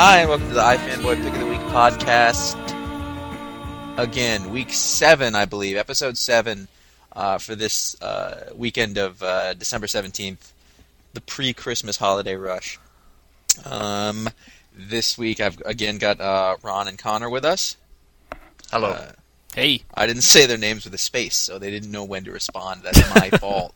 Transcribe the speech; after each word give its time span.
Hi, 0.00 0.18
and 0.20 0.28
welcome 0.28 0.46
to 0.46 0.54
the 0.54 0.60
iFanboy 0.60 1.20
Pick 1.24 1.32
of 1.32 1.40
the 1.40 1.46
Week 1.46 1.58
podcast. 1.72 2.54
Again, 3.98 4.52
week 4.52 4.72
seven, 4.72 5.34
I 5.34 5.44
believe, 5.44 5.76
episode 5.76 6.16
seven 6.16 6.68
uh, 7.14 7.38
for 7.38 7.56
this 7.56 8.00
uh, 8.00 8.50
weekend 8.54 8.96
of 8.96 9.20
uh, 9.24 9.54
December 9.54 9.88
17th, 9.88 10.52
the 11.14 11.20
pre 11.22 11.52
Christmas 11.52 11.96
holiday 11.96 12.36
rush. 12.36 12.78
Um, 13.64 14.28
this 14.72 15.18
week, 15.18 15.40
I've 15.40 15.60
again 15.66 15.98
got 15.98 16.20
uh, 16.20 16.56
Ron 16.62 16.86
and 16.86 16.96
Connor 16.96 17.28
with 17.28 17.44
us. 17.44 17.76
Hello. 18.70 18.90
Uh, 18.90 19.12
Hey, 19.54 19.82
I 19.94 20.06
didn't 20.06 20.22
say 20.22 20.46
their 20.46 20.58
names 20.58 20.84
with 20.84 20.94
a 20.94 20.98
space, 20.98 21.34
so 21.34 21.58
they 21.58 21.70
didn't 21.72 21.90
know 21.90 22.04
when 22.04 22.22
to 22.24 22.30
respond. 22.30 22.82
That's 22.84 23.14
my 23.16 23.30
fault. 23.38 23.74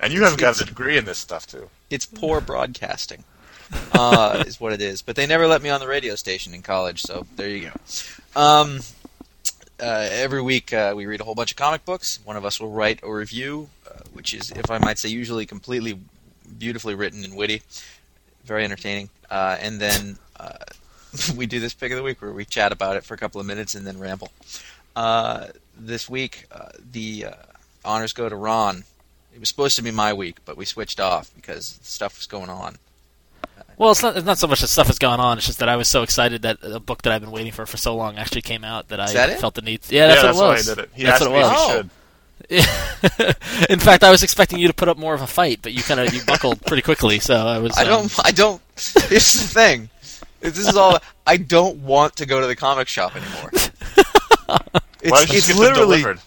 and 0.00 0.12
you 0.12 0.24
haven't 0.24 0.40
got 0.40 0.60
a 0.60 0.64
degree 0.64 0.96
in 0.98 1.04
this 1.04 1.18
stuff, 1.18 1.46
too. 1.46 1.70
It's 1.90 2.06
poor 2.06 2.40
broadcasting, 2.40 3.22
uh, 3.92 4.44
is 4.46 4.60
what 4.60 4.72
it 4.72 4.80
is. 4.80 5.02
But 5.02 5.16
they 5.16 5.26
never 5.26 5.46
let 5.46 5.62
me 5.62 5.70
on 5.70 5.80
the 5.80 5.88
radio 5.88 6.14
station 6.14 6.54
in 6.54 6.62
college, 6.62 7.02
so 7.02 7.26
there 7.36 7.48
you 7.48 7.70
go. 7.70 8.40
Um, 8.40 8.80
uh, 9.80 10.08
every 10.10 10.42
week 10.42 10.72
uh, 10.72 10.92
we 10.96 11.06
read 11.06 11.20
a 11.20 11.24
whole 11.24 11.34
bunch 11.34 11.52
of 11.52 11.56
comic 11.56 11.84
books. 11.84 12.18
One 12.24 12.36
of 12.36 12.44
us 12.44 12.60
will 12.60 12.70
write 12.70 13.00
a 13.02 13.12
review, 13.12 13.68
uh, 13.86 14.00
which 14.12 14.34
is, 14.34 14.50
if 14.50 14.70
I 14.70 14.78
might 14.78 14.98
say, 14.98 15.08
usually 15.08 15.46
completely 15.46 15.98
beautifully 16.58 16.94
written 16.94 17.24
and 17.24 17.36
witty, 17.36 17.62
very 18.44 18.64
entertaining. 18.64 19.10
Uh, 19.30 19.56
and 19.60 19.80
then 19.80 20.18
uh, 20.38 20.64
we 21.36 21.46
do 21.46 21.60
this 21.60 21.74
pick 21.74 21.92
of 21.92 21.96
the 21.96 22.02
week 22.02 22.20
where 22.20 22.32
we 22.32 22.44
chat 22.44 22.72
about 22.72 22.96
it 22.96 23.04
for 23.04 23.14
a 23.14 23.18
couple 23.18 23.40
of 23.40 23.46
minutes 23.46 23.74
and 23.74 23.86
then 23.86 23.98
ramble. 23.98 24.30
Uh, 24.96 25.48
this 25.78 26.08
week, 26.08 26.46
the 26.92 27.26
honors 27.84 28.12
go 28.12 28.28
to 28.28 28.34
Ron. 28.34 28.82
It 29.32 29.38
was 29.38 29.48
supposed 29.48 29.76
to 29.76 29.82
be 29.82 29.92
my 29.92 30.12
week, 30.12 30.38
but 30.44 30.56
we 30.56 30.64
switched 30.64 30.98
off 30.98 31.32
because 31.36 31.78
stuff 31.82 32.16
was 32.18 32.26
going 32.26 32.50
on. 32.50 32.78
Well, 33.78 33.92
it's 33.92 34.02
not 34.02 34.16
it's 34.16 34.26
not 34.26 34.38
so 34.38 34.46
much 34.46 34.60
that 34.60 34.68
stuff 34.68 34.88
has 34.88 34.98
gone 34.98 35.20
on. 35.20 35.38
It's 35.38 35.46
just 35.46 35.60
that 35.60 35.68
I 35.68 35.76
was 35.76 35.88
so 35.88 36.02
excited 36.02 36.42
that 36.42 36.58
a 36.62 36.80
book 36.80 37.02
that 37.02 37.12
I've 37.12 37.20
been 37.20 37.30
waiting 37.30 37.52
for 37.52 37.64
for 37.64 37.76
so 37.76 37.94
long 37.96 38.16
actually 38.18 38.42
came 38.42 38.64
out 38.64 38.88
that 38.88 39.00
I 39.00 39.12
that 39.12 39.40
felt 39.40 39.54
the 39.54 39.62
need. 39.62 39.80
Yeah, 39.88 40.08
that's 40.08 40.22
yeah, 40.22 40.32
what 40.32 40.32
that's 40.32 40.38
it 40.38 40.42
why 40.42 40.48
was. 40.52 40.68
I 40.68 40.74
did 40.74 40.84
it. 40.84 40.90
He 40.94 41.02
that's 41.04 41.22
asked 41.22 41.30
what 41.30 41.38
it 41.38 41.42
was. 41.42 41.84
Oh. 41.86 41.90
In 43.70 43.78
fact, 43.78 44.04
I 44.04 44.10
was 44.10 44.22
expecting 44.22 44.58
you 44.58 44.68
to 44.68 44.74
put 44.74 44.88
up 44.88 44.96
more 44.96 45.14
of 45.14 45.22
a 45.22 45.26
fight, 45.26 45.60
but 45.62 45.72
you 45.72 45.82
kind 45.82 46.00
of 46.00 46.12
you 46.14 46.20
buckled 46.24 46.64
pretty 46.66 46.82
quickly. 46.82 47.18
So 47.18 47.34
I 47.34 47.58
was. 47.58 47.76
I 47.76 47.82
um, 47.82 47.88
don't. 47.88 48.14
I 48.24 48.30
don't. 48.30 48.60
Here's 49.08 49.32
the 49.34 49.48
thing. 49.48 49.90
This 50.40 50.58
is 50.58 50.76
all. 50.76 50.98
I 51.26 51.36
don't 51.36 51.78
want 51.78 52.16
to 52.16 52.26
go 52.26 52.40
to 52.40 52.46
the 52.46 52.56
comic 52.56 52.88
shop 52.88 53.14
anymore. 53.16 53.50
Why 54.46 54.58
It's, 55.02 55.10
don't 55.20 55.30
you 55.30 55.38
it's 55.38 55.46
get 55.48 55.54
them 55.54 55.62
literally. 55.62 55.98
delivered? 55.98 56.20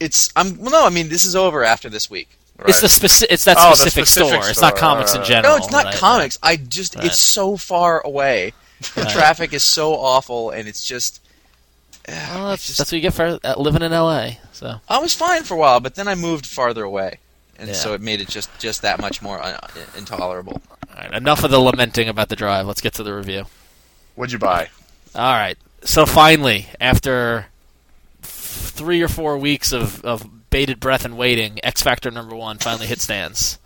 It's. 0.00 0.32
I'm. 0.36 0.58
Well, 0.58 0.70
no. 0.70 0.86
I 0.86 0.90
mean, 0.90 1.08
this 1.08 1.24
is 1.24 1.34
over 1.36 1.64
after 1.64 1.88
this 1.88 2.10
week. 2.10 2.36
It's 2.68 2.80
the 2.80 2.86
Right. 2.86 3.10
speci- 3.10 3.26
It's 3.30 3.44
that 3.44 3.56
Oh, 3.58 3.74
specific, 3.74 4.06
specific 4.06 4.28
store. 4.40 4.50
It's 4.50 4.60
not 4.60 4.76
comics 4.76 5.12
right, 5.14 5.20
in 5.20 5.26
general. 5.26 5.52
No, 5.58 5.62
it's 5.62 5.72
not 5.72 5.84
right, 5.86 5.94
comics. 5.94 6.38
I 6.42 6.56
just. 6.56 6.96
Right. 6.96 7.06
It's 7.06 7.18
so 7.18 7.56
far 7.56 8.00
away. 8.04 8.52
The 8.94 9.04
traffic 9.04 9.52
is 9.52 9.62
so 9.64 9.94
awful, 9.94 10.50
and 10.50 10.66
it's 10.68 10.84
just. 10.84 11.20
Well, 12.08 12.48
that's, 12.48 12.66
just- 12.66 12.78
that's 12.78 12.90
what 12.90 12.96
you 12.96 13.02
get 13.02 13.14
for 13.14 13.38
uh, 13.44 13.54
living 13.56 13.82
in 13.82 13.92
L.A. 13.92 14.38
So 14.52 14.80
I 14.88 14.98
was 14.98 15.14
fine 15.14 15.44
for 15.44 15.54
a 15.54 15.56
while, 15.56 15.80
but 15.80 15.94
then 15.94 16.08
I 16.08 16.14
moved 16.16 16.46
farther 16.46 16.82
away, 16.82 17.18
and 17.58 17.68
Yeah. 17.68 17.74
so 17.74 17.94
it 17.94 18.00
made 18.00 18.20
it 18.20 18.28
just 18.28 18.50
just 18.58 18.82
that 18.82 19.00
much 19.00 19.22
more 19.22 19.40
uh, 19.40 19.56
intolerable. 19.96 20.60
all 20.90 20.96
right, 21.04 21.12
enough 21.14 21.44
of 21.44 21.50
the 21.50 21.58
lamenting 21.60 22.08
about 22.08 22.28
the 22.28 22.36
drive. 22.36 22.66
Let's 22.66 22.80
get 22.80 22.94
to 22.94 23.02
the 23.04 23.14
review. 23.14 23.44
What'd 24.16 24.32
you 24.32 24.38
buy? 24.38 24.68
All 25.14 25.32
right. 25.34 25.56
So 25.84 26.04
finally, 26.06 26.68
after 26.80 27.46
f- 28.22 28.28
three 28.74 29.00
or 29.02 29.08
four 29.08 29.38
weeks 29.38 29.72
of, 29.72 30.04
of 30.04 30.28
bated 30.52 30.78
breath 30.78 31.04
and 31.04 31.16
waiting, 31.18 31.58
X 31.64 31.82
Factor 31.82 32.12
number 32.12 32.36
one 32.36 32.58
finally 32.58 32.86
hit 32.86 33.00
stands. 33.00 33.58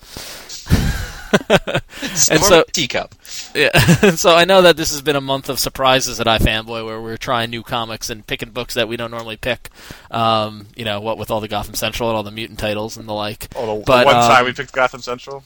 And 2.31 2.41
so- 2.43 2.65
teacup. 2.73 3.15
Yeah. 3.55 3.71
And 4.03 4.19
so 4.19 4.35
I 4.35 4.45
know 4.45 4.63
that 4.63 4.77
this 4.77 4.91
has 4.91 5.03
been 5.03 5.17
a 5.17 5.21
month 5.21 5.49
of 5.49 5.59
surprises 5.59 6.21
at 6.21 6.27
iFanboy, 6.27 6.87
where 6.87 7.01
we're 7.01 7.17
trying 7.17 7.51
new 7.51 7.63
comics 7.63 8.09
and 8.11 8.27
picking 8.27 8.51
books 8.51 8.75
that 8.75 8.89
we 8.89 8.97
don't 8.97 9.11
normally 9.11 9.37
pick. 9.37 9.71
Um, 10.11 10.69
you 10.77 10.85
know, 10.85 11.01
what 11.01 11.19
with 11.19 11.31
all 11.31 11.41
the 11.41 11.49
Gotham 11.49 11.75
Central 11.75 12.09
and 12.09 12.17
all 12.17 12.23
the 12.23 12.31
mutant 12.31 12.59
titles 12.59 12.97
and 12.97 13.09
the 13.09 13.13
like. 13.13 13.49
Oh, 13.57 13.79
the, 13.79 13.85
But, 13.85 14.01
the 14.01 14.07
one 14.07 14.17
um, 14.17 14.23
time 14.31 14.45
we 14.45 14.53
picked 14.53 14.73
Gotham 14.73 15.03
Central? 15.03 15.43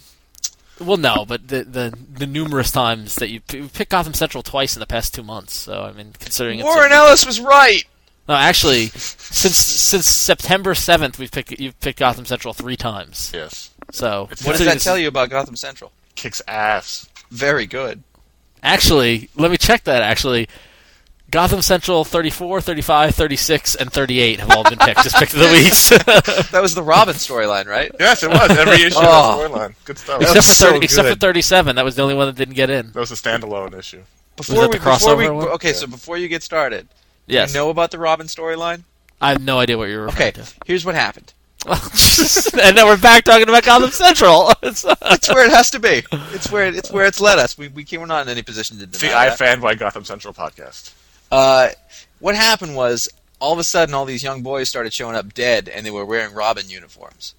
Well, 0.79 0.97
no, 0.97 1.25
but 1.27 1.49
the 1.49 1.65
the, 1.65 1.95
the 2.13 2.27
numerous 2.27 2.71
times 2.71 3.17
that 3.17 3.29
you 3.31 3.41
p- 3.41 3.69
picked 3.73 3.91
Gotham 3.91 4.15
Central 4.15 4.43
twice 4.43 4.77
in 4.77 4.81
the 4.81 4.87
past 4.87 5.15
two 5.15 5.23
months. 5.23 5.55
So 5.55 5.83
I 5.83 5.93
mean, 5.93 6.13
considering 6.19 6.59
it's 6.61 6.69
a- 6.69 6.71
Warren 6.71 6.93
Ellis 6.93 7.27
was 7.27 7.41
right. 7.41 7.85
No, 8.31 8.37
actually, 8.37 8.87
since 8.95 9.57
since 9.57 10.07
September 10.07 10.77
seventh, 10.77 11.19
we've 11.19 11.33
picked 11.33 11.51
you've 11.59 11.79
picked 11.81 11.99
Gotham 11.99 12.25
Central 12.25 12.55
three 12.55 12.77
times. 12.77 13.33
Yes. 13.35 13.71
So 13.91 14.29
It's- 14.31 14.47
What 14.47 14.57
does 14.57 14.67
that 14.67 14.79
tell 14.81 14.97
you 14.97 15.09
about 15.09 15.31
Gotham 15.31 15.57
Central? 15.57 15.91
Kicks 16.15 16.41
ass. 16.47 17.09
Very 17.33 17.67
good. 17.67 18.05
Actually, 18.63 19.31
let 19.35 19.51
me 19.51 19.57
check 19.57 19.83
that. 19.83 20.03
Actually, 20.03 20.49
Gotham 21.33 21.61
Central 21.61 22.05
34, 22.05 22.61
35, 22.61 23.17
36, 23.17 23.75
and 23.75 23.93
38 23.93 24.39
have 24.39 24.51
all 24.53 24.63
been 24.63 24.79
picked 24.79 25.05
as 25.05 25.13
pick 25.13 25.33
of 25.33 25.41
the 25.41 25.47
weeks. 25.53 25.89
That 26.53 26.63
was 26.63 26.77
the 26.77 26.85
Robin 26.85 27.17
storyline, 27.17 27.67
right? 27.67 27.91
Yes, 27.99 28.23
it 28.23 28.31
was. 28.31 28.49
Every 28.51 28.83
issue 28.83 28.95
Oh. 28.99 29.39
was 29.39 29.51
storyline. 29.51 29.75
Good 29.85 29.99
stuff. 29.99 30.21
Except 30.23 30.45
for 30.45 30.51
was 30.51 30.57
so 30.59 30.71
30, 30.73 30.85
except 30.85 31.09
for 31.09 31.15
37, 31.17 31.75
that 31.75 31.85
was 31.85 31.97
the 31.97 32.03
only 32.03 32.15
one 32.15 32.27
that 32.29 32.37
didn't 32.37 32.55
get 32.55 32.71
in. 32.71 32.93
That 32.93 33.01
was 33.01 33.11
a 33.11 33.17
standalone 33.17 33.77
issue. 33.77 34.03
Before 34.37 34.55
that 34.55 34.71
we, 34.71 34.79
the 34.79 34.85
before 34.85 35.17
we, 35.17 35.25
crossover 35.25 35.35
one? 35.35 35.49
okay, 35.49 35.73
so 35.73 35.89
before 35.89 36.17
you 36.17 36.29
get 36.29 36.45
started, 36.45 36.87
Yes, 37.33 37.53
you 37.53 37.59
know 37.61 37.71
about 37.71 37.91
the 37.91 37.99
Robin 37.99 38.27
storyline? 38.27 38.83
I 39.21 39.31
have 39.33 39.43
no 39.43 39.59
idea 39.59 39.77
what 39.79 39.89
you're 39.89 40.09
Okay, 40.09 40.33
referring 40.37 40.47
here's 40.67 40.85
what 40.85 40.95
happened. 40.95 41.33
and 41.67 42.75
then 42.77 42.87
we're 42.87 42.97
back 42.97 43.23
talking 43.25 43.47
about 43.49 43.65
Gotham 43.65 43.91
Central. 43.91 44.51
It's 44.63 44.83
where 45.29 45.45
it 45.45 45.51
has 45.53 45.71
to 45.73 45.79
be. 45.79 46.03
It's 46.33 46.51
where 46.51 46.67
it's 46.67 46.91
where 46.91 47.05
it's 47.05 47.21
led 47.21 47.39
us. 47.39 47.59
We 47.59 47.69
we 47.69 47.85
can't, 47.85 48.01
we're 48.01 48.07
not 48.07 48.23
in 48.23 48.31
any 48.31 48.43
position 48.43 48.79
to 48.79 48.87
The 48.87 48.97
deny 48.99 49.29
that. 49.29 49.39
iFanboy 49.39 49.79
Gotham 49.79 50.05
Central 50.05 50.33
podcast. 50.33 50.93
Uh, 51.31 51.69
what 52.19 52.35
happened 52.35 52.75
was 52.77 53.09
all 53.41 53.53
of 53.53 53.59
a 53.59 53.65
sudden 53.65 53.95
all 53.95 54.05
these 54.07 54.23
young 54.23 54.43
boys 54.43 54.69
started 54.71 54.93
showing 54.93 55.17
up 55.17 55.35
dead, 55.35 55.69
and 55.69 55.85
they 55.85 55.91
were 55.91 56.05
wearing 56.07 56.35
Robin 56.35 56.69
uniforms. 56.69 57.35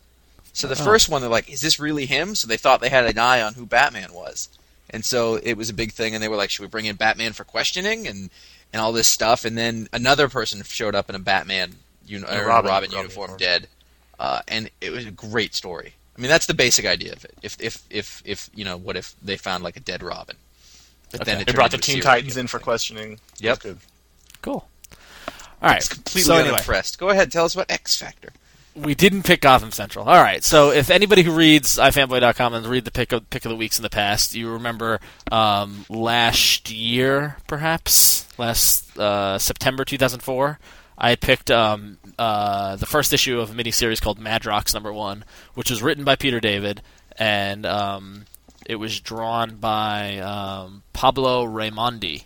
So 0.53 0.67
the 0.67 0.79
Oh. 0.79 0.85
first 0.85 1.09
one, 1.09 1.21
they're 1.21 1.29
like, 1.29 1.49
"Is 1.49 1.61
this 1.61 1.79
really 1.79 2.05
him?" 2.05 2.35
So 2.35 2.47
they 2.47 2.57
thought 2.57 2.79
they 2.81 2.89
had 2.89 3.05
an 3.05 3.17
eye 3.17 3.41
on 3.41 3.55
who 3.55 3.65
Batman 3.65 4.13
was, 4.13 4.49
and 4.91 5.03
so 5.03 5.35
it 5.41 5.55
was 5.57 5.69
a 5.69 5.73
big 5.73 5.93
thing. 5.93 6.13
And 6.13 6.21
they 6.23 6.27
were 6.27 6.35
like, 6.35 6.49
"Should 6.51 6.61
we 6.61 6.67
bring 6.67 6.85
in 6.85 6.95
Batman 6.95 7.33
for 7.33 7.43
questioning 7.43 8.07
and 8.07 8.29
and 8.73 8.81
all 8.81 8.91
this 8.91 9.07
stuff?" 9.07 9.45
And 9.45 9.57
then 9.57 9.87
another 9.93 10.29
person 10.29 10.61
showed 10.63 10.95
up 10.95 11.09
in 11.09 11.15
a 11.15 11.19
Batman 11.19 11.75
uni- 12.05 12.25
A 12.25 12.41
or 12.41 12.45
Robin- 12.45 12.47
Robin, 12.47 12.69
Robin 12.71 12.91
uniform, 12.91 13.31
uniform. 13.31 13.37
dead, 13.37 13.67
uh, 14.19 14.41
and 14.47 14.69
it 14.81 14.91
was 14.91 15.05
a 15.05 15.11
great 15.11 15.55
story. 15.55 15.93
I 16.17 16.21
mean, 16.21 16.29
that's 16.29 16.45
the 16.45 16.53
basic 16.53 16.85
idea 16.85 17.13
of 17.13 17.23
it. 17.25 17.33
If 17.41 17.57
if 17.59 17.81
if 17.89 18.21
if 18.25 18.49
you 18.53 18.65
know, 18.65 18.77
what 18.77 18.97
if 18.97 19.15
they 19.21 19.37
found 19.37 19.63
like 19.63 19.77
a 19.77 19.79
dead 19.79 20.03
Robin? 20.03 20.35
But 21.11 21.21
Okay. 21.21 21.31
then 21.31 21.41
it 21.41 21.47
They 21.47 21.53
brought 21.53 21.71
the 21.71 21.77
into 21.77 21.91
Teen 21.93 22.01
Titans 22.01 22.37
in 22.37 22.47
for 22.47 22.57
thing. 22.59 22.63
questioning. 22.63 23.19
Yep. 23.39 23.59
Good. 23.59 23.79
cool. 24.41 24.67
All 25.61 25.69
right. 25.69 25.77
It's 25.77 25.89
completely 25.89 26.23
so 26.23 26.35
anyway, 26.35 26.53
unimpressed. 26.55 26.97
Go 26.97 27.09
ahead, 27.09 27.31
tell 27.31 27.45
us 27.45 27.53
about 27.53 27.69
X 27.69 27.95
Factor. 27.95 28.29
We 28.75 28.95
didn't 28.95 29.23
pick 29.23 29.41
Gotham 29.41 29.71
Central. 29.71 30.07
All 30.07 30.21
right. 30.21 30.43
So 30.43 30.71
if 30.71 30.89
anybody 30.89 31.23
who 31.23 31.31
reads 31.31 31.77
ifanboy.com 31.77 32.53
and 32.53 32.65
read 32.65 32.85
the 32.85 32.91
pick 32.91 33.11
of 33.11 33.29
pick 33.29 33.45
of 33.45 33.49
the 33.49 33.55
weeks 33.55 33.77
in 33.77 33.83
the 33.83 33.89
past, 33.89 34.35
you 34.35 34.49
remember 34.49 34.99
um, 35.31 35.85
last 35.89 36.71
year, 36.71 37.37
perhaps 37.47 38.27
last 38.37 38.97
uh, 38.97 39.37
September 39.37 39.83
2004, 39.85 40.59
I 40.97 41.15
picked 41.15 41.51
um, 41.51 41.97
uh, 42.17 42.75
the 42.75 42.85
first 42.85 43.13
issue 43.13 43.39
of 43.39 43.51
a 43.51 43.53
miniseries 43.53 44.01
called 44.01 44.19
Madrox 44.19 44.73
Number 44.73 44.93
One, 44.93 45.25
which 45.53 45.69
was 45.69 45.81
written 45.81 46.03
by 46.03 46.15
Peter 46.15 46.39
David 46.39 46.81
and 47.17 47.65
um, 47.65 48.25
it 48.65 48.75
was 48.75 48.99
drawn 48.99 49.57
by 49.57 50.17
um, 50.19 50.83
Pablo 50.93 51.45
Raimondi. 51.45 52.25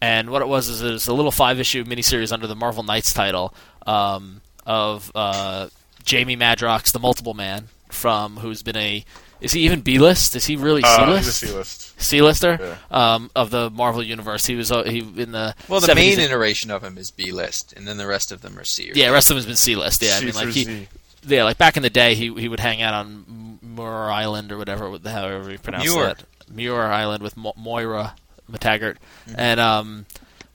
And 0.00 0.30
what 0.30 0.42
it 0.42 0.48
was 0.48 0.68
is 0.68 0.82
it 0.82 0.90
was 0.90 1.06
a 1.06 1.14
little 1.14 1.30
five 1.30 1.60
issue 1.60 1.84
miniseries 1.84 2.32
under 2.32 2.48
the 2.48 2.56
Marvel 2.56 2.82
Knights 2.82 3.14
title 3.14 3.54
um, 3.86 4.40
of 4.66 5.12
uh, 5.14 5.68
Jamie 6.04 6.36
Madrox, 6.36 6.92
the 6.92 6.98
Multiple 6.98 7.34
Man, 7.34 7.68
from 7.90 8.36
who's 8.38 8.62
been 8.62 8.76
a 8.76 9.04
is 9.40 9.52
he 9.52 9.60
even 9.62 9.80
B 9.80 9.98
list? 9.98 10.36
Is 10.36 10.44
he 10.46 10.54
really 10.54 10.82
C 10.82 11.04
list? 11.04 11.34
C-list. 11.38 12.00
C 12.00 12.22
lister 12.22 12.58
Yeah. 12.92 13.14
um, 13.14 13.30
of 13.34 13.50
the 13.50 13.70
Marvel 13.70 14.00
universe. 14.02 14.46
He 14.46 14.54
was 14.54 14.70
uh, 14.70 14.84
he 14.84 14.98
in 15.00 15.32
the 15.32 15.54
Well, 15.68 15.80
the 15.80 15.88
70s 15.88 15.94
main 15.96 16.20
iteration 16.20 16.70
of 16.70 16.82
him 16.84 16.96
is 16.96 17.10
B 17.10 17.32
list, 17.32 17.72
and 17.72 17.86
then 17.86 17.96
the 17.96 18.06
rest 18.06 18.30
of 18.30 18.40
them 18.42 18.56
are 18.58 18.62
C. 18.64 18.90
Or 18.90 18.94
yeah, 18.94 19.08
the 19.08 19.12
rest 19.12 19.30
of 19.30 19.34
them 19.34 19.38
has 19.38 19.46
been 19.46 19.56
C 19.56 19.74
list. 19.74 20.00
Yeah, 20.02 20.14
I 20.16 20.20
C 20.20 20.26
mean 20.26 20.34
like 20.36 20.48
he 20.50 20.64
Z. 20.64 20.88
yeah 21.26 21.42
like 21.44 21.58
back 21.58 21.76
in 21.76 21.82
the 21.82 21.90
day 21.90 22.14
he 22.14 22.32
he 22.34 22.48
would 22.48 22.60
hang 22.60 22.82
out 22.82 22.94
on 22.94 23.58
Muir 23.62 24.10
Island 24.10 24.52
or 24.52 24.58
whatever 24.58 24.96
however 25.04 25.50
you 25.50 25.58
pronounce 25.58 25.84
Muir. 25.86 26.04
that 26.14 26.22
Muir 26.48 26.82
Island 26.82 27.22
with 27.22 27.36
Mo- 27.36 27.54
Moira 27.56 28.14
MacTaggert 28.50 28.96
and 29.36 29.58
um 29.58 30.06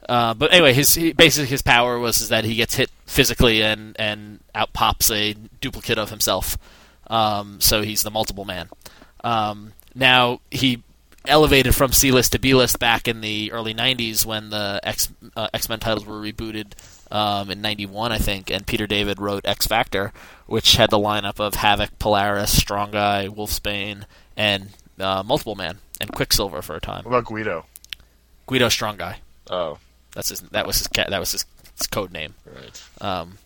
uh, 0.07 0.33
but 0.33 0.53
anyway 0.53 0.73
his 0.73 0.93
he, 0.95 1.13
basically 1.13 1.47
his 1.47 1.61
power 1.61 1.99
was 1.99 2.21
is 2.21 2.29
that 2.29 2.43
he 2.43 2.55
gets 2.55 2.75
hit 2.75 2.89
physically 3.05 3.61
and 3.61 3.95
and 3.99 4.39
out 4.55 4.73
pops 4.73 5.11
a 5.11 5.33
duplicate 5.61 5.97
of 5.97 6.09
himself 6.09 6.57
um, 7.07 7.59
so 7.61 7.81
he's 7.81 8.03
the 8.03 8.11
multiple 8.11 8.45
man 8.45 8.69
um, 9.23 9.73
now 9.95 10.39
he 10.51 10.83
elevated 11.27 11.75
from 11.75 11.91
C 11.91 12.11
list 12.11 12.31
to 12.31 12.39
B 12.39 12.53
list 12.53 12.79
back 12.79 13.07
in 13.07 13.21
the 13.21 13.51
early 13.51 13.73
'90s 13.73 14.25
when 14.25 14.49
the 14.49 14.79
X 14.83 15.09
uh, 15.35 15.49
X 15.53 15.69
Men 15.69 15.79
titles 15.79 16.05
were 16.05 16.19
rebooted 16.19 16.73
um, 17.11 17.49
in 17.49 17.61
'91, 17.61 18.11
I 18.11 18.17
think, 18.17 18.49
and 18.49 18.65
Peter 18.65 18.87
David 18.87 19.19
wrote 19.19 19.45
X 19.45 19.67
Factor, 19.67 20.13
which 20.45 20.75
had 20.75 20.89
the 20.89 20.97
lineup 20.97 21.39
of 21.39 21.55
Havoc, 21.55 21.97
Polaris, 21.99 22.57
Strong 22.57 22.91
Guy, 22.91 23.27
Wolfsbane, 23.27 24.03
and 24.35 24.69
uh, 24.99 25.23
Multiple 25.23 25.55
Man, 25.55 25.79
and 25.99 26.11
Quicksilver 26.11 26.61
for 26.61 26.75
a 26.75 26.81
time. 26.81 27.03
What 27.03 27.11
about 27.11 27.25
Guido? 27.25 27.65
Guido 28.45 28.69
Strong 28.69 28.97
Guy. 28.97 29.19
Oh, 29.49 29.77
That's 30.17 30.29
his. 30.29 30.41
That 30.41 30.65
was 30.65 30.79
his. 30.79 30.87
Ca- 30.87 31.09
that 31.11 31.19
was 31.19 31.31
his, 31.31 31.45
his 31.77 31.85
code 31.85 32.11
name. 32.11 32.33
right. 32.51 32.83
Um, 33.01 33.37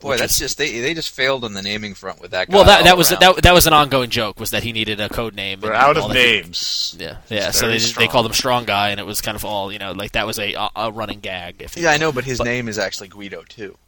Boy, 0.00 0.18
that's 0.18 0.34
is- 0.34 0.38
just 0.38 0.58
they 0.58 0.80
they 0.80 0.92
just 0.92 1.10
failed 1.10 1.44
on 1.44 1.54
the 1.54 1.62
naming 1.62 1.94
front 1.94 2.20
with 2.20 2.32
that. 2.32 2.48
Guy 2.50 2.54
well, 2.56 2.64
that 2.66 2.84
that 2.84 2.98
was 2.98 3.10
around. 3.10 3.20
that, 3.20 3.42
that 3.44 3.54
was 3.54 3.66
an 3.66 3.72
ongoing 3.72 4.10
joke 4.10 4.38
was 4.38 4.50
that 4.50 4.62
he 4.62 4.72
needed 4.72 5.00
a 5.00 5.08
code 5.08 5.34
name. 5.34 5.60
We're 5.62 5.72
and 5.72 5.76
out 5.82 5.96
all 5.96 6.08
of 6.10 6.12
that 6.12 6.18
he- 6.18 6.40
names. 6.42 6.94
Yeah, 7.00 7.16
yeah. 7.30 7.48
It's 7.48 7.58
So 7.58 7.66
very 7.68 7.78
they, 7.78 8.04
they 8.04 8.08
called 8.08 8.26
him 8.26 8.34
Strong 8.34 8.66
Guy, 8.66 8.90
and 8.90 9.00
it 9.00 9.06
was 9.06 9.22
kind 9.22 9.34
of 9.34 9.46
all 9.46 9.72
you 9.72 9.78
know, 9.78 9.92
like 9.92 10.12
that 10.12 10.26
was 10.26 10.38
a 10.38 10.52
a, 10.52 10.68
a 10.76 10.92
running 10.92 11.20
gag. 11.20 11.56
If 11.60 11.76
Yeah, 11.78 11.90
I 11.90 11.96
know, 11.96 12.12
but 12.12 12.24
his 12.24 12.36
But- 12.38 12.44
name 12.44 12.68
is 12.68 12.78
actually 12.78 13.08
Guido 13.08 13.42
too. 13.48 13.78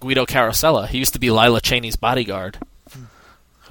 Guido 0.00 0.26
Carosella. 0.26 0.88
He 0.88 0.98
used 0.98 1.12
to 1.12 1.20
be 1.20 1.30
Lila 1.30 1.60
Cheney's 1.60 1.94
bodyguard. 1.96 2.58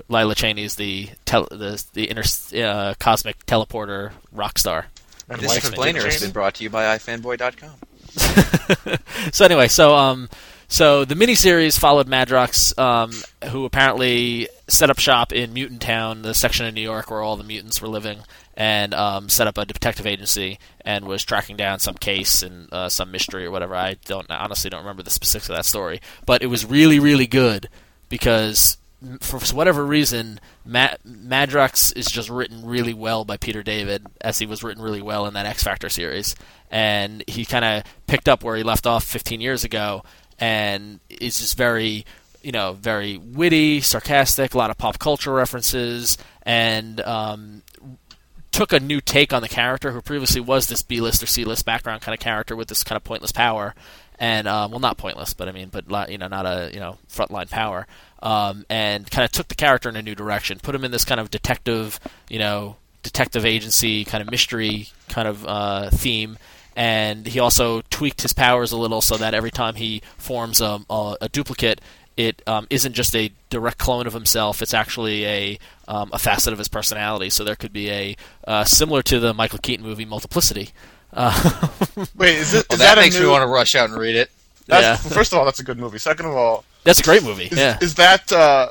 Lila 0.08 0.36
Cheney's 0.36 0.76
the 0.76 1.10
tel- 1.26 1.48
the 1.52 1.84
the 1.94 2.10
inter 2.10 2.24
uh, 2.64 2.94
cosmic 3.00 3.46
teleporter 3.46 4.12
rock 4.32 4.58
star. 4.58 4.88
And 5.30 5.40
This 5.42 5.50
wife 5.50 5.58
explainer 5.60 6.02
has 6.04 6.22
been 6.22 6.32
brought 6.32 6.56
to 6.56 6.64
you 6.64 6.70
by 6.70 6.98
ifanboy.com. 6.98 7.72
so 9.32 9.46
anyway, 9.46 9.68
so 9.68 9.96
um, 9.96 10.30
so 10.68 11.04
the 11.04 11.16
miniseries 11.16 11.80
followed 11.80 12.08
Madrox, 12.08 12.78
um, 12.78 13.12
who 13.50 13.66
apparently 13.66 14.48
set 14.68 14.90
up 14.90 15.00
shop 15.00 15.34
in 15.34 15.54
Mutant 15.54 15.82
Town, 15.82 16.22
the 16.22 16.34
section 16.34 16.66
of 16.68 16.74
New 16.74 16.82
York 16.82 17.10
where 17.10 17.22
all 17.22 17.36
the 17.36 17.44
mutants 17.44 17.82
were 17.82 17.88
living, 17.88 18.20
and 18.56 18.94
um, 18.94 19.30
set 19.30 19.48
up 19.48 19.58
a 19.58 19.66
detective 19.66 20.06
agency 20.06 20.60
and 20.82 21.06
was 21.06 21.24
tracking 21.24 21.58
down 21.58 21.80
some 21.80 21.96
case 21.96 22.44
and 22.44 22.72
uh, 22.72 22.88
some 22.88 23.12
mystery 23.12 23.46
or 23.46 23.52
whatever. 23.52 23.76
I 23.76 23.96
don't 24.06 24.30
I 24.30 24.38
honestly 24.38 24.70
don't 24.70 24.82
remember 24.82 25.04
the 25.04 25.10
specifics 25.10 25.50
of 25.50 25.56
that 25.56 25.66
story, 25.66 26.02
but 26.26 26.44
it 26.44 26.48
was 26.48 26.66
really 26.66 27.00
really 27.00 27.28
good 27.28 27.70
because 28.10 28.78
for 29.22 29.40
whatever 29.56 29.86
reason, 29.86 30.40
Ma- 30.66 30.98
Madrox 31.08 31.96
is 31.96 32.08
just 32.08 32.30
written 32.30 32.66
really 32.66 32.94
well 32.94 33.24
by 33.24 33.38
Peter 33.38 33.64
David, 33.64 34.06
as 34.20 34.40
he 34.40 34.46
was 34.46 34.64
written 34.64 34.84
really 34.84 35.02
well 35.02 35.26
in 35.26 35.34
that 35.36 35.46
X 35.46 35.64
Factor 35.64 35.90
series, 35.90 36.36
and 36.70 37.24
he 37.28 37.46
kind 37.46 37.66
of 37.66 37.84
picked 38.08 38.30
up 38.30 38.44
where 38.44 38.56
he 38.56 38.64
left 38.64 38.86
off 38.86 39.04
15 39.04 39.42
years 39.42 39.64
ago, 39.64 40.04
and 40.40 41.00
is 41.10 41.40
just 41.40 41.58
very, 41.58 42.06
you 42.42 42.52
know, 42.52 42.74
very 42.74 43.18
witty, 43.18 43.82
sarcastic, 43.82 44.54
a 44.54 44.58
lot 44.58 44.70
of 44.70 44.78
pop 44.78 45.00
culture 45.00 45.34
references, 45.34 46.18
and 46.44 47.02
um, 47.02 47.62
took 48.52 48.74
a 48.74 48.80
new 48.80 49.02
take 49.02 49.34
on 49.34 49.42
the 49.42 49.50
character 49.50 49.92
who 49.92 50.02
previously 50.02 50.42
was 50.42 50.68
this 50.68 50.82
B-list 50.82 51.22
or 51.24 51.28
C-list 51.28 51.66
background 51.66 52.02
kind 52.02 52.14
of 52.14 52.20
character 52.20 52.56
with 52.56 52.68
this 52.68 52.84
kind 52.84 52.98
of 52.98 53.04
pointless 53.04 53.32
power, 53.32 53.76
and 54.20 54.48
um, 54.48 54.72
well, 54.72 54.80
not 54.80 54.98
pointless, 54.98 55.34
but 55.34 55.48
I 55.48 55.52
mean, 55.52 55.70
but 55.70 56.10
you 56.10 56.18
know, 56.18 56.28
not 56.28 56.46
a 56.46 56.70
you 56.74 56.80
know 56.80 56.98
frontline 57.10 57.50
power, 57.50 57.88
um, 58.22 58.66
and 58.70 59.10
kind 59.10 59.24
of 59.26 59.32
took 59.32 59.48
the 59.48 59.56
character 59.56 59.90
in 59.90 59.96
a 59.96 60.02
new 60.02 60.16
direction, 60.16 60.60
put 60.60 60.76
him 60.76 60.84
in 60.84 60.92
this 60.92 61.06
kind 61.06 61.22
of 61.22 61.32
detective, 61.32 62.00
you 62.30 62.40
know, 62.40 62.76
detective 63.02 63.46
agency 63.46 64.04
kind 64.04 64.22
of 64.22 64.30
mystery 64.30 64.90
kind 65.08 65.28
of 65.28 65.46
uh, 65.46 65.90
theme. 65.90 66.38
And 66.80 67.28
he 67.28 67.40
also 67.40 67.82
tweaked 67.90 68.22
his 68.22 68.32
powers 68.32 68.72
a 68.72 68.78
little 68.78 69.02
so 69.02 69.18
that 69.18 69.34
every 69.34 69.52
time 69.52 69.76
he 69.76 70.02
forms 70.18 70.62
a, 70.62 70.80
a, 70.90 71.18
a 71.20 71.28
duplicate, 71.28 71.82
it 72.16 72.42
um, 72.48 72.68
isn't 72.70 72.94
just 72.94 73.14
a 73.18 73.34
direct 73.50 73.80
clone 73.80 74.08
of 74.08 74.14
himself. 74.14 74.62
It's 74.62 74.74
actually 74.74 75.26
a 75.26 75.60
um, 75.90 76.10
a 76.14 76.18
facet 76.18 76.54
of 76.54 76.58
his 76.60 76.70
personality. 76.70 77.30
So 77.32 77.44
there 77.44 77.58
could 77.58 77.74
be 77.74 77.90
a 77.90 78.16
uh, 78.48 78.64
similar 78.64 79.02
to 79.04 79.20
the 79.20 79.34
Michael 79.34 79.60
Keaton 79.60 79.86
movie 79.86 80.06
Multiplicity. 80.06 80.70
Uh, 81.12 81.34
Wait, 82.16 82.36
is, 82.38 82.54
it, 82.54 82.66
Well, 82.70 82.76
is 82.76 82.80
that, 82.80 82.96
that, 82.96 82.98
a 82.98 83.02
makes 83.02 83.16
new? 83.16 83.26
me 83.26 83.30
want 83.32 83.42
to 83.42 83.48
rush 83.48 83.76
out 83.76 83.90
and 83.90 84.00
read 84.00 84.16
it. 84.16 84.32
that's- 84.68 85.04
Yeah. 85.04 85.12
First 85.12 85.34
of 85.34 85.40
all, 85.40 85.44
that's 85.44 85.60
a 85.60 85.66
good 85.66 85.80
movie. 85.80 85.98
Second 85.98 86.28
of 86.28 86.34
all, 86.34 86.64
that's 86.86 87.00
a 87.02 87.04
great 87.04 87.24
movie. 87.24 87.48
is, 87.48 87.58
yeah. 87.58 87.78
is 87.82 87.96
that 87.96 88.32
uh, 88.32 88.70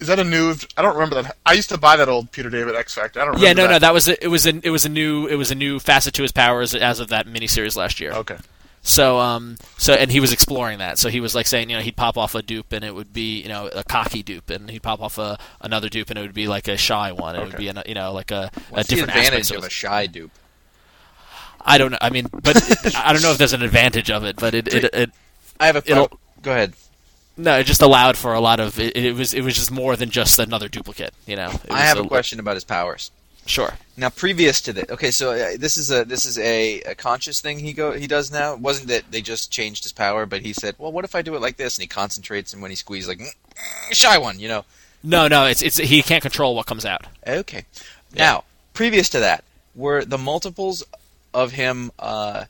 is 0.00 0.08
that 0.08 0.18
a 0.18 0.24
new? 0.24 0.54
I 0.76 0.82
don't 0.82 0.94
remember 0.94 1.22
that. 1.22 1.36
I 1.46 1.54
used 1.54 1.68
to 1.70 1.78
buy 1.78 1.96
that 1.96 2.08
old 2.08 2.30
Peter 2.32 2.50
David 2.50 2.74
X 2.74 2.94
Factor. 2.94 3.20
I 3.20 3.24
don't 3.24 3.34
remember. 3.34 3.46
Yeah, 3.46 3.52
no, 3.54 3.62
that. 3.62 3.72
no, 3.74 3.78
that 3.78 3.94
was 3.94 4.08
a, 4.08 4.22
it 4.22 4.28
was 4.28 4.46
a, 4.46 4.60
it 4.62 4.70
was 4.70 4.84
a 4.84 4.88
new 4.88 5.26
it 5.26 5.36
was 5.36 5.50
a 5.50 5.54
new 5.54 5.78
facet 5.78 6.14
to 6.14 6.22
his 6.22 6.32
powers 6.32 6.74
as 6.74 7.00
of 7.00 7.08
that 7.08 7.26
miniseries 7.26 7.76
last 7.76 8.00
year. 8.00 8.12
Okay. 8.12 8.36
So 8.82 9.18
um 9.18 9.56
so 9.78 9.94
and 9.94 10.12
he 10.12 10.20
was 10.20 10.32
exploring 10.32 10.78
that. 10.78 10.98
So 10.98 11.08
he 11.08 11.18
was 11.20 11.34
like 11.34 11.46
saying, 11.46 11.70
you 11.70 11.76
know, 11.76 11.82
he'd 11.82 11.96
pop 11.96 12.16
off 12.16 12.34
a 12.34 12.42
dupe 12.42 12.72
and 12.72 12.84
it 12.84 12.94
would 12.94 13.12
be, 13.12 13.40
you 13.42 13.48
know, 13.48 13.66
a 13.68 13.82
cocky 13.82 14.22
dupe 14.22 14.48
and 14.50 14.70
he'd 14.70 14.82
pop 14.82 15.00
off 15.00 15.18
a 15.18 15.38
another 15.60 15.88
dupe 15.88 16.08
and 16.10 16.18
it 16.18 16.22
would 16.22 16.34
be 16.34 16.46
like 16.46 16.68
a 16.68 16.76
shy 16.76 17.10
one. 17.10 17.34
It 17.34 17.44
would 17.44 17.56
be 17.56 17.68
a, 17.68 17.82
you 17.86 17.94
know, 17.94 18.12
like 18.12 18.30
a, 18.30 18.50
What's 18.70 18.88
a 18.88 18.94
different 18.94 19.12
the 19.14 19.18
advantage 19.18 19.40
aspect 19.40 19.58
of 19.58 19.64
a 19.64 19.70
shy 19.70 20.06
dupe? 20.06 20.30
I 21.62 21.78
don't 21.78 21.90
know. 21.90 21.98
I 22.00 22.10
mean, 22.10 22.28
but 22.30 22.56
it, 22.56 22.96
I 22.96 23.12
don't 23.12 23.22
know 23.22 23.32
if 23.32 23.38
there's 23.38 23.52
an 23.52 23.62
advantage 23.62 24.08
of 24.08 24.22
it, 24.24 24.36
but 24.36 24.54
it 24.54 24.68
it, 24.68 24.84
it 24.94 25.10
I 25.58 25.66
have 25.66 25.76
a. 25.76 25.90
It'll- 25.90 26.20
go 26.42 26.52
ahead. 26.52 26.74
No, 27.36 27.58
it 27.58 27.64
just 27.64 27.82
allowed 27.82 28.16
for 28.16 28.34
a 28.34 28.40
lot 28.40 28.60
of 28.60 28.78
it, 28.78 28.96
it 28.96 29.14
was 29.14 29.34
it 29.34 29.42
was 29.42 29.54
just 29.54 29.70
more 29.70 29.96
than 29.96 30.10
just 30.10 30.38
another 30.38 30.68
duplicate, 30.68 31.14
you 31.26 31.36
know. 31.36 31.52
I 31.70 31.80
have 31.80 31.98
a 31.98 32.04
question 32.04 32.40
about 32.40 32.54
his 32.54 32.64
powers. 32.64 33.10
Sure. 33.46 33.74
Now, 33.96 34.10
previous 34.10 34.60
to 34.62 34.72
this, 34.72 34.90
okay, 34.90 35.12
so 35.12 35.30
uh, 35.30 35.56
this 35.56 35.76
is 35.76 35.90
a 35.90 36.04
this 36.04 36.24
is 36.24 36.36
a, 36.38 36.80
a 36.82 36.94
conscious 36.94 37.40
thing 37.40 37.60
he 37.60 37.72
go 37.72 37.92
he 37.92 38.06
does 38.06 38.32
now. 38.32 38.54
It 38.54 38.60
wasn't 38.60 38.88
that 38.88 39.10
they 39.10 39.22
just 39.22 39.52
changed 39.52 39.84
his 39.84 39.92
power, 39.92 40.26
but 40.26 40.42
he 40.42 40.52
said, 40.52 40.74
"Well, 40.78 40.92
what 40.92 41.04
if 41.04 41.14
I 41.14 41.22
do 41.22 41.34
it 41.36 41.40
like 41.40 41.56
this?" 41.56 41.78
And 41.78 41.82
he 41.82 41.86
concentrates, 41.86 42.52
and 42.52 42.60
when 42.60 42.72
he 42.72 42.76
squeezes, 42.76 43.08
like 43.08 43.18
"Mm, 43.18 43.30
shy 43.92 44.18
one, 44.18 44.40
you 44.40 44.48
know. 44.48 44.64
No, 45.02 45.28
no, 45.28 45.46
it's 45.46 45.62
it's 45.62 45.76
he 45.76 46.02
can't 46.02 46.22
control 46.22 46.56
what 46.56 46.66
comes 46.66 46.84
out. 46.84 47.06
Okay. 47.26 47.64
Now, 48.14 48.44
previous 48.74 49.08
to 49.10 49.20
that, 49.20 49.44
were 49.74 50.04
the 50.04 50.18
multiples 50.18 50.82
of 51.32 51.52
him 51.52 51.92
uh, 51.98 52.46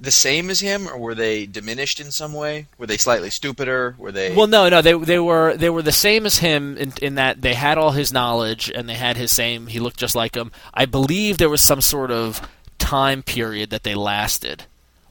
the 0.00 0.10
same 0.10 0.50
as 0.50 0.60
him, 0.60 0.88
or 0.88 0.98
were 0.98 1.14
they 1.14 1.46
diminished 1.46 2.00
in 2.00 2.10
some 2.10 2.32
way? 2.32 2.66
Were 2.78 2.86
they 2.86 2.96
slightly 2.96 3.30
stupider? 3.30 3.94
Were 3.98 4.12
they? 4.12 4.34
Well, 4.34 4.46
no, 4.46 4.68
no, 4.68 4.82
they 4.82 4.94
they 4.94 5.18
were 5.18 5.56
they 5.56 5.70
were 5.70 5.82
the 5.82 5.92
same 5.92 6.26
as 6.26 6.38
him 6.38 6.76
in, 6.76 6.92
in 7.00 7.14
that 7.16 7.42
they 7.42 7.54
had 7.54 7.78
all 7.78 7.92
his 7.92 8.12
knowledge 8.12 8.70
and 8.74 8.88
they 8.88 8.94
had 8.94 9.16
his 9.16 9.32
same. 9.32 9.66
He 9.66 9.80
looked 9.80 9.98
just 9.98 10.14
like 10.14 10.36
him. 10.36 10.52
I 10.74 10.86
believe 10.86 11.38
there 11.38 11.48
was 11.48 11.60
some 11.60 11.80
sort 11.80 12.10
of 12.10 12.40
time 12.78 13.22
period 13.22 13.70
that 13.70 13.82
they 13.82 13.94
lasted, 13.94 14.64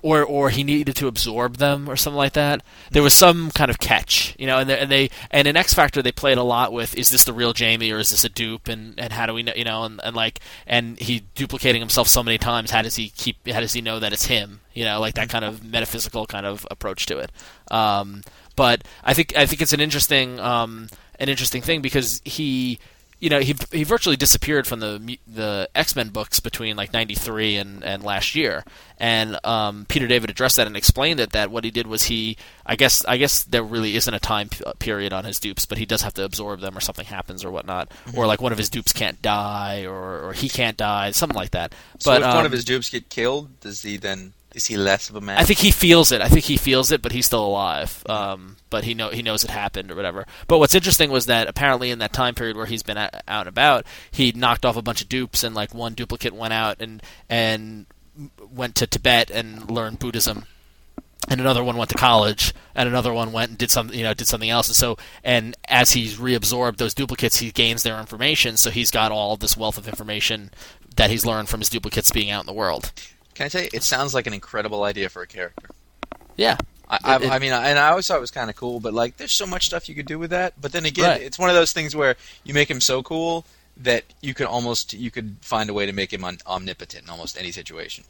or 0.08 0.24
or 0.24 0.50
he 0.50 0.64
needed 0.64 0.96
to 0.96 1.08
absorb 1.08 1.58
them 1.58 1.90
or 1.90 1.98
something 1.98 2.18
like 2.18 2.34
that. 2.34 2.64
There 2.92 3.04
was 3.04 3.14
some 3.14 3.52
kind 3.52 3.70
of 3.70 3.78
catch, 3.78 4.34
you 4.40 4.48
know. 4.48 4.58
And 4.58 4.70
and 4.72 4.90
they 4.90 5.10
and 5.32 5.48
in 5.48 5.58
X 5.58 5.74
Factor 5.74 6.02
they 6.02 6.14
played 6.14 6.38
a 6.38 6.44
lot 6.44 6.72
with 6.72 6.96
is 6.96 7.10
this 7.10 7.26
the 7.26 7.34
real 7.34 7.52
Jamie 7.52 7.92
or 7.92 8.00
is 8.00 8.12
this 8.12 8.24
a 8.24 8.30
dupe 8.30 8.70
and 8.70 8.98
and 8.98 9.12
how 9.12 9.26
do 9.26 9.34
we 9.34 9.44
know, 9.44 9.52
you 9.54 9.66
know, 9.66 9.84
and, 9.84 10.00
and 10.04 10.16
like 10.16 10.40
and 10.66 10.98
he 10.98 11.24
duplicating 11.36 11.82
himself 11.82 12.08
so 12.08 12.24
many 12.24 12.38
times. 12.38 12.72
How 12.72 12.82
does 12.82 12.96
he 12.96 13.10
keep? 13.10 13.46
How 13.50 13.60
does 13.60 13.74
he 13.74 13.82
know 13.82 14.00
that 14.00 14.14
it's 14.14 14.28
him? 14.28 14.62
You 14.74 14.86
know, 14.86 15.02
like 15.02 15.16
that 15.16 15.30
kind 15.30 15.44
of 15.44 15.62
metaphysical 15.64 16.26
kind 16.26 16.46
of 16.46 16.66
approach 16.72 17.06
to 17.08 17.18
it. 17.20 17.32
Um, 17.70 18.22
but 18.56 18.84
I 19.04 19.14
think 19.14 19.36
I 19.36 19.46
think 19.46 19.62
it's 19.62 19.74
an 19.74 19.82
interesting 19.82 20.40
um, 20.40 20.88
an 21.20 21.28
interesting 21.28 21.62
thing 21.62 21.82
because 21.82 22.22
he 22.24 22.80
you 23.20 23.30
know 23.30 23.40
he 23.40 23.56
he 23.72 23.84
virtually 23.84 24.16
disappeared 24.16 24.68
from 24.68 24.80
the 24.80 25.18
the 25.28 25.70
X 25.74 25.96
Men 25.96 26.10
books 26.10 26.40
between 26.40 26.76
like 26.76 26.94
'93 26.94 27.58
and 27.58 27.84
and 27.84 28.04
last 28.04 28.36
year, 28.36 28.64
and 29.00 29.40
um, 29.44 29.86
Peter 29.90 30.08
David 30.08 30.30
addressed 30.30 30.58
that 30.58 30.68
and 30.68 30.78
explained 30.78 31.20
it 31.20 31.32
that 31.32 31.50
what 31.50 31.64
he 31.64 31.72
did 31.72 31.88
was 31.88 32.04
he 32.04 32.38
I 32.66 32.76
guess 32.76 33.04
I 33.06 33.18
guess 33.18 33.44
there 33.44 33.64
really 33.64 33.96
isn't 33.96 34.14
a 34.14 34.20
time 34.20 34.50
p- 34.50 34.64
period 34.80 35.14
on 35.14 35.26
his 35.26 35.40
dupes, 35.40 35.66
but 35.66 35.78
he 35.78 35.86
does 35.86 36.04
have 36.04 36.14
to 36.16 36.24
absorb 36.24 36.60
them 36.60 36.78
or 36.78 36.82
something 36.82 37.06
happens 37.06 37.44
or 37.44 37.50
whatnot, 37.50 37.92
or 38.16 38.28
like 38.28 38.42
one 38.42 38.52
of 38.52 38.58
his 38.58 38.70
dupes 38.70 38.94
can't 38.94 39.22
die 39.22 39.86
or 39.86 40.28
or 40.28 40.34
he 40.34 40.48
can't 40.48 40.78
die, 40.78 41.12
something 41.12 41.36
like 41.36 41.52
that. 41.52 41.74
so 42.00 42.12
but 42.12 42.22
if 42.22 42.28
one 42.28 42.38
um, 42.38 42.46
of 42.46 42.52
his 42.52 42.66
dupes 42.66 42.90
get 42.90 43.10
killed, 43.10 43.60
does 43.62 43.82
he 43.82 43.98
then 43.98 44.34
is 44.58 44.66
he 44.66 44.76
less 44.76 45.10
of 45.10 45.16
a 45.16 45.22
man? 45.22 45.38
I 45.38 45.44
think 45.44 45.60
he 45.60 45.70
feels 45.70 46.12
it. 46.12 46.20
I 46.20 46.28
think 46.28 46.46
he 46.46 46.58
feels 46.58 46.92
it, 46.92 47.04
but 47.04 47.12
he's 47.12 47.28
still 47.28 47.46
alive. 47.46 48.04
Um, 48.10 48.58
but 48.72 48.84
he 48.84 48.96
know 48.96 49.10
he 49.10 49.22
knows 49.22 49.44
it 49.44 49.52
happened 49.52 49.92
or 49.92 49.96
whatever. 49.96 50.26
But 50.48 50.58
what's 50.58 50.74
interesting 50.74 51.12
was 51.12 51.28
that 51.28 51.48
apparently 51.48 51.92
in 51.92 52.00
that 52.00 52.12
time 52.12 52.34
period 52.34 52.58
where 52.58 52.66
he's 52.66 52.84
been 52.84 52.98
out, 52.98 53.14
and 53.28 53.48
about, 53.48 53.86
he 54.10 54.32
knocked 54.32 54.66
off 54.66 54.76
a 54.76 54.82
bunch 54.82 55.02
of 55.02 55.08
dupes, 55.08 55.44
and 55.44 55.54
like 55.56 55.76
one 55.76 55.94
duplicate 55.94 56.34
went 56.34 56.54
out 56.54 56.82
and 56.82 57.04
and 57.30 57.86
went 58.52 58.74
to 58.76 58.88
Tibet 58.88 59.30
and 59.30 59.70
learned 59.70 60.00
Buddhism. 60.00 60.46
And 61.30 61.42
another 61.42 61.64
one 61.64 61.78
went 61.78 61.90
to 61.92 61.98
college, 61.98 62.54
and 62.74 62.90
another 62.90 63.14
one 63.14 63.32
went 63.34 63.50
and 63.50 63.58
did 63.58 63.70
some, 63.70 63.90
you 63.90 64.04
know, 64.04 64.14
did 64.14 64.28
something 64.28 64.50
else. 64.50 64.70
And 64.70 64.76
so, 64.76 64.98
and 65.24 65.56
as 65.68 65.92
he's 65.92 66.18
reabsorbed 66.18 66.78
those 66.78 66.94
duplicates, 66.94 67.38
he 67.38 67.52
gains 67.52 67.84
their 67.84 68.00
information. 68.00 68.56
So 68.56 68.72
he's 68.72 68.92
got 68.92 69.12
all 69.12 69.36
this 69.36 69.58
wealth 69.58 69.78
of 69.78 69.88
information 69.88 70.52
that 70.96 71.10
he's 71.10 71.26
learned 71.26 71.50
from 71.50 71.60
his 71.60 71.70
duplicates 71.70 72.12
being 72.12 72.32
out 72.32 72.42
in 72.42 72.48
the 72.48 72.54
world. 72.54 72.92
Can 73.38 73.46
I 73.46 73.50
tell 73.50 73.62
you? 73.62 73.70
It 73.74 73.84
sounds 73.84 74.14
like 74.14 74.28
an 74.28 74.34
incredible 74.34 74.84
idea 74.84 75.10
for 75.10 75.22
a 75.22 75.28
character. 75.28 75.70
Yeah, 76.36 76.58
I, 76.90 77.00
I, 77.04 77.16
It- 77.18 77.22
it- 77.24 77.32
I 77.32 77.40
mean, 77.40 77.54
I, 77.54 77.70
and 77.70 77.80
I 77.80 77.90
always 77.90 78.08
thought 78.08 78.18
it 78.18 78.22
was 78.22 78.32
kind 78.32 78.50
of 78.50 78.56
cool, 78.56 78.80
but 78.80 78.94
like, 78.94 79.18
there's 79.18 79.32
so 79.32 79.46
much 79.46 79.66
stuff 79.68 79.88
you 79.88 79.96
could 79.96 80.06
do 80.08 80.20
with 80.20 80.32
that. 80.32 80.54
But 80.60 80.72
then 80.72 80.86
again, 80.86 81.10
Right. 81.10 81.22
it's 81.22 81.38
one 81.40 81.50
of 81.50 81.56
those 81.56 81.72
things 81.74 81.96
where 81.96 82.16
you 82.44 82.54
make 82.54 82.70
him 82.70 82.82
so 82.82 83.02
cool 83.04 83.46
that 83.78 84.04
you 84.22 84.34
could 84.34 84.48
almost 84.48 84.94
you 84.94 85.12
could 85.12 85.36
find 85.42 85.70
a 85.70 85.74
way 85.74 85.86
to 85.86 85.94
make 85.94 86.12
him 86.12 86.24
un- 86.24 86.40
omnipotent 86.48 87.04
in 87.04 87.10
almost 87.10 87.38
any 87.38 87.52
situation. 87.52 88.04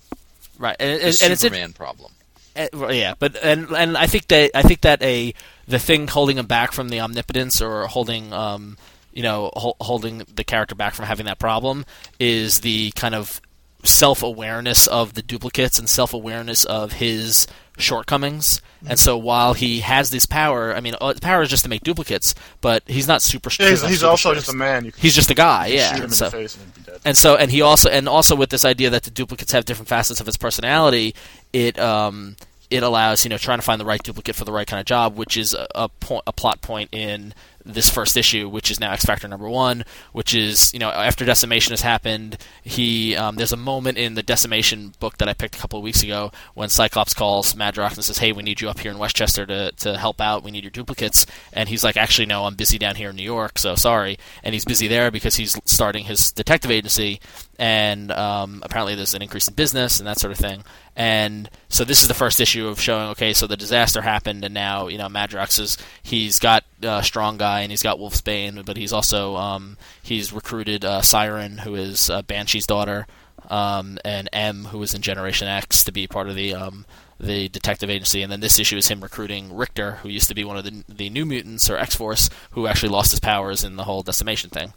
right. 0.58 0.76
And, 0.80 0.92
and, 0.92 1.02
and 1.22 1.34
it's 1.34 1.42
Superman 1.42 1.74
problem. 1.74 2.14
Uh, 2.56 2.68
well, 2.74 2.94
yeah, 2.94 3.14
but 3.20 3.36
and 3.44 3.70
and 3.72 3.96
I 3.98 4.08
think 4.08 4.28
that 4.30 4.52
I 4.56 4.64
think 4.64 4.82
that 4.82 5.02
a 5.04 5.34
the 5.68 5.78
thing 5.78 6.08
holding 6.08 6.38
him 6.38 6.48
back 6.48 6.72
from 6.72 6.90
the 6.90 7.00
omnipotence 7.02 7.62
or 7.62 7.86
holding 7.88 8.34
um 8.34 8.78
you 9.14 9.22
know 9.24 9.52
hol- 9.56 9.76
holding 9.80 10.20
the 10.34 10.44
character 10.44 10.74
back 10.74 10.94
from 10.96 11.06
having 11.06 11.26
that 11.28 11.38
problem 11.38 11.86
is 12.20 12.62
the 12.62 12.92
kind 12.96 13.14
of 13.14 13.42
self 13.84 14.24
awareness 14.24 14.88
of 14.88 15.14
the 15.14 15.22
duplicates 15.22 15.80
and 15.80 15.90
self 15.90 16.14
awareness 16.14 16.66
of 16.66 16.94
his 16.94 17.48
shortcomings. 17.78 18.62
And 18.88 18.98
so 19.00 19.18
while 19.18 19.54
he 19.54 19.80
has 19.82 20.12
this 20.12 20.26
power, 20.26 20.74
I 20.74 20.82
mean, 20.82 20.96
uh, 21.02 21.14
the 21.14 21.20
power 21.22 21.42
is 21.42 21.50
just 21.50 21.64
to 21.64 21.70
make 21.70 21.82
duplicates, 21.84 22.36
but 22.62 22.84
he's 22.86 23.08
not 23.08 23.22
super. 23.22 23.50
Yeah, 23.60 23.70
he's, 23.70 23.82
not 23.82 23.90
he's 23.90 24.00
super 24.00 24.10
also 24.12 24.30
stressed. 24.30 24.46
just 24.46 24.56
a 24.56 24.58
man. 24.58 24.86
You 24.86 24.92
can 24.92 25.02
He's 25.02 25.16
just 25.16 25.32
a 25.32 25.34
guy, 25.34 25.70
shoot 25.70 25.76
yeah. 25.76 25.90
him 25.92 25.98
in 25.98 26.04
and 26.04 26.14
so, 26.14 26.26
the 26.26 26.32
face 26.32 26.56
and 26.56 26.66
he'd 26.66 26.86
be 26.86 26.92
dead. 26.92 27.02
and 27.04 27.18
so 27.18 27.36
and 27.36 27.52
he 27.52 27.62
also 27.62 27.90
and 27.90 28.08
also 28.08 28.36
with 28.36 28.50
this 28.50 28.64
idea 28.66 28.90
that 28.92 29.04
the 29.04 29.12
duplicates 29.12 29.52
have 29.52 29.66
different 29.66 29.90
facets 29.90 30.20
of 30.20 30.26
his 30.26 30.38
personality 30.38 31.16
it 31.54 31.78
um 31.80 32.36
it 32.70 32.84
allows 32.84 33.24
you 33.26 33.30
know 33.30 33.38
trying 33.38 33.58
to 33.58 33.64
find 33.64 33.82
the 33.82 33.86
right 33.86 34.02
duplicate 34.04 34.36
for 34.36 34.46
the 34.46 34.52
right 34.52 34.68
kind 34.68 34.80
of 34.80 34.86
job 34.86 35.16
which 35.18 35.38
is 35.38 35.54
a, 35.54 35.68
a 35.76 35.90
point 35.90 36.24
a 36.28 36.34
plot 36.34 36.62
point 36.62 36.90
in 36.94 37.34
this 37.68 37.90
first 37.90 38.16
issue 38.16 38.48
which 38.48 38.72
is 38.72 38.80
now 38.80 38.92
x 38.92 39.06
factor 39.06 39.28
number 39.28 39.50
one 39.50 39.84
which 40.12 40.34
is 40.34 40.74
you 40.74 40.80
know 40.80 40.90
after 40.90 41.26
decimation 41.26 41.72
has 41.72 41.82
happened 41.82 42.38
he 42.64 43.16
um, 43.16 43.36
there's 43.36 43.54
a 43.54 43.58
moment 43.58 43.98
in 43.98 44.16
the 44.16 44.24
decimation 44.24 44.94
book 45.00 45.18
that 45.18 45.28
i 45.28 45.34
picked 45.34 45.56
a 45.56 45.60
couple 45.60 45.78
of 45.78 45.84
weeks 45.84 46.04
ago 46.04 46.32
when 46.54 46.70
cyclops 46.70 47.14
calls 47.14 47.54
madrox 47.54 47.96
and 47.96 48.06
says 48.06 48.20
hey 48.20 48.32
we 48.32 48.44
need 48.44 48.62
you 48.62 48.70
up 48.70 48.80
here 48.80 48.92
in 48.92 48.98
westchester 48.98 49.46
to, 49.46 49.72
to 49.74 49.98
help 49.98 50.22
out. 50.22 50.44
We 50.44 50.52
need 50.52 50.64
your 50.64 50.72
duplicates. 50.72 51.26
And 51.54 51.70
he's 51.70 51.84
like 51.84 51.98
actually 51.98 52.26
no 52.26 52.46
i'm 52.46 52.56
busy 52.56 52.78
down 52.78 52.96
here 52.96 53.10
in 53.10 53.16
new 53.16 53.24
york 53.24 53.58
so 53.58 53.76
sorry. 53.76 54.18
And 54.44 54.54
he's 54.54 54.66
busy 54.66 54.88
there 54.88 55.12
because 55.12 55.36
he's 55.36 55.60
starting 55.66 56.06
his 56.06 56.32
detective 56.32 56.72
agency 56.72 57.20
and 57.60 58.12
um, 58.12 58.62
apparently 58.64 58.96
there's 58.96 59.14
an 59.14 59.22
increase 59.22 59.48
in 59.48 59.56
business 59.56 60.00
and 60.00 60.08
that 60.08 60.20
sort 60.20 60.32
of 60.32 60.38
thing. 60.38 60.64
And 60.96 61.50
so 61.70 61.84
this 61.84 62.02
is 62.02 62.08
the 62.08 62.14
first 62.14 62.40
issue 62.40 62.68
of 62.68 62.80
showing, 62.80 63.10
okay, 63.10 63.34
so 63.34 63.46
the 63.46 63.58
disaster 63.58 64.02
happened, 64.02 64.44
and 64.44 64.54
now 64.54 64.88
you 64.88 64.98
know 64.98 65.08
Madrox 65.08 65.60
is 65.60 65.78
he's 66.02 66.40
got 66.40 66.64
uh, 66.84 67.02
Strong 67.02 67.38
Guy 67.38 67.62
and 67.62 67.72
he's 67.72 67.84
got 67.84 68.00
Wolfsbane, 68.00 68.66
but 68.66 68.78
he's 68.78 68.94
also 68.94 69.36
um, 69.36 69.78
he's 70.02 70.34
recruited 70.34 70.86
uh, 70.86 71.02
Siryn, 71.02 71.62
who 71.62 71.76
is 71.76 72.10
uh, 72.10 72.22
Banshee's 72.22 72.68
daughter, 72.68 73.08
um, 73.50 73.98
and 74.04 74.30
M, 74.34 74.66
who 74.66 74.82
is 74.84 74.94
in 74.94 75.02
Generation 75.02 75.48
X, 75.48 75.84
to 75.84 75.92
be 75.92 76.08
part 76.08 76.30
of 76.30 76.36
the 76.36 76.54
um, 76.54 76.86
the 77.20 77.50
detective 77.50 77.90
agency, 77.90 78.22
and 78.22 78.32
then 78.32 78.42
this 78.42 78.60
issue 78.60 78.78
is 78.78 78.88
him 78.88 79.02
recruiting 79.02 79.56
Rictor, 79.56 79.94
who 80.04 80.10
used 80.10 80.28
to 80.28 80.36
be 80.36 80.44
one 80.44 80.58
of 80.58 80.64
the 80.64 80.84
the 80.88 81.10
New 81.10 81.26
Mutants 81.26 81.70
or 81.70 81.78
X 81.78 81.96
Force, 81.96 82.30
who 82.52 82.68
actually 82.68 82.90
lost 82.90 83.12
his 83.12 83.20
powers 83.20 83.64
in 83.64 83.76
the 83.76 83.86
whole 83.86 84.04
decimation 84.04 84.50
thing. 84.50 84.74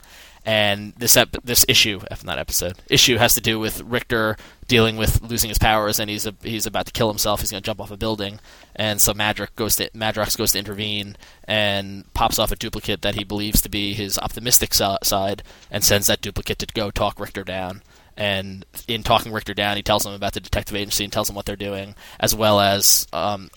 And 0.47 0.95
this 0.95 1.17
ep- 1.17 1.37
this 1.45 1.67
issue, 1.69 2.01
if 2.11 2.25
not 2.25 2.39
episode, 2.39 2.75
issue 2.89 3.19
has 3.19 3.35
to 3.35 3.41
do 3.41 3.59
with 3.59 3.83
Rictor 3.83 4.37
dealing 4.69 4.97
with 4.97 5.21
losing 5.23 5.49
his 5.49 5.59
powers, 5.59 6.01
and 6.01 6.09
he's 6.09 6.27
a, 6.27 6.35
he's 6.43 6.65
about 6.65 6.87
to 6.87 6.93
kill 6.93 7.09
himself. 7.09 7.41
He's 7.41 7.51
going 7.51 7.63
to 7.63 7.67
jump 7.67 7.81
off 7.81 7.91
a 7.91 7.97
building, 7.97 8.41
and 8.75 9.01
so 9.01 9.13
Madrox 9.13 9.55
goes 9.55 9.77
to 9.77 9.91
Madrox 9.91 10.39
goes 10.39 10.53
to 10.53 10.59
intervene 10.59 11.17
and 11.45 12.11
pops 12.15 12.39
off 12.39 12.53
a 12.53 12.57
duplicate 12.57 13.03
that 13.03 13.17
he 13.17 13.25
believes 13.25 13.61
to 13.61 13.69
be 13.69 13.93
his 13.93 14.19
optimistic 14.19 14.73
si- 14.73 14.97
side, 15.03 15.43
and 15.71 15.85
sends 15.85 16.07
that 16.07 16.23
duplicate 16.23 16.59
to 16.61 16.67
go 16.67 16.91
talk 16.91 17.21
Rictor 17.21 17.45
down 17.45 17.83
and 18.21 18.67
in 18.87 19.03
talking 19.03 19.33
Rictor 19.33 19.55
down, 19.55 19.77
he 19.77 19.83
tells 19.83 20.05
him 20.05 20.13
about 20.13 20.35
the 20.35 20.41
detective 20.41 20.77
agency 20.77 21.05
and 21.05 21.13
tells 21.13 21.31
him 21.31 21.37
what 21.37 21.47
they're 21.47 21.57
doing, 21.57 21.95
as 22.21 22.35
well 22.35 22.61
as 22.61 23.07
um, 23.15 23.51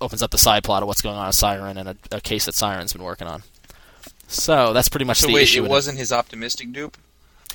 opens 0.00 0.22
up 0.22 0.30
the 0.30 0.38
side 0.38 0.62
plot 0.62 0.82
of 0.82 0.86
what's 0.86 1.02
going 1.02 1.16
on 1.16 1.26
with 1.26 1.36
Siryn 1.36 1.76
and 1.76 1.88
a, 1.88 1.96
a 2.12 2.20
case 2.20 2.44
that 2.46 2.54
Siryn's 2.54 2.92
been 2.92 3.02
working 3.02 3.26
on. 3.26 3.42
So 4.28 4.72
that's 4.72 4.88
pretty 4.88 5.04
much 5.04 5.18
So 5.20 5.26
the 5.28 5.34
wait, 5.34 5.42
issue. 5.42 5.64
it 5.64 5.68
wasn't 5.70 5.98
his 5.98 6.12
optimistic 6.12 6.72
dupe. 6.72 6.96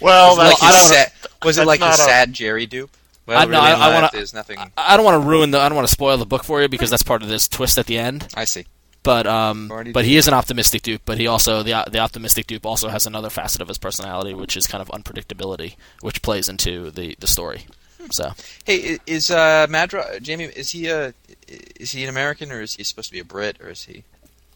Well, 0.02 0.38
was 0.38 0.38
it 0.38 0.50
like 0.50 0.64
I 0.64 0.68
his 0.68 0.76
don't- 0.76 0.94
sad, 0.94 1.12
was 1.44 1.58
it 1.58 1.68
like 1.68 1.80
his 1.80 1.88
not 1.90 2.00
a- 2.00 2.04
sad 2.04 2.34
Jerry 2.34 2.66
dupe? 2.66 2.92
Well, 3.26 3.38
I- 3.38 3.42
really, 3.44 3.52
no, 3.54 3.60
I- 3.62 3.74
I 3.90 3.94
wanna- 3.94 4.10
there's 4.14 4.34
nothing. 4.34 4.58
I- 4.58 4.72
I 4.78 4.96
don't 4.96 5.06
want 5.06 5.22
to 5.22 5.28
ruin 5.28 5.52
the. 5.52 5.60
I 5.60 5.68
don't 5.70 5.76
want 5.76 5.88
to 5.88 5.92
spoil 5.92 6.18
the 6.18 6.26
book 6.26 6.44
for 6.44 6.62
you 6.62 6.68
because 6.68 6.90
that's 6.90 7.04
part 7.04 7.22
of 7.22 7.28
this 7.30 7.48
twist 7.48 7.78
at 7.78 7.86
the 7.86 7.98
end. 7.98 8.28
I 8.34 8.46
see. 8.46 8.66
But 9.04 9.28
um, 9.28 9.70
Already 9.72 9.92
but 9.94 10.04
he 10.06 10.18
is 10.18 10.28
an 10.28 10.34
optimistic 10.34 10.82
dupe. 10.82 11.02
But 11.06 11.18
he 11.18 11.28
also 11.28 11.64
the 11.64 11.86
the 11.90 12.00
optimistic 12.00 12.48
dupe 12.48 12.66
also 12.66 12.90
has 12.90 13.06
another 13.06 13.30
facet 13.30 13.62
of 13.62 13.68
his 13.68 13.78
personality, 13.78 14.34
which 14.34 14.58
is 14.58 14.68
kind 14.68 14.82
of 14.82 14.88
unpredictability, 14.90 15.76
which 16.02 16.22
plays 16.22 16.50
into 16.50 16.92
the 16.92 17.16
the 17.20 17.28
story. 17.28 17.66
So 18.12 18.34
Hey, 18.66 19.00
is 19.06 19.30
uh, 19.32 19.68
Madra 19.70 20.22
Jamie? 20.22 20.46
Is 20.46 20.72
he 20.72 20.88
a 20.88 21.14
is 21.48 21.92
he 21.92 22.04
an 22.04 22.10
American 22.10 22.52
or 22.52 22.62
is 22.62 22.76
he 22.76 22.84
supposed 22.84 23.08
to 23.10 23.14
be 23.14 23.20
a 23.20 23.24
Brit 23.26 23.58
or 23.62 23.70
is 23.70 23.84
he? 23.84 24.04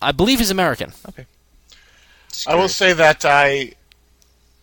I 0.02 0.12
believe 0.12 0.40
he's 0.40 0.52
American. 0.52 0.94
I 2.48 2.56
will 2.56 2.70
say 2.70 2.94
that 2.94 3.26
I, 3.26 3.74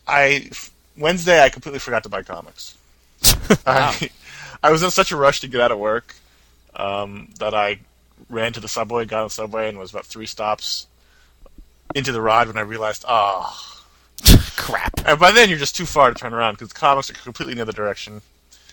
I 0.07 0.51
Wednesday 0.97 1.43
I 1.43 1.49
completely 1.49 1.79
forgot 1.79 2.03
to 2.05 2.09
buy 2.09 2.23
comics. 2.23 2.77
I, 3.67 4.11
I 4.63 4.71
was 4.71 4.83
in 4.83 4.91
such 4.91 5.13
a 5.13 5.17
rush 5.17 5.41
to 5.41 5.49
get 5.49 5.61
out 5.61 5.73
of 5.73 5.79
work 5.79 6.15
um, 6.77 7.29
that 7.39 7.55
I 7.55 7.79
ran 8.29 8.53
to 8.53 8.61
the 8.61 8.69
subway, 8.69 9.05
got 9.05 9.21
on 9.21 9.27
the 9.27 9.31
subway, 9.31 9.69
and 9.69 9.79
was 9.79 9.91
about 9.91 10.07
three 10.07 10.27
stops 10.27 10.87
into 11.95 12.13
the 12.13 12.21
ride 12.21 12.47
when 12.47 12.57
I 12.57 12.63
realized, 12.63 13.05
ah. 13.09 13.85
Crap. 14.57 15.07
And 15.07 15.19
by 15.19 15.33
then 15.33 15.49
you're 15.49 15.59
just 15.59 15.77
too 15.77 15.87
far 15.87 16.13
to 16.13 16.15
turn 16.15 16.35
around 16.35 16.55
because 16.55 16.69
the 16.69 16.75
comics 16.75 17.11
are 17.11 17.15
completely 17.15 17.53
in 17.53 17.59
the 17.59 17.63
other 17.63 17.73
direction. 17.73 18.15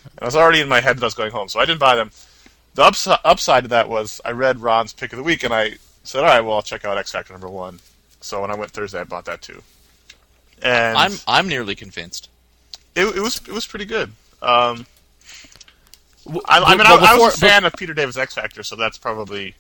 And 0.04 0.20
I 0.22 0.26
was 0.26 0.36
already 0.36 0.60
in 0.60 0.70
my 0.70 0.82
head 0.82 0.98
that 0.98 1.04
I 1.04 1.08
was 1.08 1.14
going 1.14 1.32
home, 1.32 1.48
so 1.48 1.60
I 1.60 1.66
didn't 1.66 1.80
buy 1.80 1.96
them. 1.96 2.12
The 2.76 2.84
upside, 2.84 3.20
upside 3.24 3.64
to 3.64 3.70
that 3.70 3.90
was 3.90 4.22
I 4.24 4.32
read 4.32 4.60
Ron's 4.60 4.94
pick 4.94 5.12
of 5.14 5.18
the 5.18 5.24
week, 5.24 5.44
and 5.44 5.54
I 5.54 5.78
said, 6.04 6.20
all 6.20 6.26
right, 6.26 6.42
well, 6.42 6.56
I'll 6.56 6.62
check 6.62 6.86
out 6.86 6.98
X 6.98 7.12
Factor 7.12 7.34
number 7.34 7.50
one. 7.50 7.80
So 8.28 8.42
when 8.42 8.52
I 8.52 8.56
went 8.56 8.72
Thursday, 8.72 9.00
I 9.00 9.04
bought 9.06 9.26
that 9.26 9.42
too. 9.42 9.62
And 10.62 10.98
I'm 10.98 11.14
I'm 11.28 11.48
nearly 11.48 11.76
convinced. 11.76 12.30
it, 12.96 13.06
it 13.16 13.20
was 13.22 13.38
it 13.38 13.54
was 13.54 13.66
pretty 13.66 13.86
good. 13.86 14.12
Um, 14.42 14.86
W- 16.26 16.42
I, 16.46 16.60
I 16.60 16.70
mean, 16.72 16.80
well, 16.80 16.88
I, 17.06 17.14
I 17.14 17.18
was 17.18 17.34
a 17.36 17.38
before- 17.38 17.50
fan 17.50 17.64
of 17.66 17.74
Peter 17.74 17.94
David's 17.94 18.18
X 18.18 18.34
Factor, 18.34 18.64
so 18.64 18.76
that's 18.76 18.98
probably 18.98 19.56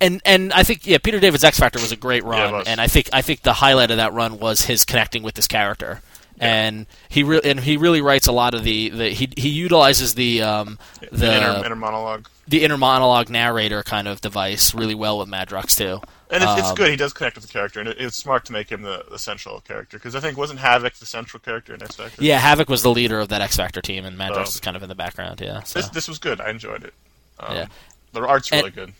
and 0.00 0.20
and 0.24 0.52
I 0.52 0.62
think 0.64 0.86
yeah, 0.86 0.98
Peter 0.98 1.20
David's 1.20 1.44
X 1.44 1.58
Factor 1.58 1.78
was 1.80 1.92
a 1.92 1.96
great 1.96 2.24
run, 2.24 2.54
it 2.54 2.56
was. 2.56 2.66
and 2.66 2.80
I 2.80 2.86
think 2.88 3.08
I 3.12 3.22
think 3.22 3.42
the 3.42 3.52
highlight 3.54 3.90
of 3.90 3.98
that 3.98 4.12
run 4.12 4.38
was 4.38 4.62
his 4.62 4.84
connecting 4.84 5.22
with 5.22 5.34
this 5.34 5.46
character, 5.46 6.02
and 6.40 6.86
he 7.08 7.22
really 7.22 7.50
and 7.50 7.60
he 7.60 7.76
really 7.76 8.00
writes 8.00 8.26
a 8.26 8.32
lot 8.32 8.54
of 8.54 8.64
the, 8.64 8.88
the 8.90 9.08
he 9.10 9.28
he 9.36 9.48
utilizes 9.48 10.14
the 10.14 10.42
um 10.42 10.78
the 11.00 11.08
the 11.16 11.36
inner, 11.36 11.66
inner 11.66 11.76
monologue. 11.76 12.28
the 12.46 12.62
inner 12.64 12.76
monologue 12.78 13.28
narrator 13.30 13.82
kind 13.82 14.06
of 14.08 14.20
device 14.20 14.74
really 14.74 14.94
well 14.94 15.18
with 15.18 15.28
Madrox 15.28 15.76
too. 15.76 16.00
And 16.30 16.42
it's, 16.44 16.52
it's 16.58 16.68
Um, 16.68 16.74
good. 16.74 16.90
He 16.90 16.96
does 16.96 17.14
connect 17.14 17.36
with 17.36 17.46
the 17.46 17.50
character, 17.52 17.80
and 17.80 17.88
it, 17.88 17.96
it's 17.98 18.14
smart 18.14 18.44
to 18.46 18.52
make 18.52 18.70
him 18.70 18.82
the, 18.82 19.02
the 19.10 19.18
central 19.18 19.60
character 19.62 19.96
because 19.96 20.14
I 20.14 20.20
think 20.20 20.36
wasn't 20.36 20.60
Havoc 20.60 20.92
the 20.94 21.06
central 21.06 21.40
character 21.40 21.72
in 21.72 21.82
X 21.82 21.96
Factor. 21.96 22.22
Yeah, 22.22 22.38
Havoc 22.38 22.68
was 22.68 22.82
the 22.82 22.90
leader 22.90 23.18
of 23.18 23.30
that 23.30 23.40
X 23.40 23.56
Factor 23.56 23.80
team, 23.80 24.04
and 24.04 24.18
Madrox 24.18 24.36
Oh. 24.36 24.40
was 24.40 24.60
kind 24.60 24.76
of 24.76 24.82
in 24.82 24.90
the 24.90 24.94
background. 24.94 25.40
Yeah, 25.40 25.62
so. 25.62 25.78
This 25.78 25.88
this 25.88 26.06
was 26.08 26.18
good. 26.18 26.38
I 26.40 26.50
enjoyed 26.50 26.84
it. 26.84 26.92
Um, 27.40 27.56
Yeah. 27.56 27.66
The 28.12 28.20
art's 28.26 28.50
And- 28.52 28.60
really 28.60 28.72
good. 28.72 28.92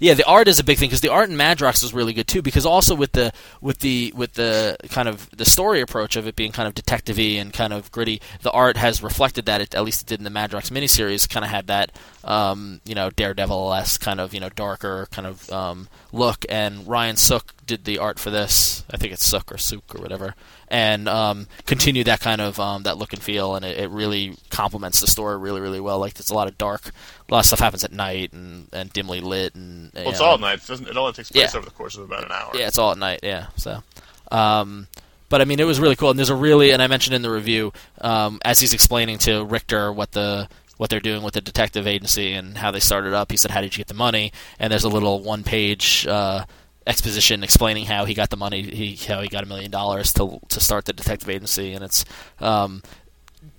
Yeah, 0.00 0.14
the 0.14 0.26
art 0.26 0.48
is 0.48 0.58
a 0.58 0.64
big 0.64 0.78
thing 0.78 0.88
because 0.88 1.00
the 1.00 1.12
art 1.12 1.30
in 1.30 1.36
Madrox 1.36 1.84
is 1.84 1.94
really 1.94 2.12
good 2.12 2.26
too. 2.26 2.42
Because 2.42 2.66
also 2.66 2.94
with 2.94 3.12
the 3.12 3.32
with 3.60 3.78
the 3.78 4.12
with 4.16 4.34
the 4.34 4.76
kind 4.90 5.08
of 5.08 5.30
the 5.30 5.44
story 5.44 5.80
approach 5.80 6.16
of 6.16 6.26
it 6.26 6.36
being 6.36 6.52
kind 6.52 6.66
of 6.66 6.74
detective-y 6.74 7.38
and 7.40 7.52
kind 7.52 7.72
of 7.72 7.90
gritty, 7.92 8.20
the 8.42 8.50
art 8.50 8.76
has 8.76 9.02
reflected 9.02 9.46
that. 9.46 9.60
It, 9.60 9.74
at 9.74 9.84
least 9.84 10.02
it 10.02 10.08
did 10.08 10.20
in 10.20 10.24
the 10.24 10.30
Madrox 10.30 10.70
miniseries. 10.70 11.28
Kind 11.28 11.44
of 11.44 11.50
had 11.50 11.66
that 11.68 11.92
um, 12.24 12.80
you 12.84 12.94
know 12.94 13.10
Daredevil-esque 13.10 14.00
kind 14.00 14.20
of 14.20 14.32
you 14.34 14.40
know 14.40 14.48
darker 14.48 15.06
kind 15.10 15.26
of 15.26 15.50
um, 15.50 15.88
look. 16.12 16.44
And 16.48 16.86
Ryan 16.86 17.16
Sook 17.16 17.52
did 17.66 17.84
the 17.84 17.98
art 17.98 18.18
for 18.18 18.30
this. 18.30 18.84
I 18.90 18.96
think 18.96 19.12
it's 19.12 19.24
Sook 19.24 19.52
or 19.52 19.58
Sook 19.58 19.94
or 19.94 20.00
whatever, 20.00 20.34
and 20.68 21.08
um, 21.08 21.46
continued 21.66 22.06
that 22.06 22.20
kind 22.20 22.40
of 22.40 22.58
um, 22.58 22.82
that 22.84 22.96
look 22.98 23.12
and 23.12 23.22
feel. 23.22 23.54
And 23.56 23.64
it, 23.64 23.78
it 23.78 23.90
really 23.90 24.36
complements 24.50 25.00
the 25.00 25.06
story 25.06 25.36
really 25.38 25.60
really 25.60 25.80
well. 25.80 25.98
Like 25.98 26.14
there's 26.14 26.30
a 26.30 26.34
lot 26.34 26.48
of 26.48 26.56
dark, 26.58 26.88
a 27.28 27.32
lot 27.32 27.40
of 27.40 27.46
stuff 27.46 27.60
happens 27.60 27.84
at 27.84 27.92
night 27.92 28.32
and, 28.32 28.68
and 28.72 28.92
dimly 28.92 29.20
lit 29.20 29.54
and 29.54 29.90
Well, 29.94 30.08
it's 30.08 30.18
know. 30.20 30.26
all 30.26 30.34
at 30.34 30.40
night. 30.40 30.58
It, 30.62 30.66
doesn't, 30.66 30.88
it 30.88 30.96
only 30.96 31.12
takes 31.12 31.30
place 31.30 31.52
Yeah. 31.52 31.58
over 31.58 31.66
the 31.66 31.74
course 31.74 31.96
of 31.96 32.04
about 32.04 32.24
an 32.24 32.32
hour. 32.32 32.52
Yeah, 32.54 32.68
it's 32.68 32.78
all 32.78 32.90
at 32.92 32.98
night. 32.98 33.20
Yeah, 33.22 33.46
so. 33.56 33.82
Um, 34.30 34.86
but 35.28 35.40
I 35.40 35.44
mean, 35.46 35.58
it 35.58 35.64
was 35.64 35.80
really 35.80 35.96
cool, 35.96 36.10
and 36.10 36.18
there's 36.18 36.30
a 36.30 36.34
really, 36.34 36.70
and 36.70 36.82
I 36.82 36.86
mentioned 36.86 37.14
in 37.14 37.22
the 37.22 37.30
review, 37.30 37.72
um, 38.00 38.40
as 38.44 38.60
he's 38.60 38.72
explaining 38.72 39.18
to 39.18 39.44
Rictor 39.44 39.92
what 39.92 40.12
the 40.12 40.48
what 40.76 40.90
they're 40.90 41.00
doing 41.00 41.22
with 41.22 41.34
the 41.34 41.40
detective 41.40 41.86
agency 41.86 42.32
and 42.32 42.58
how 42.58 42.70
they 42.70 42.80
started 42.80 43.12
up. 43.12 43.30
He 43.30 43.36
said, 43.36 43.50
"How 43.50 43.60
did 43.60 43.76
you 43.76 43.80
get 43.80 43.88
the 43.88 43.94
money?" 43.94 44.32
And 44.58 44.72
there's 44.72 44.84
a 44.84 44.88
little 44.88 45.20
one-page 45.20 46.06
uh, 46.06 46.44
exposition 46.86 47.42
explaining 47.42 47.86
how 47.86 48.04
he 48.04 48.14
got 48.14 48.30
the 48.30 48.36
money, 48.36 48.62
he 48.62 48.96
how 48.96 49.20
he 49.20 49.28
got 49.28 49.44
a 49.44 49.46
million 49.46 49.70
dollars 49.70 50.12
to 50.14 50.40
to 50.48 50.60
start 50.60 50.84
the 50.84 50.92
detective 50.92 51.28
agency, 51.28 51.72
and 51.72 51.84
it's 51.84 52.04
um, 52.40 52.82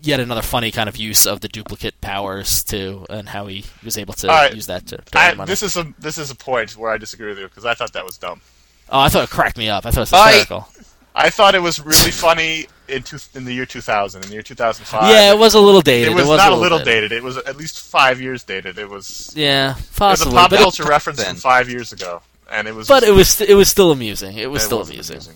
yet 0.01 0.19
another 0.19 0.41
funny 0.41 0.71
kind 0.71 0.89
of 0.89 0.97
use 0.97 1.25
of 1.25 1.41
the 1.41 1.47
duplicate 1.47 1.99
powers 2.01 2.63
too, 2.63 3.05
and 3.09 3.29
how 3.29 3.47
he 3.47 3.65
was 3.83 3.97
able 3.97 4.13
to 4.15 4.27
right. 4.27 4.53
use 4.53 4.67
that 4.67 4.87
to. 4.87 4.97
to 4.97 5.17
I, 5.17 5.33
money. 5.33 5.47
this 5.47 5.63
is 5.63 5.75
a 5.77 5.93
this 5.99 6.17
is 6.17 6.31
a 6.31 6.35
point 6.35 6.77
where 6.77 6.91
I 6.91 6.97
disagree 6.97 7.29
with 7.29 7.39
you 7.39 7.45
because 7.45 7.65
I 7.65 7.73
thought 7.73 7.93
that 7.93 8.05
was 8.05 8.17
dumb. 8.17 8.41
oh, 8.89 8.99
I 8.99 9.09
thought 9.09 9.23
it 9.23 9.29
cracked 9.29 9.57
me 9.57 9.69
up. 9.69 9.85
I 9.85 9.91
thought 9.91 10.07
it 10.07 10.11
was 10.11 10.33
hysterical. 10.33 10.67
I 10.69 10.83
thought 11.29 11.55
it 11.55 11.61
was 11.61 11.79
really 11.79 12.11
funny 12.11 12.67
in 12.87 13.03
two, 13.03 13.17
in 13.33 13.45
the 13.45 13.53
year 13.53 13.65
2000. 13.65 14.23
In 14.23 14.27
the 14.29 14.33
year 14.33 14.43
2005, 14.43 15.09
Yeah, 15.09 15.31
it 15.31 15.37
was 15.37 15.53
a 15.53 15.59
little 15.59 15.81
dated. 15.81 16.11
It 16.11 16.15
was, 16.15 16.27
was 16.27 16.37
not 16.37 16.51
a 16.51 16.55
little 16.55 16.79
dated. 16.79 17.11
It 17.11 17.23
was 17.23 17.37
at 17.37 17.55
least 17.57 17.79
five 17.79 18.19
years 18.21 18.43
dated. 18.43 18.77
It 18.77 18.89
was 18.89 19.31
Yeah, 19.35 19.75
it 19.77 19.99
was 19.99 20.21
a 20.21 20.25
pop 20.25 20.49
but, 20.49 20.59
it, 20.59 20.63
culture 20.63 20.83
reference 20.83 21.19
then. 21.19 21.35
from 21.35 21.37
five 21.37 21.69
years 21.69 21.91
ago, 21.93 22.21
and 22.51 22.67
it 22.67 22.75
was. 22.75 22.87
but 22.87 23.03
it 23.03 23.11
was 23.11 23.29
st- 23.29 23.49
it 23.49 23.55
was 23.55 23.69
still 23.69 23.91
amusing. 23.91 24.37
It 24.37 24.51
was 24.51 24.63
it 24.63 24.65
still 24.65 24.79
was 24.79 24.89
amusing. 24.89 25.21
He 25.21 25.29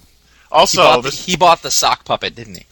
Also, 0.51 0.81
bought, 0.81 1.03
the, 1.03 1.09
he 1.11 1.35
bought 1.37 1.61
the 1.61 1.71
sock 1.71 2.03
puppet, 2.05 2.35
didn't 2.35 2.55
he? 2.55 2.65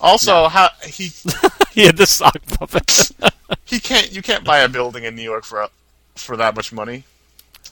also 0.00 0.48
how 0.48 0.68
he 0.84 1.10
he 1.72 1.86
had 1.86 1.96
the 1.96 2.06
sock 2.06 2.36
puppet. 2.58 3.10
he 3.64 3.80
can't 3.80 4.12
you 4.12 4.22
can't 4.22 4.44
buy 4.44 4.58
a 4.58 4.68
building 4.68 5.04
in 5.04 5.14
New 5.16 5.22
York 5.22 5.44
for 5.44 5.68
for 6.14 6.36
that 6.36 6.54
much 6.54 6.72
money. 6.72 7.04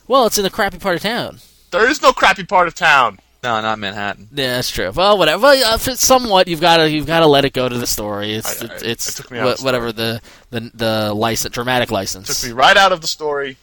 well, 0.07 0.25
it's 0.25 0.37
in 0.37 0.45
a 0.45 0.49
crappy 0.49 0.77
part 0.79 0.95
of 0.97 1.01
town. 1.03 1.39
There 1.71 1.87
is 1.89 2.01
no 2.01 2.11
crappy 2.11 2.43
part 2.43 2.67
of 2.67 2.75
town. 2.75 3.19
No, 3.43 3.59
not 3.61 3.77
Manhattan. 3.77 4.29
Yeah, 4.33 4.55
that's 4.55 4.69
true. 4.71 4.91
Well, 4.95 5.17
whatever. 5.17 5.41
Well, 5.43 5.77
for 5.77 5.95
somewhat, 5.95 6.47
you've 6.47 6.61
got 6.61 6.77
to 6.77 6.89
you've 6.89 7.05
got 7.07 7.19
to 7.19 7.27
let 7.27 7.43
it 7.43 7.51
go 7.53 7.67
to 7.67 7.77
the 7.77 7.85
story. 7.87 8.33
It's 8.35 8.61
I- 8.61 8.65
I- 8.67 8.69
it's, 8.73 8.83
it's 8.83 9.09
it 9.09 9.21
took 9.21 9.31
me 9.31 9.39
out 9.39 9.43
of 9.43 9.49
wha- 9.49 9.55
the 9.57 9.63
whatever 9.65 9.91
the 9.91 10.21
the 10.51 10.71
the 10.73 11.13
license, 11.13 11.53
dramatic 11.53 11.91
license. 11.91 12.39
Took 12.41 12.49
me 12.49 12.53
right 12.55 12.77
out 12.77 12.91
of 12.93 13.01
the 13.01 13.07
story. 13.07 13.57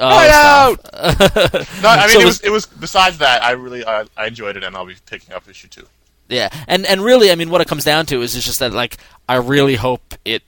Oh, 0.00 0.08
Right 0.08 0.30
stop. 0.30 1.62
No, 1.82 1.88
I 1.90 2.06
mean 2.06 2.14
So 2.14 2.20
it 2.20 2.24
was- 2.24 2.24
was 2.24 2.40
it 2.40 2.50
was. 2.50 2.66
Besides 2.66 3.18
that, 3.18 3.42
I 3.44 3.52
really 3.52 3.84
I, 3.84 4.04
I 4.16 4.26
enjoyed 4.26 4.56
it, 4.56 4.64
and 4.64 4.74
I'll 4.76 4.86
be 4.86 4.96
picking 5.06 5.32
up 5.34 5.48
issue 5.48 5.68
two. 5.68 5.86
Yeah, 6.28 6.48
and 6.66 6.84
and 6.86 7.00
really, 7.02 7.30
I 7.30 7.34
mean, 7.36 7.50
what 7.50 7.60
it 7.60 7.68
comes 7.68 7.84
down 7.84 8.06
to 8.06 8.22
is 8.22 8.34
it's 8.34 8.44
just 8.46 8.58
that 8.60 8.72
like 8.72 8.96
I 9.28 9.36
really 9.36 9.76
hope 9.76 10.14
it 10.24 10.42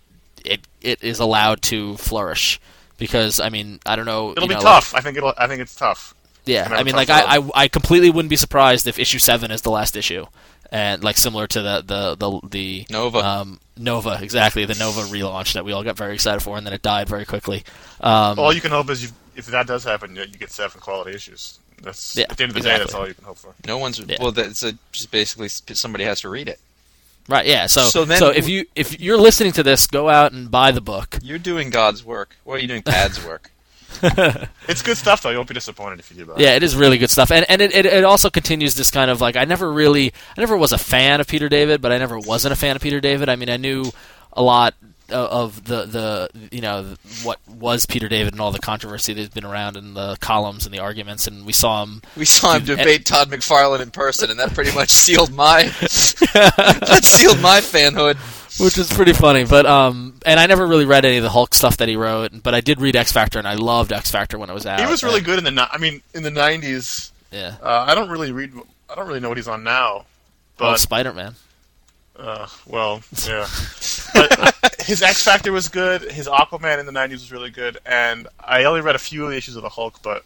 it 0.45 0.61
it 0.81 1.03
is 1.05 1.21
allowed 1.21 1.63
to 1.63 1.97
flourish 1.99 2.61
because 2.99 3.39
I 3.39 3.49
mean 3.49 3.79
I 3.87 3.95
don't 3.95 4.07
know. 4.07 4.33
It'll 4.33 4.43
you 4.45 4.49
be 4.49 4.55
know, 4.55 4.61
tough. 4.61 4.93
I 4.95 5.01
think 5.01 5.17
it'll. 5.19 5.35
I 5.39 5.47
think 5.47 5.61
it's 5.61 5.75
tough. 5.77 6.15
Like, 6.47 6.55
yeah, 6.55 6.63
Gonna 6.65 6.77
have 6.77 6.79
I 6.79 6.81
a 6.81 6.85
mean, 6.85 6.95
like 6.97 7.11
I. 7.11 7.37
I 7.37 7.51
I 7.65 7.69
completely 7.69 8.11
wouldn't 8.11 8.31
be 8.31 8.37
surprised 8.37 8.87
if 8.87 8.99
issue 8.99 9.19
seven 9.19 9.51
is 9.51 9.63
the 9.63 9.71
last 9.71 9.97
issue, 9.97 10.27
and 10.71 11.03
like 11.05 11.17
similar 11.17 11.47
to 11.49 11.63
the 11.63 11.83
the 11.87 12.17
the 12.17 12.49
the 12.49 12.87
Nova. 12.91 13.19
um, 13.19 13.61
Nova 13.77 14.19
exactly 14.21 14.65
the 14.65 14.75
Nova 14.75 15.03
relaunch 15.03 15.55
that 15.55 15.65
we 15.65 15.73
all 15.73 15.83
got 15.85 15.97
very 15.97 16.15
excited 16.15 16.41
for, 16.41 16.57
and 16.59 16.67
then 16.67 16.73
it 16.75 16.83
died 16.83 17.09
very 17.09 17.25
quickly. 17.25 17.63
Um, 18.01 18.39
All 18.39 18.53
you 18.53 18.61
can 18.61 18.71
hope 18.71 18.91
is 18.91 19.03
you, 19.03 19.11
if 19.37 19.47
that 19.47 19.67
does 19.67 19.85
happen, 19.85 20.15
you 20.17 20.23
you 20.23 20.39
get 20.39 20.51
seven 20.51 20.81
quality 20.81 21.13
issues. 21.15 21.59
That's 21.83 22.17
Yeah, 22.17 22.27
at 22.31 22.37
the 22.37 22.45
end 22.45 22.51
of 22.51 22.55
the 22.55 22.61
day, 22.69 22.79
that's 22.79 22.95
all 22.95 23.09
you 23.09 23.15
can 23.15 23.25
hope 23.25 23.39
for. 23.39 23.55
No 23.67 23.79
one's 23.79 23.99
Yeah. 23.99 24.19
well. 24.21 24.33
That's 24.33 24.63
a, 24.63 24.75
just 24.93 25.11
basically 25.11 25.49
somebody 25.49 26.05
has 26.05 26.21
to 26.21 26.29
read 26.29 26.49
it. 26.49 26.61
right, 27.29 27.47
yeah. 27.47 27.67
So 27.67 27.83
So 27.89 28.05
so, 28.05 28.29
if 28.31 28.49
you 28.49 28.67
if 28.77 29.01
you're 29.01 29.17
listening 29.19 29.53
to 29.53 29.63
this, 29.63 29.87
go 29.87 30.09
out 30.09 30.33
and 30.33 30.51
buy 30.51 30.71
the 30.71 30.81
book. 30.81 31.19
You're 31.23 31.39
doing 31.39 31.71
God's 31.71 32.05
work. 32.05 32.37
What 32.45 32.55
are 32.55 32.59
you 32.61 32.69
doing? 32.69 32.83
Pad's 32.83 33.25
work. 33.25 33.51
It's 34.69 34.83
good 34.83 34.97
stuff, 34.97 35.23
though. 35.23 35.31
You 35.31 35.37
won't 35.37 35.49
be 35.49 35.55
disappointed 35.55 35.99
if 35.99 36.11
you 36.11 36.17
do 36.19 36.27
buy. 36.27 36.35
it. 36.35 36.41
Yeah, 36.41 36.55
it 36.55 36.63
is 36.63 36.77
really 36.77 36.97
good 36.99 37.11
stuff, 37.11 37.31
and 37.31 37.45
and 37.49 37.61
it, 37.61 37.75
it, 37.75 37.85
it 37.87 38.05
also 38.05 38.31
continues 38.31 38.75
this 38.75 38.91
kind 38.91 39.11
of 39.11 39.21
like 39.21 39.37
I 39.37 39.45
never 39.45 39.73
really 39.73 40.13
I 40.37 40.41
never 40.41 40.57
was 40.57 40.73
a 40.73 40.79
fan 40.79 41.21
of 41.21 41.27
Peter 41.27 41.49
David, 41.49 41.83
but 41.83 41.93
I 41.93 41.99
never 41.99 42.19
wasn't 42.19 42.53
a 42.53 42.57
fan 42.57 42.77
of 42.77 42.83
Peter 42.83 43.01
David. 43.01 43.29
I 43.29 43.37
mean, 43.37 43.51
I 43.51 43.57
knew 43.57 43.91
a 44.33 44.43
lot 44.43 44.75
of 45.19 45.65
the 45.65 45.85
the 45.85 46.29
you 46.51 46.61
know 46.61 46.95
what 47.23 47.39
was 47.49 47.87
Peter 47.87 48.09
David 48.09 48.33
and 48.35 48.41
all 48.41 48.51
the 48.53 48.59
controversy 48.59 49.13
that's 49.15 49.29
been 49.29 49.45
around 49.45 49.77
and 49.77 49.95
the 49.97 50.17
columns 50.21 50.65
and 50.67 50.75
the 50.75 50.79
arguments, 50.81 51.27
and 51.27 51.45
we 51.47 51.53
saw 51.53 51.83
him. 51.83 52.03
We 52.17 52.25
saw 52.25 52.55
him 52.57 52.65
Dude, 52.65 52.79
debate 52.79 53.05
Todd 53.07 53.29
McFarlane 53.31 53.81
in 53.81 53.91
person, 53.91 54.31
and 54.31 54.39
that 54.41 54.55
pretty 54.55 54.75
much 54.75 54.91
sealed 54.91 55.33
my 55.33 55.63
that 56.35 57.01
sealed 57.03 57.41
my 57.41 57.61
fanhood. 57.61 58.17
Which 58.61 58.77
is 58.77 58.93
pretty 58.93 59.15
funny, 59.15 59.45
but 59.45 59.65
um, 59.65 60.21
and 60.27 60.39
I 60.39 60.47
never 60.47 60.67
really 60.67 60.85
read 60.85 61.05
any 61.07 61.17
of 61.17 61.23
the 61.23 61.31
Hulk 61.31 61.55
stuff 61.55 61.79
that 61.79 61.89
he 61.89 61.97
wrote, 61.97 62.43
but 62.43 62.55
I 62.55 62.61
did 62.61 62.81
read 62.83 62.97
X 62.97 63.11
Factor, 63.11 63.39
and 63.39 63.49
I 63.49 63.55
loved 63.55 63.93
X 63.93 64.11
Factor 64.11 64.39
when 64.39 64.51
it 64.51 64.53
was 64.53 64.67
out. 64.67 64.79
He 64.81 64.87
was 64.87 65.03
really 65.03 65.19
and- 65.19 65.27
good 65.27 65.39
in 65.39 65.45
the. 65.45 65.51
ni- 65.51 65.67
I 65.71 65.79
mean, 65.79 66.03
in 66.15 66.23
the 66.23 66.31
'90s. 66.31 67.11
Yeah, 67.31 67.55
Uh, 67.63 67.87
I 67.89 67.95
don't 67.95 68.11
really 68.11 68.31
read. 68.31 68.53
I 68.91 68.95
don't 68.95 69.09
really 69.09 69.21
know 69.21 69.29
what 69.31 69.39
he's 69.39 69.49
on 69.49 69.65
now. 69.65 70.05
well, 70.61 70.73
But 70.73 70.81
Spider 70.81 71.15
Man. 71.15 71.35
Uh, 72.23 72.47
well, 72.67 73.03
yeah. 73.27 73.47
but 74.15 74.75
his 74.87 75.03
X 75.03 75.23
Factor 75.25 75.53
was 75.53 75.69
good. 75.69 76.03
His 76.11 76.29
Aquaman 76.29 76.79
in 76.79 76.87
the 76.87 76.93
'90s 76.93 77.11
was 77.13 77.33
really 77.33 77.51
good, 77.51 77.79
and 77.85 78.29
I 78.41 78.65
only 78.65 78.81
read 78.81 78.95
a 78.95 78.99
few 79.01 79.25
of 79.25 79.31
the 79.31 79.37
issues 79.37 79.57
of 79.57 79.63
the 79.63 79.69
Hulk. 79.69 80.01
But 80.03 80.19
a 80.19 80.23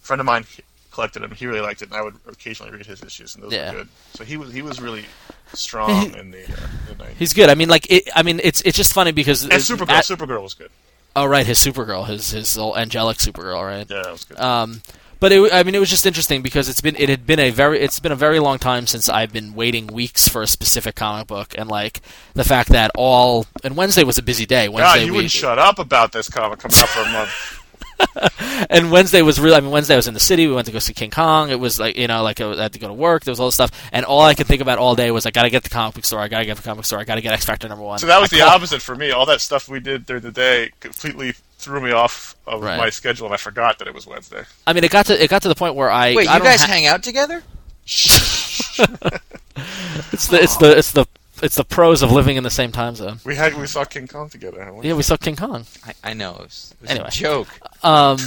friend 0.00 0.20
of 0.20 0.26
mine 0.26 0.44
collected 0.92 1.20
them. 1.22 1.30
He 1.32 1.46
really 1.46 1.60
liked 1.60 1.82
it, 1.82 1.88
and 1.88 1.94
I 1.96 2.02
would 2.02 2.14
occasionally 2.28 2.72
read 2.72 2.86
his 2.86 3.02
issues, 3.02 3.34
and 3.34 3.44
those 3.44 3.52
Yeah. 3.52 3.70
were 3.72 3.78
good. 3.78 3.88
So 4.14 4.24
he 4.24 4.36
was 4.36 4.52
he 4.52 4.62
was 4.62 4.80
really 4.80 5.04
strong 5.54 6.14
in 6.16 6.30
the, 6.30 6.44
uh, 6.44 6.56
in 6.90 6.98
the 6.98 7.04
'90s. 7.04 7.14
He's 7.18 7.32
good. 7.32 7.48
I 7.50 7.54
mean, 7.54 7.68
like, 7.68 7.90
it, 7.90 8.08
I 8.14 8.22
mean, 8.22 8.40
it's 8.42 8.60
it's 8.62 8.76
just 8.76 8.92
funny 8.92 9.12
because 9.12 9.42
And 9.44 9.52
Supergirl. 9.52 9.90
at- 9.90 10.04
Supergirl 10.04 10.42
was 10.42 10.54
good. 10.54 10.70
oh, 11.16 11.26
right, 11.26 11.44
his 11.46 11.58
Supergirl, 11.58 12.06
his 12.06 12.30
his 12.30 12.56
old 12.56 12.76
angelic 12.76 13.18
Supergirl, 13.18 13.64
right? 13.66 13.86
Yeah, 13.90 14.02
that 14.02 14.12
was 14.12 14.24
good. 14.24 14.38
Um, 14.38 14.82
but 15.20 15.32
it, 15.32 15.52
I 15.52 15.62
mean, 15.62 15.74
it 15.74 15.78
was 15.78 15.90
just 15.90 16.06
interesting 16.06 16.42
because 16.42 16.68
it's 16.68 16.80
been 16.80 16.96
it 16.96 17.08
had 17.08 17.26
been 17.26 17.38
a 17.38 17.50
very 17.50 17.78
it's 17.80 18.00
been 18.00 18.12
a 18.12 18.16
very 18.16 18.40
long 18.40 18.58
time 18.58 18.86
since 18.86 19.08
I've 19.08 19.32
been 19.32 19.54
waiting 19.54 19.86
weeks 19.86 20.28
for 20.28 20.42
a 20.42 20.46
specific 20.46 20.94
comic 20.96 21.26
book, 21.26 21.54
and 21.56 21.68
like 21.68 22.00
the 22.34 22.44
fact 22.44 22.70
that 22.70 22.90
all 22.96 23.46
and 23.62 23.76
Wednesday 23.76 24.02
was 24.02 24.18
a 24.18 24.22
busy 24.22 24.46
day. 24.46 24.68
God, 24.68 25.00
you 25.00 25.06
we, 25.06 25.10
wouldn't 25.12 25.30
shut 25.30 25.58
up 25.58 25.78
about 25.78 26.12
this 26.12 26.28
comic 26.28 26.58
coming 26.58 26.78
out 26.78 26.88
for 26.88 27.00
a 27.00 27.12
month. 27.12 27.30
and 28.70 28.90
Wednesday 28.90 29.22
was 29.22 29.38
really. 29.40 29.56
I 29.56 29.60
mean, 29.60 29.70
Wednesday 29.70 29.94
I 29.94 29.96
was 29.96 30.08
in 30.08 30.14
the 30.14 30.20
city. 30.20 30.46
We 30.46 30.54
went 30.54 30.66
to 30.66 30.72
go 30.72 30.78
see 30.78 30.92
King 30.94 31.10
Kong. 31.10 31.50
It 31.50 31.60
was 31.60 31.78
like 31.78 31.96
you 31.96 32.06
know, 32.06 32.22
like 32.22 32.40
I, 32.40 32.54
had 32.56 32.72
to 32.72 32.78
go 32.78 32.88
to 32.88 32.94
work. 32.94 33.24
There 33.24 33.32
was 33.32 33.40
all 33.40 33.46
this 33.48 33.54
stuff, 33.54 33.70
and 33.92 34.04
all 34.04 34.22
I 34.22 34.34
could 34.34 34.46
think 34.46 34.60
about 34.62 34.78
all 34.78 34.94
day 34.96 35.10
was 35.10 35.26
I 35.26 35.30
got 35.30 35.42
to 35.42 35.50
get 35.50 35.62
the 35.62 35.68
comic 35.70 35.94
book 35.94 36.04
store. 36.04 36.20
I 36.20 36.28
got 36.28 36.38
to 36.40 36.46
get 36.46 36.56
the 36.56 36.62
comic 36.62 36.76
book 36.78 36.84
store. 36.86 36.98
I 36.98 37.04
got 37.04 37.16
to 37.16 37.20
get 37.20 37.32
X 37.32 37.44
Factor 37.44 37.68
number 37.68 37.84
one. 37.84 37.98
So 37.98 38.06
that 38.06 38.20
was 38.20 38.32
I 38.32 38.36
the 38.36 38.42
called- 38.42 38.54
opposite 38.54 38.82
for 38.82 38.94
me. 38.96 39.10
All 39.10 39.26
that 39.26 39.40
stuff 39.40 39.68
we 39.68 39.80
did 39.80 40.06
during 40.06 40.22
the 40.22 40.32
day 40.32 40.70
completely 40.80 41.32
threw 41.58 41.80
me 41.80 41.90
off 41.92 42.36
of 42.46 42.62
Right. 42.62 42.78
my 42.78 42.90
schedule, 42.90 43.26
and 43.26 43.34
I 43.34 43.36
forgot 43.36 43.78
that 43.78 43.88
it 43.88 43.94
was 43.94 44.06
Wednesday. 44.06 44.44
I 44.66 44.72
mean, 44.72 44.84
it 44.84 44.90
got 44.90 45.06
to 45.06 45.22
it 45.22 45.28
got 45.28 45.42
to 45.42 45.48
the 45.48 45.54
point 45.54 45.74
where 45.74 45.90
I 45.90 46.14
Wait, 46.14 46.28
I 46.28 46.38
you 46.38 46.42
guys 46.42 46.60
ha- 46.62 46.68
hang 46.68 46.86
out 46.86 47.02
together? 47.02 47.42
It's 50.12 50.28
the 50.28 50.42
it's 50.42 50.56
the 50.56 50.78
it's 50.78 50.92
the 50.92 51.06
it's 51.42 51.56
the 51.56 51.64
pros 51.64 52.02
of 52.02 52.12
living 52.12 52.36
in 52.36 52.42
the 52.44 52.50
same 52.50 52.72
time 52.72 52.94
zone. 52.94 53.18
We 53.24 53.34
had 53.36 53.54
we 53.54 53.66
saw 53.66 53.84
King 53.84 54.06
Kong 54.08 54.28
together. 54.28 54.58
haven't 54.62 54.78
we? 54.80 54.88
Yeah, 54.88 54.94
we 54.94 55.02
saw 55.02 55.16
King 55.16 55.36
Kong. 55.36 55.64
I, 55.86 55.92
I 56.04 56.12
know. 56.14 56.32
It 56.36 56.40
was, 56.42 56.74
it 56.78 56.82
was 56.82 56.90
Anyway. 56.90 57.08
a 57.08 57.10
joke. 57.10 57.48
Um, 57.84 58.18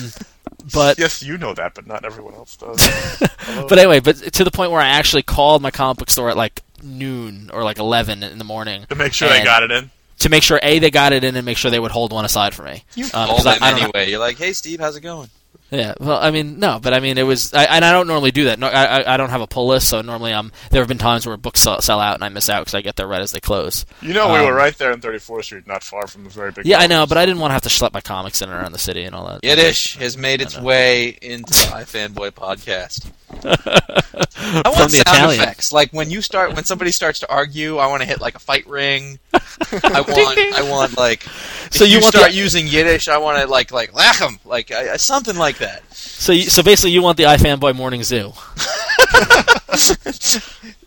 but 0.73 0.97
Yes, 0.97 1.21
you 1.23 1.37
know 1.37 1.53
that, 1.53 1.75
but 1.75 1.87
not 1.87 2.05
everyone 2.05 2.33
else 2.35 2.55
does. 2.57 2.79
But 3.67 3.77
anyway, 3.77 3.99
but 3.99 4.15
to 4.17 4.43
the 4.43 4.51
point 4.51 4.71
where 4.71 4.79
I 4.81 4.87
actually 4.87 5.21
called 5.23 5.61
my 5.61 5.69
comic 5.69 5.97
book 5.97 6.09
store 6.09 6.29
at 6.29 6.37
like 6.37 6.61
noon 6.81 7.49
or 7.53 7.63
like 7.63 7.77
eleven 7.77 8.23
in 8.23 8.37
the 8.37 8.43
morning 8.45 8.85
to 8.89 8.95
make 8.95 9.13
sure 9.13 9.27
they 9.29 9.43
got 9.43 9.63
it 9.63 9.71
in. 9.71 9.91
to 10.19 10.29
make 10.29 10.43
sure 10.43 10.59
a 10.63 10.79
they 10.79 10.89
got 10.89 11.11
it 11.13 11.23
in 11.23 11.35
and 11.35 11.45
make 11.45 11.57
sure 11.57 11.69
they 11.69 11.79
would 11.79 11.91
hold 11.91 12.11
one 12.13 12.23
aside 12.25 12.53
for 12.53 12.63
me. 12.63 12.83
You 12.95 13.05
Um, 13.05 13.09
call 13.11 13.27
'cause 13.37 13.45
I- 13.45 13.53
them 13.55 13.63
I 13.63 13.69
don't 13.71 13.79
know- 13.81 13.91
anyway. 13.95 14.09
You're 14.11 14.19
like, 14.19 14.37
hey, 14.37 14.53
Steve, 14.53 14.79
how's 14.79 14.95
it 14.95 15.01
going? 15.01 15.29
Yeah, 15.73 15.95
well, 15.99 16.19
I 16.21 16.29
mean, 16.29 16.59
no, 16.59 16.79
but 16.79 16.93
I 16.93 16.99
mean, 16.99 17.17
it 17.17 17.23
was, 17.23 17.51
I, 17.53 17.63
and 17.63 17.83
I 17.83 17.91
don't 17.91 18.05
normally 18.05 18.29
do 18.29 18.43
that. 18.45 18.59
No, 18.59 18.67
I, 18.67 18.99
I- 19.01 19.13
I 19.15 19.17
don't 19.17 19.31
have 19.31 19.41
a 19.41 19.47
pull 19.47 19.65
list, 19.67 19.89
so 19.89 20.01
normally 20.01 20.31
I'm. 20.33 20.51
There 20.69 20.81
have 20.81 20.87
been 20.87 20.99
times 20.99 21.25
where 21.25 21.35
books 21.35 21.61
sell, 21.61 21.81
sell 21.81 21.99
out 21.99 22.13
and 22.15 22.23
I 22.23 22.29
miss 22.29 22.47
out 22.47 22.61
because 22.61 22.75
I 22.75 22.81
get 22.81 22.95
there 22.95 23.07
right 23.07 23.21
as 23.21 23.31
they 23.31 23.39
close. 23.39 23.83
You 24.01 24.13
know, 24.13 24.31
we 24.31 24.37
Um, 24.39 24.45
were 24.45 24.53
right 24.53 24.77
there 24.77 24.91
on 24.93 25.01
34th 25.01 25.45
Street, 25.45 25.65
not 25.67 25.81
far 25.83 26.05
from 26.07 26.25
the 26.25 26.29
very 26.29 26.51
big. 26.51 26.65
Yeah, 26.67 26.77
I 26.79 26.85
know, 26.87 27.05
but 27.07 27.17
I 27.17 27.25
didn't 27.25 27.39
want 27.41 27.49
to 27.49 27.53
have 27.53 27.63
to 27.63 27.69
schlep 27.69 27.91
my 27.93 28.01
comics 28.01 28.41
in 28.41 28.49
and 28.49 28.57
around 28.59 28.71
the 28.73 28.77
city 28.77 29.03
and 29.03 29.15
all 29.15 29.25
that. 29.27 29.39
Yiddish 29.43 29.97
has 29.97 30.15
made 30.17 30.41
its 30.41 30.57
way 30.59 31.09
into 31.21 31.51
the 31.51 31.71
iFanboy 31.73 32.31
podcast. 32.31 33.09
I 33.43 34.61
want 34.69 34.91
the 34.91 35.01
sound 35.05 35.17
Italian. 35.17 35.41
effects. 35.41 35.73
Like 35.73 35.91
when 35.91 36.09
you 36.11 36.21
start, 36.21 36.53
when 36.55 36.65
somebody 36.65 36.91
starts 36.91 37.19
to 37.21 37.31
argue, 37.31 37.77
I 37.77 37.87
want 37.87 38.01
to 38.01 38.07
hit 38.07 38.21
like 38.21 38.35
a 38.35 38.39
fight 38.39 38.67
ring. 38.67 39.17
I 39.33 40.01
want, 40.07 40.37
I 40.55 40.69
want 40.69 40.97
like. 40.97 41.23
So 41.71 41.83
if 41.85 41.89
you 41.89 41.97
you 41.97 42.01
want 42.03 42.13
start 42.15 42.31
the- 42.31 42.37
using 42.37 42.67
Yiddish, 42.67 43.07
I 43.07 43.17
want 43.17 43.39
to 43.41 43.47
like 43.47 43.71
like 43.71 43.91
lachem, 43.93 44.37
like 44.45 44.71
uh, 44.71 44.97
something 44.97 45.35
like 45.35 45.57
that. 45.65 45.83
So, 45.93 46.31
you, 46.31 46.43
so 46.43 46.61
basically, 46.63 46.91
you 46.91 47.01
want 47.01 47.17
the 47.17 47.23
iFanboy 47.23 47.75
Morning 47.75 48.03
Zoo. 48.03 48.31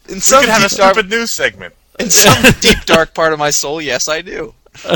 In 0.08 0.14
We 0.14 0.20
some 0.20 0.40
could 0.42 0.50
have 0.50 0.62
a 0.64 0.68
deep 0.68 0.78
dark, 0.78 0.94
stupid 0.94 1.10
news 1.10 1.30
segment. 1.32 1.74
in 1.98 2.10
some 2.10 2.52
deep 2.60 2.84
dark 2.84 3.12
part 3.14 3.32
of 3.32 3.38
my 3.38 3.50
soul, 3.50 3.80
yes, 3.80 4.08
I 4.08 4.22
do. 4.22 4.54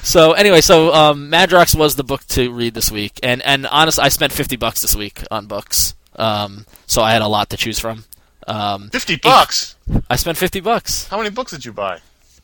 So 0.00 0.32
anyway, 0.32 0.60
so 0.60 0.94
um, 0.94 1.28
Madrox 1.28 1.74
was 1.74 1.96
the 1.96 2.04
book 2.04 2.24
to 2.28 2.52
read 2.52 2.72
this 2.74 2.88
week, 2.90 3.18
and 3.24 3.42
and 3.42 3.66
honest, 3.66 3.98
I 3.98 4.08
spent 4.10 4.32
fifty 4.32 4.54
bucks 4.54 4.80
this 4.80 4.94
week 4.94 5.24
on 5.28 5.46
books. 5.46 5.94
Um, 6.14 6.66
so 6.86 7.02
I 7.02 7.10
had 7.12 7.20
a 7.20 7.26
lot 7.26 7.50
to 7.50 7.56
choose 7.56 7.80
from. 7.80 8.04
Um, 8.46 8.90
Fifty 8.90 9.16
bucks. 9.16 9.74
I 10.08 10.14
spent 10.14 10.38
fifty 10.38 10.60
bucks. 10.60 11.08
How 11.08 11.18
many 11.18 11.30
books 11.30 11.50
did 11.50 11.64
you 11.64 11.72
buy? 11.72 11.98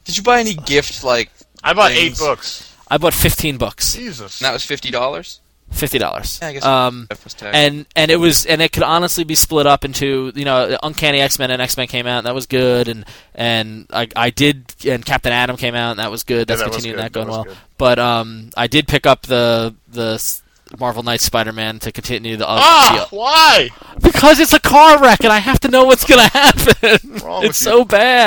Did 0.05 0.17
you 0.17 0.25
buy 0.25 0.41
any 0.41 0.55
gift 0.55 1.05
like? 1.05 1.31
I 1.63 1.75
bought 1.75 1.93
Things. 1.93 2.03
eight 2.03 2.19
books. 2.19 2.75
I 2.89 2.99
bought 2.99 3.15
fifteen 3.15 3.57
books. 3.57 3.95
Jesus. 3.95 4.41
And 4.41 4.47
that 4.47 4.53
was 4.53 4.65
fifty 4.65 4.91
dollars. 4.91 5.39
Fifty 5.75 5.99
dollars. 5.99 6.39
Yeah, 6.41 6.49
I 6.49 6.53
guess. 6.53 6.65
Um, 6.65 7.09
was 7.25 7.35
tax. 7.35 7.55
and 7.57 7.85
and 7.97 8.11
it 8.11 8.17
was 8.17 8.47
and 8.47 8.63
it 8.63 8.71
could 8.73 8.85
honestly 8.85 9.25
be 9.25 9.35
split 9.35 9.67
up 9.67 9.85
into 9.85 10.33
you 10.35 10.45
know 10.45 10.79
Uncanny 10.83 11.21
X 11.21 11.39
Men 11.39 11.51
and 11.51 11.61
X 11.61 11.77
Men 11.77 11.89
came 11.89 12.07
out 12.07 12.19
and 12.19 12.27
that 12.27 12.35
was 12.35 12.47
good 12.47 12.87
and 12.89 13.05
and 13.35 13.87
I 13.93 14.09
I 14.15 14.31
did 14.31 14.73
and 14.87 15.05
Captain 15.05 15.33
Atom 15.33 15.57
came 15.57 15.75
out 15.75 15.91
and 15.91 15.99
that 15.99 16.11
was 16.13 16.23
good 16.23 16.49
Yeah, 16.49 16.57
that's 16.57 16.61
that 16.61 16.69
was 16.69 16.77
continuing 16.77 16.99
good. 16.99 17.05
that 17.05 17.13
going 17.13 17.27
That 17.27 17.31
was 17.33 17.47
well 17.47 17.55
good. 17.55 17.57
but 17.77 17.99
um 17.99 18.51
I 18.57 18.69
did 18.69 18.87
pick 18.87 19.05
up 19.05 19.23
the 19.23 19.75
the 19.89 20.41
Marvel 20.79 21.03
Knights 21.03 21.25
Spider 21.25 21.53
Man 21.53 21.79
to 21.81 21.93
continue 21.93 22.37
the, 22.37 22.49
uh, 22.49 22.57
Ah, 22.59 23.07
why? 23.11 23.71
because 24.01 24.39
it's 24.41 24.53
a 24.53 24.61
car 24.61 25.01
wreck 25.03 25.21
and 25.25 25.33
I 25.33 25.39
have 25.39 25.59
to 25.61 25.69
know 25.69 25.85
what's 25.85 26.05
gonna 26.05 26.29
happen 26.29 27.19
Wrong 27.25 27.43
with 27.43 27.51
it's 27.51 27.61
you? 27.67 27.71
so 27.71 27.77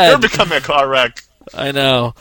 You're 0.10 0.20
becoming 0.20 0.58
a 0.58 0.62
car 0.62 0.88
wreck. 0.90 1.24
I 1.54 1.72
know 1.72 2.14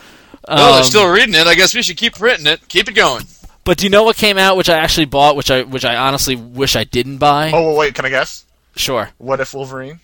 well, 0.47 0.71
they're 0.71 0.77
Um, 0.79 0.83
still 0.85 1.09
reading 1.09 1.35
it. 1.35 1.45
I 1.47 1.55
guess 1.55 1.75
we 1.75 1.81
should 1.81 1.97
keep 1.97 2.15
printing 2.15 2.47
it. 2.47 2.65
Keep 2.69 2.87
it 2.87 2.93
going. 2.93 3.25
But 3.67 3.77
do 3.77 3.85
you 3.85 3.91
know 3.91 4.03
what 4.03 4.15
came 4.15 4.37
out 4.39 4.57
which 4.57 4.69
I 4.69 4.77
actually 4.77 5.05
bought 5.05 5.35
which 5.35 5.51
I 5.51 5.61
which 5.61 5.85
I 5.85 5.95
honestly 5.95 6.35
wish 6.35 6.75
I 6.75 6.83
didn't 6.85 7.19
buy 7.19 7.51
Oh, 7.53 7.75
wait. 7.75 7.93
Can 7.93 8.05
I 8.05 8.09
guess? 8.09 8.45
sure 8.75 9.09
What 9.19 9.39
if 9.39 9.53
Wolverine? 9.53 9.99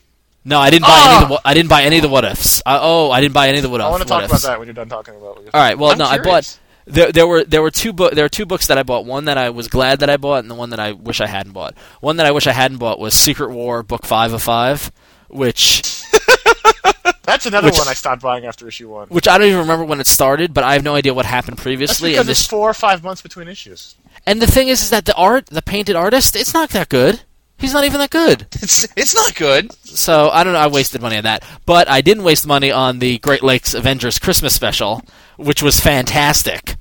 No, 0.45 0.59
I 0.59 0.69
didn't 0.69 0.83
buy 0.83 0.89
Ah! 0.91 1.15
any. 1.15 1.23
Of 1.23 1.29
the, 1.29 1.47
I 1.47 1.53
didn't 1.53 1.69
buy 1.69 1.83
any 1.83 1.95
of 1.97 2.01
the 2.01 2.09
what 2.09 2.25
ifs. 2.25 2.61
I, 2.65 2.77
oh, 2.81 3.09
I 3.11 3.21
didn't 3.21 3.33
buy 3.33 3.47
any 3.47 3.57
of 3.59 3.63
the 3.63 3.69
what, 3.69 3.79
ifs. 3.79 3.87
I 3.87 3.89
want 3.89 4.03
to 4.03 4.09
talk 4.09 4.25
about 4.25 4.41
that 4.41 4.59
when 4.59 4.67
you're 4.67 4.73
done 4.73 4.89
talking 4.89 5.15
about. 5.15 5.35
What 5.35 5.43
you're 5.43 5.51
All 5.55 5.61
right. 5.61 5.77
Well, 5.77 5.91
I'm 5.91 5.97
no, 5.97 6.05
I 6.05 6.19
bought. 6.19 6.59
There, 6.85 7.13
there 7.13 7.25
were 7.25 7.45
there 7.45 7.61
were 7.61 7.71
two 7.71 7.93
book 7.93 8.13
there 8.13 8.25
were 8.25 8.29
two 8.29 8.45
books 8.45 8.67
that 8.67 8.77
I 8.77 8.83
bought. 8.83 9.05
One 9.05 9.23
that 9.25 9.37
I 9.37 9.51
was 9.51 9.69
glad 9.69 9.99
that 9.99 10.09
I 10.09 10.17
bought, 10.17 10.39
and 10.39 10.51
the 10.51 10.55
one 10.55 10.69
that 10.71 10.81
I 10.81 10.91
wish 10.91 11.21
I 11.21 11.27
hadn't 11.27 11.53
bought. 11.53 11.75
One 12.01 12.17
that 12.17 12.25
I 12.25 12.31
wish 12.31 12.45
I 12.45 12.51
hadn't 12.51 12.77
bought 12.77 12.99
was 12.99 13.13
Secret 13.13 13.51
War 13.51 13.83
Book 13.83 14.05
Five 14.05 14.33
of 14.33 14.43
Five, 14.43 14.91
which 15.29 15.81
That's 17.23 17.45
another 17.45 17.67
Which- 17.69 17.77
one 17.79 17.87
I 17.87 17.93
stopped 17.93 18.21
buying 18.21 18.45
after 18.45 18.67
issue 18.67 18.89
one. 18.89 19.07
which 19.07 19.27
I 19.27 19.37
don't 19.37 19.47
even 19.47 19.59
remember 19.59 19.85
when 19.85 19.99
it 20.01 20.07
started, 20.07 20.53
but 20.53 20.63
I 20.63 20.73
have 20.73 20.83
no 20.83 20.95
idea 20.95 21.13
what 21.13 21.25
happened 21.25 21.57
That's 21.57 21.63
previously. 21.63 22.11
because 22.11 22.21
And 22.21 22.29
it's 22.29 22.45
four 22.45 22.69
or 22.69 22.73
five 22.73 23.03
months 23.03 23.21
between 23.21 23.47
issues. 23.47 23.95
and 24.25 24.41
the 24.41 24.47
thing 24.47 24.67
is, 24.67 24.81
is 24.83 24.89
that 24.89 25.05
the 25.05 25.15
art, 25.15 25.45
the 25.47 25.61
painted 25.61 25.95
artist, 25.95 26.35
it's 26.35 26.53
not 26.53 26.69
that 26.71 26.89
good. 26.89 27.21
He's 27.57 27.71
not 27.73 27.85
even 27.85 27.99
that 28.01 28.09
good. 28.09 28.47
It's 28.61 28.85
it's 28.97 29.15
not 29.15 29.35
good. 29.35 29.71
So 29.85 30.29
I 30.31 30.43
don't 30.43 30.51
know. 30.53 30.59
I 30.59 30.67
wasted 30.67 31.01
money 31.01 31.15
on 31.17 31.23
that, 31.23 31.43
but 31.65 31.89
I 31.89 32.01
didn't 32.01 32.23
waste 32.23 32.45
money 32.45 32.71
on 32.71 32.99
the 32.99 33.19
Great 33.19 33.41
Lakes 33.43 33.73
Avengers 33.73 34.19
Christmas 34.19 34.53
special, 34.53 35.01
which 35.37 35.63
was 35.63 35.79
fantastic. 35.79 36.75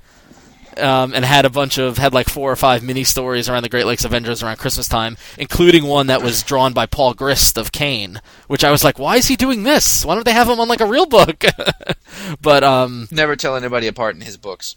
Um, 0.79 1.13
and 1.13 1.25
had 1.25 1.45
a 1.45 1.51
bunch 1.51 1.77
of 1.79 1.99
had 1.99 2.15
like 2.15 2.29
four 2.29 2.51
or 2.51 2.57
five 2.57 2.83
mini 2.83 3.05
stories 3.05 3.49
around 3.49 3.63
the 3.63 3.69
Great 3.69 3.85
Lakes 3.85 4.05
Avengers 4.05 4.43
around 4.43 4.57
Christmas 4.57 4.89
time, 4.89 5.17
including 5.39 5.85
one 5.85 6.07
that 6.07 6.23
was 6.23 6.43
drawn 6.43 6.73
by 6.73 6.87
Paul 6.87 7.13
Grist 7.15 7.59
of 7.59 7.73
Kane, 7.73 8.21
which 8.49 8.65
I 8.65 8.71
was 8.71 8.83
like, 8.83 8.99
why 8.99 9.17
is 9.17 9.27
he 9.29 9.37
doing 9.37 9.65
this? 9.65 10.05
Why 10.05 10.15
don't 10.15 10.25
they 10.25 10.33
have 10.33 10.49
him 10.49 10.61
on 10.61 10.69
like 10.69 10.81
a 10.81 10.87
real 10.87 11.05
book? 11.07 11.45
but 12.41 12.65
um, 12.65 13.07
Never 13.11 13.37
tell 13.37 13.55
anybody 13.57 13.87
apart 13.87 14.15
in 14.15 14.23
his 14.23 14.37
books. 14.37 14.77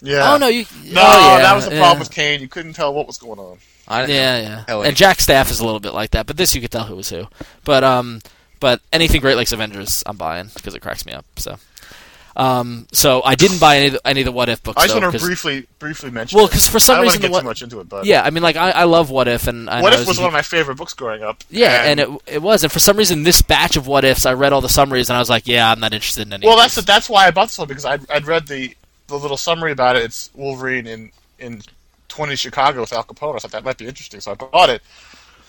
Yeah. 0.00 0.32
oh 0.32 0.36
no, 0.38 0.48
you 0.48 0.64
No, 0.84 1.02
oh, 1.04 1.36
yeah, 1.36 1.42
that 1.42 1.54
was 1.54 1.64
the 1.66 1.72
yeah. 1.72 1.78
problem 1.78 2.00
with 2.00 2.10
Kane. 2.10 2.40
You 2.40 2.48
couldn't 2.48 2.72
tell 2.74 2.92
what 2.92 3.06
was 3.06 3.18
going 3.18 3.38
on. 3.38 3.58
I 3.88 4.00
Yeah, 4.06 4.06
know. 4.06 4.48
yeah. 4.48 4.64
Hell, 4.68 4.82
and 4.82 4.96
Jack 4.96 5.20
Staff 5.20 5.50
is 5.50 5.60
a 5.60 5.64
little 5.64 5.80
bit 5.80 5.92
like 5.94 6.10
that, 6.12 6.26
but 6.26 6.36
this 6.36 6.54
you 6.54 6.60
could 6.60 6.70
tell 6.70 6.84
who 6.84 6.96
was 6.96 7.08
who. 7.10 7.26
But 7.64 7.84
um, 7.84 8.20
but 8.60 8.80
anything 8.92 9.20
Great 9.20 9.36
Lakes 9.36 9.52
Avengers, 9.52 10.02
I'm 10.06 10.16
buying 10.16 10.50
because 10.54 10.74
it 10.74 10.80
cracks 10.80 11.04
me 11.06 11.12
up. 11.12 11.24
So, 11.36 11.56
um, 12.36 12.86
so 12.92 13.22
I 13.24 13.34
didn't 13.34 13.60
buy 13.60 13.76
any 13.76 13.86
of 13.88 13.92
the, 13.94 14.06
any 14.06 14.20
of 14.20 14.24
the 14.26 14.32
What 14.32 14.48
If 14.48 14.62
books. 14.62 14.76
I 14.82 14.86
just 14.86 14.94
though, 14.94 15.00
want 15.00 15.12
to 15.18 15.20
briefly 15.24 15.66
briefly 15.78 16.10
mention. 16.10 16.36
Well, 16.38 16.46
because 16.46 16.68
for 16.68 16.78
some 16.78 16.94
I 16.94 16.96
don't 16.98 17.02
reason 17.04 17.12
want 17.12 17.14
to 17.14 17.20
the 17.22 17.28
get 17.28 17.32
What- 17.32 17.40
too 17.40 17.46
much 17.46 17.62
into 17.62 17.80
it, 17.80 17.88
but 17.88 18.04
yeah, 18.06 18.22
I 18.22 18.30
mean, 18.30 18.42
like 18.42 18.56
I, 18.56 18.70
I 18.70 18.84
love 18.84 19.10
What 19.10 19.28
If, 19.28 19.46
and 19.48 19.68
I 19.68 19.82
What 19.82 19.92
If 19.92 20.06
was 20.06 20.16
he- 20.16 20.22
one 20.22 20.28
of 20.28 20.32
my 20.32 20.42
favorite 20.42 20.76
books 20.76 20.94
growing 20.94 21.22
up. 21.22 21.44
yeah, 21.50 21.84
and 21.84 22.00
it 22.00 22.08
it 22.26 22.42
was, 22.42 22.62
and 22.64 22.72
for 22.72 22.78
some 22.78 22.96
reason 22.96 23.22
this 23.22 23.42
batch 23.42 23.76
of 23.76 23.86
What 23.86 24.04
Ifs, 24.04 24.24
I 24.26 24.32
read 24.32 24.52
all 24.52 24.60
the 24.60 24.68
summaries, 24.68 25.10
and 25.10 25.16
I 25.16 25.20
was 25.20 25.30
like, 25.30 25.46
yeah, 25.46 25.70
I'm 25.70 25.80
not 25.80 25.92
interested 25.92 26.26
in 26.26 26.32
any. 26.32 26.46
Well, 26.46 26.56
of 26.58 26.62
that's 26.62 26.74
that's 26.86 27.08
why 27.08 27.26
I 27.26 27.30
bought 27.30 27.48
this 27.48 27.58
one 27.58 27.68
because 27.68 27.84
I'd, 27.84 28.08
I'd 28.10 28.26
read 28.26 28.46
the 28.48 28.74
the 29.08 29.18
little 29.18 29.36
summary 29.36 29.72
about 29.72 29.96
it. 29.96 30.02
It's 30.04 30.30
Wolverine 30.34 30.86
in 30.86 31.10
in 31.38 31.60
20 32.08 32.36
Chicago 32.36 32.80
with 32.80 32.92
Al 32.92 33.04
Capone. 33.04 33.36
I 33.36 33.38
thought 33.38 33.50
that 33.52 33.64
might 33.64 33.78
be 33.78 33.86
interesting, 33.86 34.20
so 34.20 34.32
I 34.32 34.34
bought 34.34 34.70
it. 34.70 34.82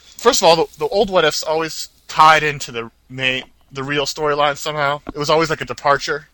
First 0.02 0.42
of 0.42 0.48
all, 0.48 0.56
the, 0.56 0.78
the 0.80 0.88
old 0.88 1.10
What 1.10 1.26
Ifs 1.26 1.44
always 1.44 1.90
tied 2.08 2.44
into 2.44 2.72
the 2.72 2.90
main 3.10 3.44
the 3.72 3.84
real 3.84 4.06
storyline 4.06 4.56
somehow. 4.58 5.02
It 5.14 5.18
was 5.18 5.30
always 5.30 5.50
like 5.50 5.62
a 5.62 5.66
departure. 5.66 6.28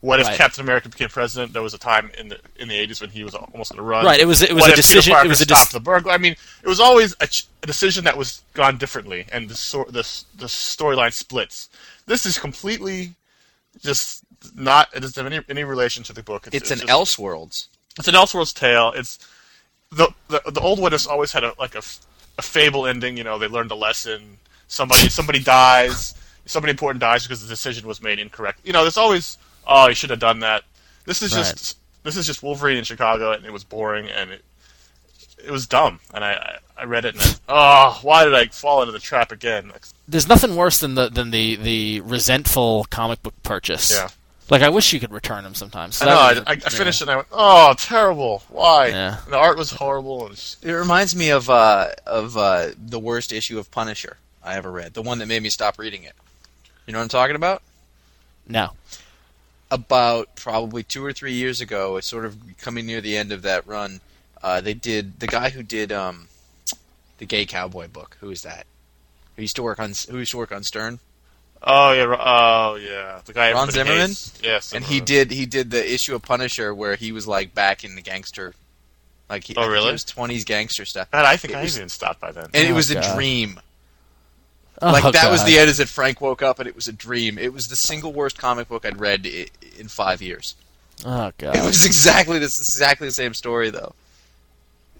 What 0.00 0.20
if 0.20 0.26
Right. 0.28 0.36
Captain 0.36 0.62
America 0.62 0.88
became 0.88 1.08
president? 1.08 1.52
There 1.52 1.62
was 1.62 1.74
a 1.74 1.78
time 1.78 2.10
in 2.16 2.28
the 2.28 2.38
in 2.56 2.68
the 2.68 2.74
80s 2.86 3.00
when 3.00 3.10
he 3.10 3.24
was 3.24 3.34
almost 3.34 3.72
going 3.72 3.78
to 3.78 3.82
run. 3.82 4.04
right. 4.04 4.20
It 4.20 4.26
was 4.26 4.42
it 4.42 4.52
was 4.52 4.60
what 4.62 4.72
a 4.72 4.76
decision. 4.76 5.12
It 5.16 5.26
was 5.26 5.40
a 5.40 5.44
stopped 5.44 5.66
dis- 5.66 5.72
the 5.72 5.80
burglar. 5.80 6.12
I 6.12 6.18
mean, 6.18 6.36
it 6.62 6.68
was 6.68 6.78
always 6.78 7.16
a, 7.20 7.26
ch- 7.26 7.46
a 7.64 7.66
decision 7.66 8.04
that 8.04 8.16
was 8.16 8.42
gone 8.54 8.78
differently, 8.78 9.26
and 9.32 9.48
the 9.48 9.56
sor- 9.56 9.86
the 9.86 10.02
the 10.36 10.46
storyline 10.46 11.12
splits. 11.12 11.68
This 12.06 12.26
is 12.26 12.38
completely 12.38 13.14
just 13.82 14.22
not. 14.54 14.88
It 14.94 15.00
doesn't 15.00 15.22
have 15.22 15.32
any 15.32 15.44
any 15.48 15.64
relation 15.64 16.04
to 16.04 16.12
the 16.12 16.22
book. 16.22 16.48
It's 16.52 16.70
an 16.70 16.78
just- 16.78 16.88
Elseworlds. 16.90 17.66
It's 17.98 18.06
an 18.06 18.14
Elseworlds 18.14 18.54
tale. 18.54 18.92
It's 18.94 19.18
the 19.90 20.12
the 20.28 20.40
the 20.48 20.60
old 20.60 20.78
What 20.78 20.92
Ifs 20.92 21.08
always 21.08 21.32
had 21.32 21.42
a 21.42 21.54
like 21.58 21.74
a, 21.74 21.82
a 22.38 22.42
fable 22.42 22.86
ending. 22.86 23.16
You 23.16 23.24
know, 23.24 23.36
they 23.38 23.48
learned 23.48 23.72
a 23.72 23.74
lesson. 23.74 24.38
Somebody 24.68 25.08
somebody 25.08 25.40
dies. 25.40 26.14
Somebody 26.46 26.70
important 26.70 27.00
dies 27.00 27.24
because 27.24 27.42
the 27.42 27.48
decision 27.48 27.86
was 27.88 28.00
made 28.00 28.20
incorrect. 28.20 28.60
You 28.64 28.72
know, 28.72 28.82
there's 28.82 28.96
always 28.96 29.36
oh, 29.68 29.88
you 29.88 29.94
should 29.94 30.10
have 30.10 30.18
done 30.18 30.40
that. 30.40 30.64
This 31.04 31.22
is 31.22 31.32
just 31.32 31.78
this 32.02 32.16
is 32.16 32.26
just 32.26 32.42
Wolverine 32.42 32.76
in 32.78 32.84
Chicago, 32.84 33.32
and 33.32 33.44
it 33.44 33.52
was 33.52 33.64
boring, 33.64 34.08
and 34.08 34.30
it 34.30 34.44
it 35.44 35.50
was 35.50 35.66
dumb. 35.66 36.00
And 36.12 36.24
I 36.24 36.32
I, 36.32 36.58
I 36.82 36.84
read 36.84 37.04
it, 37.04 37.14
and 37.14 37.22
I, 37.22 37.34
oh, 37.48 37.98
why 38.02 38.24
did 38.24 38.34
I 38.34 38.46
fall 38.46 38.80
into 38.82 38.92
the 38.92 38.98
trap 38.98 39.30
again? 39.32 39.72
There's 40.06 40.28
nothing 40.28 40.56
worse 40.56 40.78
than 40.80 40.94
the 40.94 41.08
than 41.08 41.30
the 41.30 41.56
the 41.56 42.00
resentful 42.00 42.86
comic 42.90 43.22
book 43.22 43.34
purchase. 43.42 43.90
Yeah. 43.92 44.08
Like 44.50 44.62
I 44.62 44.70
wish 44.70 44.94
you 44.94 45.00
could 45.00 45.12
return 45.12 45.44
them 45.44 45.54
sometimes. 45.54 46.00
I 46.00 46.06
know. 46.06 46.12
I, 46.12 46.30
I, 46.46 46.52
I 46.52 46.56
finished 46.56 47.02
it, 47.02 47.04
and 47.04 47.10
I 47.10 47.16
went, 47.16 47.28
oh, 47.32 47.74
terrible. 47.76 48.42
Why? 48.48 48.86
Yeah. 48.86 49.18
And 49.24 49.32
the 49.34 49.36
art 49.36 49.58
was 49.58 49.70
horrible. 49.70 50.22
And 50.22 50.32
it's- 50.32 50.56
It 50.62 50.72
reminds 50.72 51.14
me 51.14 51.28
of 51.28 51.50
uh, 51.50 51.88
of 52.06 52.34
uh, 52.38 52.68
the 52.78 52.98
worst 52.98 53.30
issue 53.30 53.58
of 53.58 53.70
Punisher 53.70 54.16
I 54.42 54.54
ever 54.54 54.70
read. 54.72 54.94
The 54.94 55.02
one 55.02 55.18
that 55.18 55.26
made 55.26 55.42
me 55.42 55.50
stop 55.50 55.78
reading 55.78 56.04
it. 56.04 56.14
You 56.86 56.94
know 56.94 56.98
what 57.00 57.02
I'm 57.02 57.08
talking 57.10 57.36
about? 57.36 57.62
No. 58.46 58.70
About 59.70 60.34
probably 60.34 60.82
two 60.82 61.04
or 61.04 61.12
three 61.12 61.34
years 61.34 61.60
ago, 61.60 61.96
it's 61.98 62.06
sort 62.06 62.24
of 62.24 62.38
coming 62.56 62.86
near 62.86 63.00
the 63.02 63.16
end 63.18 63.32
of 63.32 63.42
that 63.42 63.66
run. 63.66 64.00
Uh, 64.42 64.60
they 64.62 64.72
did 64.72 65.20
the 65.20 65.26
guy 65.26 65.50
who 65.50 65.62
did 65.62 65.92
um, 65.92 66.28
the 67.18 67.26
gay 67.26 67.44
cowboy 67.44 67.86
book. 67.88 68.16
Who 68.20 68.30
is 68.30 68.42
that? 68.42 68.64
Who 69.36 69.42
used 69.42 69.56
to 69.56 69.62
work 69.62 69.78
on 69.78 69.92
Who 70.10 70.18
used 70.18 70.30
to 70.30 70.38
work 70.38 70.52
on 70.52 70.62
Stern? 70.62 71.00
Oh 71.62 71.92
yeah, 71.92 72.16
oh 72.18 72.76
yeah, 72.76 73.20
the 73.26 73.32
guy. 73.34 73.52
Ron 73.52 73.70
Zimmerman? 73.70 74.08
hates. 74.08 74.32
Yes, 74.42 74.72
And 74.72 74.84
he 74.84 75.00
did 75.00 75.32
he 75.32 75.44
did 75.44 75.70
the 75.70 75.92
issue 75.92 76.14
of 76.14 76.22
Punisher 76.22 76.74
where 76.74 76.94
he 76.96 77.12
was 77.12 77.26
like 77.26 77.52
back 77.54 77.84
in 77.84 77.94
the 77.94 78.00
gangster, 78.00 78.54
like 79.28 79.44
he, 79.44 79.54
Oh, 79.56 79.68
really? 79.68 79.88
It 79.90 79.92
was 79.92 80.04
twenties 80.04 80.44
gangster 80.44 80.84
stuff, 80.86 81.10
God, 81.10 81.24
I 81.26 81.36
think 81.36 81.52
It 81.52 81.56
I 81.58 81.62
was- 81.64 81.76
even 81.76 81.88
stopped 81.90 82.20
by 82.20 82.32
then. 82.32 82.44
and 82.54 82.68
it 82.68 82.70
Oh, 82.70 82.74
was 82.74 82.90
a 82.90 82.94
God. 82.94 83.02
Dream. 84.80 84.88
Oh, 84.88 84.92
like 84.92 85.12
that 85.14 85.30
was 85.30 85.44
the 85.44 85.58
end. 85.58 85.70
Is 85.70 85.78
that 85.78 85.88
Frank 85.88 86.20
woke 86.20 86.42
up 86.42 86.58
and 86.58 86.68
it 86.68 86.74
was 86.74 86.88
a 86.88 86.92
dream. 86.92 87.38
It 87.38 87.52
was 87.52 87.68
the 87.68 87.76
single 87.76 88.12
worst 88.12 88.38
comic 88.38 88.68
book 88.68 88.84
I'd 88.86 89.00
read 89.00 89.26
i- 89.26 89.46
in 89.78 89.88
five 89.88 90.22
years. 90.22 90.54
Oh 91.04 91.32
god. 91.38 91.56
It 91.56 91.64
was 91.64 91.84
exactly 91.86 92.38
this, 92.38 92.58
exactly 92.58 93.06
the 93.08 93.12
same 93.14 93.34
story 93.34 93.70
though. 93.70 93.94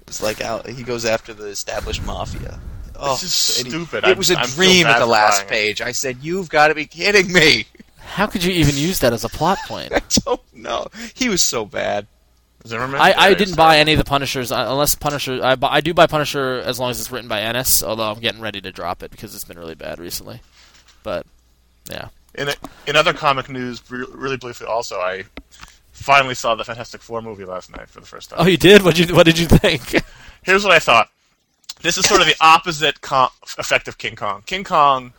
It's 0.06 0.22
like 0.22 0.40
Al, 0.40 0.62
he 0.62 0.82
goes 0.82 1.04
after 1.04 1.34
the 1.34 1.46
established 1.46 2.02
mafia. 2.04 2.58
Oh, 2.96 3.12
This 3.12 3.22
is 3.50 3.58
and 3.58 3.66
he- 3.66 3.70
stupid. 3.72 4.04
It 4.04 4.16
was 4.18 4.30
a 4.30 4.38
I 4.38 4.44
feel 4.46 4.54
dream 4.56 4.84
bad 4.84 4.96
at 4.96 4.98
the 5.00 5.06
last 5.06 5.38
buying 5.40 5.48
it. 5.48 5.50
page. 5.50 5.80
I 5.82 5.92
said, 5.92 6.18
"You've 6.22 6.48
got 6.48 6.68
to 6.68 6.74
be 6.74 6.86
kidding 6.86 7.32
me!" 7.32 7.66
How 7.98 8.26
could 8.26 8.42
you 8.42 8.52
even 8.52 8.76
use 8.76 8.98
that 9.00 9.12
as 9.12 9.22
a 9.22 9.28
plot 9.28 9.58
point? 9.66 9.92
I 9.94 10.00
don't 10.24 10.40
know. 10.54 10.88
He 11.14 11.28
was 11.28 11.42
so 11.42 11.64
bad. 11.64 12.06
Zimmerman. 12.66 13.00
I, 13.00 13.12
I 13.16 13.34
didn't 13.34 13.56
buy 13.56 13.78
any 13.78 13.92
of 13.92 13.98
the 13.98 14.04
Punishers 14.04 14.50
uh, 14.52 14.66
unless 14.68 14.94
Punisher. 14.94 15.40
I, 15.42 15.56
I 15.62 15.80
do 15.80 15.94
buy 15.94 16.06
Punisher 16.06 16.58
as 16.58 16.78
long 16.80 16.90
as 16.90 17.00
it's 17.00 17.10
written 17.10 17.28
by 17.28 17.40
Ennis. 17.40 17.82
Although 17.82 18.10
I'm 18.10 18.20
getting 18.20 18.40
ready 18.40 18.60
to 18.60 18.72
drop 18.72 19.02
it 19.02 19.10
because 19.10 19.34
it's 19.34 19.44
been 19.44 19.58
really 19.58 19.74
bad 19.74 19.98
recently. 19.98 20.40
But 21.02 21.24
yeah, 21.90 22.08
In 22.34 22.48
in 22.86 22.96
other 22.96 23.12
comic 23.12 23.48
news, 23.48 23.82
re- 23.90 24.04
really 24.10 24.36
briefly, 24.36 24.66
also, 24.66 24.96
I 24.96 25.24
finally 25.92 26.34
saw 26.34 26.54
the 26.54 26.64
Fantastic 26.64 27.00
Four 27.00 27.22
movie 27.22 27.44
last 27.44 27.74
night 27.74 27.88
for 27.88 28.00
the 28.00 28.06
first 28.06 28.30
time. 28.30 28.40
oh, 28.42 28.46
you 28.46 28.56
did. 28.56 28.82
What 28.82 28.98
you 28.98 29.14
What 29.14 29.24
did 29.24 29.38
you 29.38 29.46
think? 29.46 30.02
Here's 30.42 30.64
what 30.64 30.72
I 30.72 30.78
thought. 30.78 31.10
This 31.80 31.96
is 31.96 32.06
sort 32.06 32.20
of 32.20 32.26
the 32.26 32.36
opposite 32.40 33.00
con- 33.00 33.30
effect 33.56 33.86
of 33.86 33.98
King 33.98 34.16
Kong. 34.16 34.42
King 34.46 34.64
Kong 34.64 35.12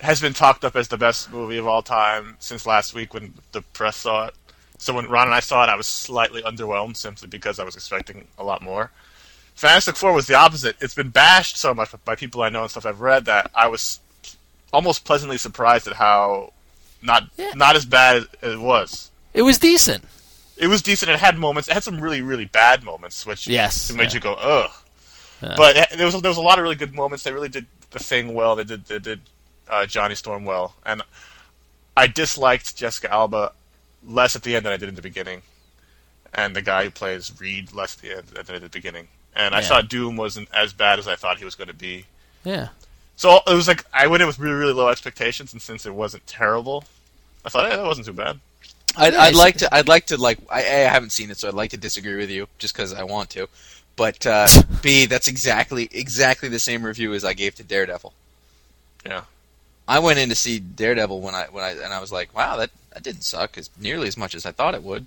has 0.00 0.20
been 0.20 0.32
talked 0.32 0.64
up 0.64 0.74
as 0.74 0.88
the 0.88 0.96
best 0.96 1.30
movie 1.30 1.58
of 1.58 1.66
all 1.68 1.82
time 1.82 2.36
since 2.40 2.66
last 2.66 2.94
week 2.94 3.12
when 3.14 3.34
the 3.52 3.60
press 3.60 3.98
saw 3.98 4.26
it. 4.26 4.34
So 4.82 4.92
when 4.94 5.08
Ron 5.08 5.28
and 5.28 5.34
I 5.34 5.38
saw 5.38 5.62
it, 5.62 5.68
I 5.68 5.76
was 5.76 5.86
slightly 5.86 6.42
underwhelmed 6.42 6.96
simply 6.96 7.28
because 7.28 7.60
I 7.60 7.64
was 7.64 7.76
expecting 7.76 8.26
a 8.36 8.42
lot 8.42 8.62
more. 8.62 8.90
Fantastic 9.54 9.94
Four 9.94 10.12
was 10.12 10.26
the 10.26 10.34
opposite. 10.34 10.74
It's 10.80 10.94
been 10.94 11.10
bashed 11.10 11.56
so 11.56 11.72
much 11.72 11.94
by 12.04 12.16
people 12.16 12.42
I 12.42 12.48
know 12.48 12.62
and 12.62 12.70
stuff 12.70 12.84
I've 12.84 13.00
read 13.00 13.26
that 13.26 13.48
I 13.54 13.68
was 13.68 14.00
almost 14.72 15.04
pleasantly 15.04 15.38
surprised 15.38 15.86
at 15.86 15.92
how 15.94 16.52
not 17.00 17.30
Yeah. 17.36 17.52
not 17.54 17.76
as 17.76 17.84
bad 17.86 18.24
as 18.42 18.54
it 18.54 18.58
was. 18.60 19.12
it 19.32 19.42
was 19.42 19.56
decent. 19.56 20.02
It 20.56 20.66
was 20.66 20.82
decent. 20.82 21.12
It 21.12 21.20
had 21.20 21.38
moments. 21.38 21.68
It 21.68 21.74
had 21.74 21.84
some 21.84 22.00
really, 22.00 22.20
really 22.20 22.46
bad 22.46 22.82
moments, 22.82 23.24
which 23.24 23.46
Yes, 23.46 23.92
made 23.92 24.08
yeah. 24.08 24.14
you 24.14 24.20
go, 24.20 24.34
ugh. 24.34 24.70
But 25.40 25.76
it- 25.76 25.90
there 25.96 26.06
was 26.06 26.20
there 26.20 26.28
was 26.30 26.38
a 26.38 26.42
lot 26.42 26.58
of 26.58 26.64
really 26.64 26.74
good 26.74 26.92
moments. 26.92 27.22
They 27.22 27.32
really 27.32 27.48
did 27.48 27.66
the 27.92 28.00
thing 28.00 28.34
well. 28.34 28.56
They 28.56 28.64
did 28.64 28.86
they 28.86 28.98
did 28.98 29.20
uh, 29.70 29.86
Johnny 29.86 30.16
Storm 30.16 30.44
well, 30.44 30.74
and 30.84 31.02
I 31.96 32.08
disliked 32.08 32.74
Jessica 32.76 33.12
Alba 33.12 33.52
less 34.06 34.36
at 34.36 34.42
the 34.42 34.56
end 34.56 34.64
than 34.66 34.72
I 34.72 34.76
did 34.76 34.88
in 34.88 34.94
the 34.94 35.02
beginning, 35.02 35.42
and 36.34 36.54
the 36.56 36.62
guy 36.62 36.84
who 36.84 36.90
plays 36.90 37.32
Reed 37.40 37.72
less 37.72 37.96
at 37.96 38.02
the 38.02 38.16
end 38.16 38.26
than 38.28 38.38
I 38.38 38.42
did 38.42 38.54
at 38.56 38.62
the 38.62 38.68
beginning. 38.68 39.08
And 39.34 39.54
I 39.54 39.60
Yeah. 39.60 39.68
thought 39.68 39.88
Doom 39.88 40.16
wasn't 40.16 40.48
as 40.52 40.72
bad 40.72 40.98
as 40.98 41.08
I 41.08 41.16
thought 41.16 41.38
he 41.38 41.44
was 41.44 41.54
going 41.54 41.68
to 41.68 41.74
be. 41.74 42.04
Yeah. 42.44 42.68
So 43.16 43.40
it 43.46 43.54
was 43.54 43.68
like 43.68 43.84
I 43.92 44.06
went 44.06 44.20
in 44.22 44.26
with 44.26 44.38
really 44.38 44.54
really 44.54 44.72
low 44.72 44.88
expectations, 44.88 45.52
and 45.52 45.62
since 45.62 45.86
it 45.86 45.94
wasn't 45.94 46.26
terrible, 46.26 46.84
I 47.44 47.48
thought, 47.48 47.70
hey, 47.70 47.76
that 47.76 47.84
wasn't 47.84 48.06
too 48.06 48.12
bad. 48.12 48.40
I'd, 48.96 49.14
I'd 49.14 49.34
like 49.34 49.56
to. 49.58 49.74
I'd 49.74 49.88
like 49.88 50.06
to 50.06 50.16
like. 50.18 50.38
I, 50.50 50.62
A, 50.62 50.86
I 50.86 50.90
haven't 50.90 51.10
seen 51.12 51.30
it, 51.30 51.38
so 51.38 51.48
I'd 51.48 51.54
like 51.54 51.70
to 51.70 51.76
disagree 51.78 52.16
with 52.16 52.30
you, 52.30 52.46
just 52.58 52.74
because 52.74 52.92
I 52.92 53.04
want 53.04 53.30
to. 53.30 53.48
But 53.96 54.26
uh, 54.26 54.46
B, 54.82 55.06
that's 55.06 55.28
exactly 55.28 55.88
exactly 55.92 56.48
the 56.50 56.58
same 56.58 56.82
review 56.82 57.14
as 57.14 57.24
I 57.24 57.32
gave 57.32 57.54
to 57.54 57.62
Daredevil. 57.62 58.12
Yeah. 59.06 59.22
I 59.92 59.98
went 59.98 60.18
in 60.18 60.28
to 60.30 60.34
see 60.34 60.58
Daredevil 60.58 61.20
when 61.20 61.34
I 61.34 61.46
when 61.50 61.62
I 61.62 61.70
and 61.72 61.92
I 61.92 62.00
was 62.00 62.10
like, 62.10 62.34
wow, 62.34 62.56
that 62.56 62.70
that 62.94 63.02
didn't 63.02 63.22
suck 63.22 63.58
as 63.58 63.68
nearly 63.78 64.08
as 64.08 64.16
much 64.16 64.34
as 64.34 64.46
I 64.46 64.52
thought 64.52 64.74
it 64.74 64.82
would. 64.82 65.06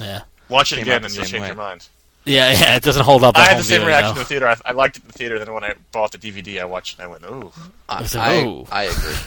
Yeah. 0.00 0.22
Watch 0.48 0.72
it 0.72 0.76
Came 0.76 0.82
again, 0.82 1.04
and 1.04 1.14
you'll 1.14 1.24
change 1.24 1.42
way. 1.42 1.46
your 1.48 1.56
mind. 1.56 1.86
Yeah, 2.24 2.50
yeah, 2.52 2.76
it 2.76 2.82
doesn't 2.82 3.04
hold 3.04 3.22
up. 3.22 3.36
I 3.36 3.44
had 3.44 3.58
the 3.58 3.62
same 3.64 3.86
reaction 3.86 4.06
though. 4.06 4.10
in 4.12 4.18
the 4.18 4.24
theater. 4.24 4.48
I, 4.48 4.56
I 4.64 4.72
liked 4.72 4.96
it 4.96 5.02
in 5.02 5.08
the 5.08 5.12
theater. 5.12 5.38
Then 5.38 5.52
when 5.52 5.62
I 5.62 5.74
bought 5.92 6.12
the 6.12 6.18
DVD, 6.18 6.60
I 6.60 6.64
watched 6.64 6.98
and 6.98 7.06
I 7.06 7.10
went, 7.10 7.22
"Ooh." 7.24 7.52
I, 7.88 8.02
was 8.02 8.14
like, 8.14 8.28
I, 8.28 8.44
"Ooh." 8.44 8.66
I 8.70 8.82
agree. 8.84 9.14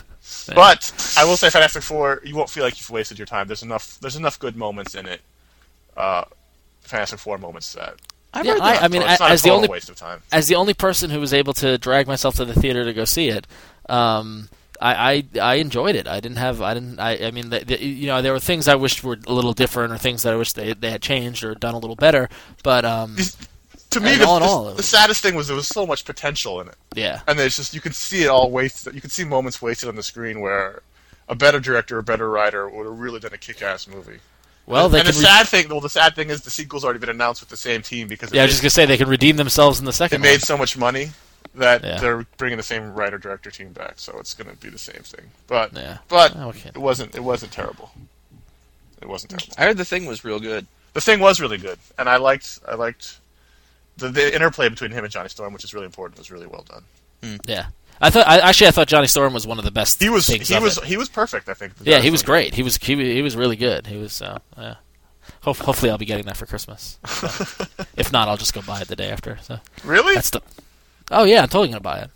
But 0.53 1.13
I 1.17 1.23
will 1.23 1.37
say, 1.37 1.49
Fantastic 1.49 1.83
Four, 1.83 2.21
you 2.23 2.35
won't 2.35 2.49
feel 2.49 2.63
like 2.63 2.77
you've 2.79 2.89
wasted 2.89 3.17
your 3.17 3.25
time. 3.25 3.47
There's 3.47 3.63
enough. 3.63 3.97
There's 4.01 4.17
enough 4.17 4.37
good 4.39 4.57
moments 4.57 4.93
in 4.93 5.05
it. 5.05 5.21
Uh, 5.95 6.25
Fantastic 6.81 7.19
Four 7.19 7.37
moments 7.37 7.73
that. 7.73 7.95
I 8.33 8.41
Yeah, 8.41 8.57
I. 8.61 8.77
I 8.77 8.87
mean, 8.89 9.01
it's 9.03 9.19
not 9.21 9.31
as 9.31 9.41
a 9.41 9.47
the 9.47 9.53
only 9.53 9.67
waste 9.69 9.89
of 9.89 9.95
time. 9.95 10.21
as 10.31 10.47
the 10.47 10.55
only 10.55 10.73
person 10.73 11.09
who 11.09 11.19
was 11.21 11.33
able 11.33 11.53
to 11.55 11.77
drag 11.77 12.07
myself 12.07 12.35
to 12.35 12.45
the 12.45 12.53
theater 12.53 12.83
to 12.83 12.93
go 12.93 13.05
see 13.05 13.29
it, 13.29 13.47
um, 13.89 14.49
I, 14.81 15.23
I 15.35 15.39
I 15.41 15.55
enjoyed 15.55 15.95
it. 15.95 16.07
I 16.07 16.19
didn't 16.19 16.37
have 16.37 16.61
I 16.61 16.73
didn't 16.73 16.99
I, 16.99 17.27
I 17.27 17.31
mean 17.31 17.49
the, 17.49 17.59
the, 17.59 17.83
you 17.83 18.07
know 18.07 18.21
there 18.21 18.33
were 18.33 18.39
things 18.39 18.67
I 18.67 18.75
wished 18.75 19.03
were 19.03 19.17
a 19.27 19.33
little 19.33 19.53
different 19.53 19.91
or 19.93 19.97
things 19.97 20.23
that 20.23 20.33
I 20.33 20.35
wish 20.35 20.53
they 20.53 20.73
they 20.73 20.91
had 20.91 21.01
changed 21.01 21.43
or 21.43 21.55
done 21.55 21.73
a 21.73 21.79
little 21.79 21.95
better. 21.95 22.29
But 22.63 22.85
um, 22.85 23.15
To 23.91 23.99
me, 23.99 24.15
the, 24.17 24.27
all 24.27 24.65
the- 24.65 24.71
it 24.71 24.77
the 24.77 24.83
saddest 24.83 25.21
thing 25.23 25.35
was 25.35 25.47
there 25.47 25.55
was 25.55 25.67
so 25.67 25.85
much 25.87 26.05
potential 26.05 26.59
in 26.61 26.67
it, 26.67 26.75
Yeah. 26.93 27.21
and 27.27 27.39
it's 27.39 27.55
just 27.57 27.73
you 27.73 27.81
could 27.81 27.95
see 27.95 28.23
it 28.23 28.27
all 28.27 28.51
wasted. 28.51 28.93
You 28.93 29.01
could 29.01 29.11
see 29.11 29.23
moments 29.23 29.61
wasted 29.61 29.87
on 29.89 29.95
the 29.95 30.03
screen 30.03 30.41
where 30.41 30.81
a 31.29 31.35
better 31.35 31.59
director, 31.59 31.97
a 31.97 32.03
better 32.03 32.29
writer 32.29 32.69
would 32.69 32.85
have 32.85 32.99
really 32.99 33.19
done 33.19 33.33
a 33.33 33.37
kick-ass 33.37 33.87
movie. 33.87 34.19
Well, 34.65 34.89
they 34.89 34.99
and 34.99 35.05
can. 35.07 35.15
the 35.15 35.19
re- 35.21 35.25
sad 35.25 35.47
thing, 35.47 35.69
well, 35.69 35.79
the 35.79 35.89
sad 35.89 36.13
thing 36.15 36.29
is 36.29 36.41
the 36.41 36.49
sequel's 36.51 36.83
already 36.83 36.99
been 36.99 37.09
announced 37.09 37.41
with 37.41 37.49
the 37.49 37.55
same 37.57 37.81
team 37.81 38.09
because 38.09 38.33
yeah, 38.33 38.41
I 38.41 38.43
made, 38.43 38.47
was 38.47 38.51
just 38.55 38.61
gonna 38.63 38.69
say 38.71 38.85
they 38.85 38.97
can 38.97 39.07
redeem 39.07 39.37
themselves 39.37 39.79
in 39.79 39.85
the 39.85 39.93
second 39.93 40.19
made 40.21 40.31
one. 40.33 40.39
so 40.41 40.57
much 40.57 40.75
money 40.77 41.11
that 41.55 41.83
Yeah. 41.83 41.99
they're 41.99 42.25
bringing 42.37 42.57
the 42.57 42.63
same 42.63 42.93
writer 42.93 43.17
director 43.17 43.51
team 43.51 43.71
back, 43.73 43.93
so 43.97 44.17
it's 44.19 44.33
going 44.33 44.49
to 44.49 44.55
be 44.57 44.69
the 44.69 44.77
same 44.77 45.01
thing. 45.03 45.31
But 45.47 45.73
Yeah. 45.73 45.97
but 46.07 46.33
Oh, 46.35 46.49
okay. 46.49 46.69
it 46.69 46.77
wasn't 46.77 47.15
it 47.15 47.23
wasn't 47.23 47.51
terrible. 47.51 47.91
It 49.01 49.07
wasn't 49.07 49.31
terrible. 49.31 49.53
I 49.57 49.63
heard 49.65 49.77
the 49.77 49.85
thing 49.85 50.05
was 50.05 50.23
real 50.23 50.39
good. 50.39 50.65
The 50.93 51.01
thing 51.01 51.19
was 51.19 51.39
really 51.39 51.57
good, 51.57 51.77
and 51.99 52.09
I 52.09 52.17
liked 52.17 52.59
I 52.67 52.75
liked 52.75 53.19
the, 53.97 54.09
the 54.09 54.33
interplay 54.33 54.69
between 54.69 54.91
him 54.91 55.03
and 55.03 55.11
Johnny 55.11 55.29
Storm, 55.29 55.53
which 55.53 55.63
is 55.63 55.73
really 55.73 55.85
important, 55.85 56.17
was 56.17 56.31
really 56.31 56.47
well 56.47 56.65
done. 56.67 57.39
Yeah. 57.47 57.67
I 57.99 58.11
thought. 58.11 58.27
I, 58.27 58.37
actually, 58.39 58.67
I 58.67 58.71
thought 58.71 58.87
Johnny 58.87 59.07
Storm 59.07 59.33
was 59.33 59.47
one 59.47 59.57
of 59.57 59.65
the 59.65 59.71
best. 59.71 59.99
He 60.01 60.07
was 60.09 60.27
things 60.27 60.47
he 60.49 60.55
of 60.55 60.61
was 60.61 60.77
it. 60.77 60.83
he 60.83 60.97
was 60.97 61.09
perfect. 61.09 61.49
I 61.49 61.55
think. 61.55 61.73
Yeah, 61.81 61.99
he 61.99 62.11
was 62.11 62.21
great. 62.21 62.53
He 62.53 62.61
was 62.61 62.77
he, 62.77 62.95
he 62.95 63.21
was 63.23 63.35
really 63.35 63.55
good. 63.55 63.87
He 63.87 63.97
was. 63.97 64.21
Uh, 64.21 64.37
yeah. 64.55 64.75
Hope, 65.41 65.57
hopefully, 65.57 65.89
I'll 65.91 65.97
be 65.97 66.05
getting 66.05 66.25
that 66.25 66.37
for 66.37 66.45
Christmas. 66.45 66.99
So. 67.07 67.27
if 67.97 68.11
not, 68.11 68.27
I'll 68.27 68.37
just 68.37 68.53
go 68.53 68.61
buy 68.61 68.81
it 68.81 68.87
the 68.87 68.95
day 68.95 69.09
after. 69.09 69.39
So 69.41 69.59
Really? 69.83 70.13
that's 70.13 70.29
the. 70.29 70.41
Oh 71.11 71.23
yeah, 71.23 71.41
I'm 71.43 71.47
totally 71.49 71.69
gonna 71.69 71.79
buy 71.81 71.99
it. 71.99 72.09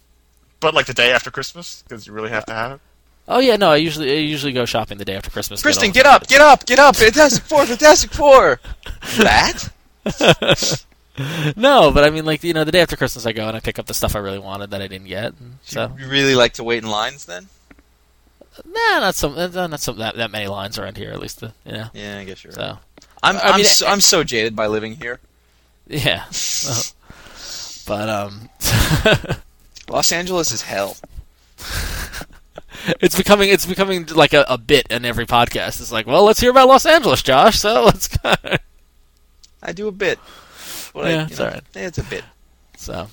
but 0.60 0.74
like 0.74 0.86
the 0.86 0.94
day 0.94 1.12
after 1.12 1.32
Christmas, 1.32 1.84
because 1.88 2.06
you 2.08 2.14
really 2.14 2.30
have 2.30 2.46
to 2.48 2.54
have 2.54 2.72
it. 2.74 2.80
Oh 3.28 3.40
yeah, 3.40 3.56
no, 3.56 3.70
I 3.72 3.78
usually 3.78 4.12
I 4.12 4.16
usually 4.16 4.52
go 4.52 4.66
shopping 4.66 4.98
the 4.98 5.06
day 5.06 5.16
after 5.16 5.30
Christmas. 5.30 5.62
Kristen, 5.62 5.90
all 5.90 5.94
get 5.94 6.06
up, 6.06 6.28
get 6.28 6.42
up, 6.42 6.66
get 6.66 6.80
up! 6.80 6.96
Fantastic 6.96 7.44
Four, 7.44 7.66
Fantastic 7.66 8.12
Four. 8.12 8.60
That? 9.18 9.70
No, 11.56 11.92
but 11.92 12.04
I 12.04 12.10
mean, 12.10 12.26
like 12.26 12.44
you 12.44 12.54
know, 12.54 12.64
the 12.64 12.72
day 12.72 12.82
after 12.82 12.96
Christmas, 12.96 13.26
I 13.26 13.32
go 13.32 13.48
and 13.48 13.56
I 13.56 13.60
pick 13.60 13.78
up 13.78 13.86
the 13.86 13.94
stuff 13.94 14.16
I 14.16 14.20
really 14.20 14.40
wanted 14.40 14.72
that 14.72 14.82
I 14.82 14.88
didn't 14.88 15.08
get. 15.08 15.34
So 15.64 15.92
You 16.00 16.08
really 16.08 16.36
like 16.36 16.54
to 16.54 16.64
wait 16.64 16.84
in 16.84 16.90
lines 16.90 17.26
then? 17.26 17.48
nah, 18.66 19.00
not 19.00 19.16
some, 19.16 19.38
uh, 19.38 19.48
not 19.68 19.80
some 19.80 19.98
that, 20.00 20.16
that 20.16 20.32
many 20.32 20.48
lines 20.48 20.78
around 20.80 20.98
here. 20.98 21.12
At 21.12 21.20
least, 21.20 21.42
the, 21.42 21.54
you 21.66 21.74
know. 21.74 21.88
Yeah, 21.94 22.18
I 22.20 22.24
guess 22.24 22.44
you're 22.44 22.52
right. 22.54 22.58
So 22.60 22.78
I'm 23.22 23.38
I 23.38 23.42
I'm, 23.42 23.56
mean, 23.58 23.66
so, 23.66 23.88
I'm 23.88 24.02
so 24.02 24.24
jaded 24.24 24.56
by 24.56 24.68
living 24.68 24.96
here. 24.96 25.20
yeah, 25.88 26.26
Well, 26.66 26.84
but 27.92 28.08
um, 28.08 28.50
Los 29.90 30.14
Angeles 30.14 30.54
is 30.54 30.62
hell. 30.62 30.96
it's 33.02 33.18
becoming 33.18 33.50
it's 33.50 33.66
becoming 33.66 34.06
like 34.06 34.32
a, 34.32 34.46
a 34.48 34.58
bit 34.58 34.88
in 34.90 35.04
every 35.04 35.26
podcast. 35.26 35.82
It's 35.82 35.92
like, 35.92 36.08
well, 36.08 36.24
let's 36.24 36.40
hear 36.40 36.52
about 36.52 36.70
Los 36.70 36.86
Angeles, 36.86 37.22
Josh. 37.22 37.60
So 37.60 37.84
let's 37.84 38.08
go. 38.18 38.34
I 39.62 39.74
do 39.74 39.90
a 39.90 39.92
bit. 39.92 40.20
Yeah, 40.96 41.02
you 41.02 41.10
it's 41.26 41.38
know, 41.38 41.46
alright. 41.48 41.64
It's 41.76 41.98
a 41.98 42.04
bit. 42.04 42.24
So, 42.78 43.10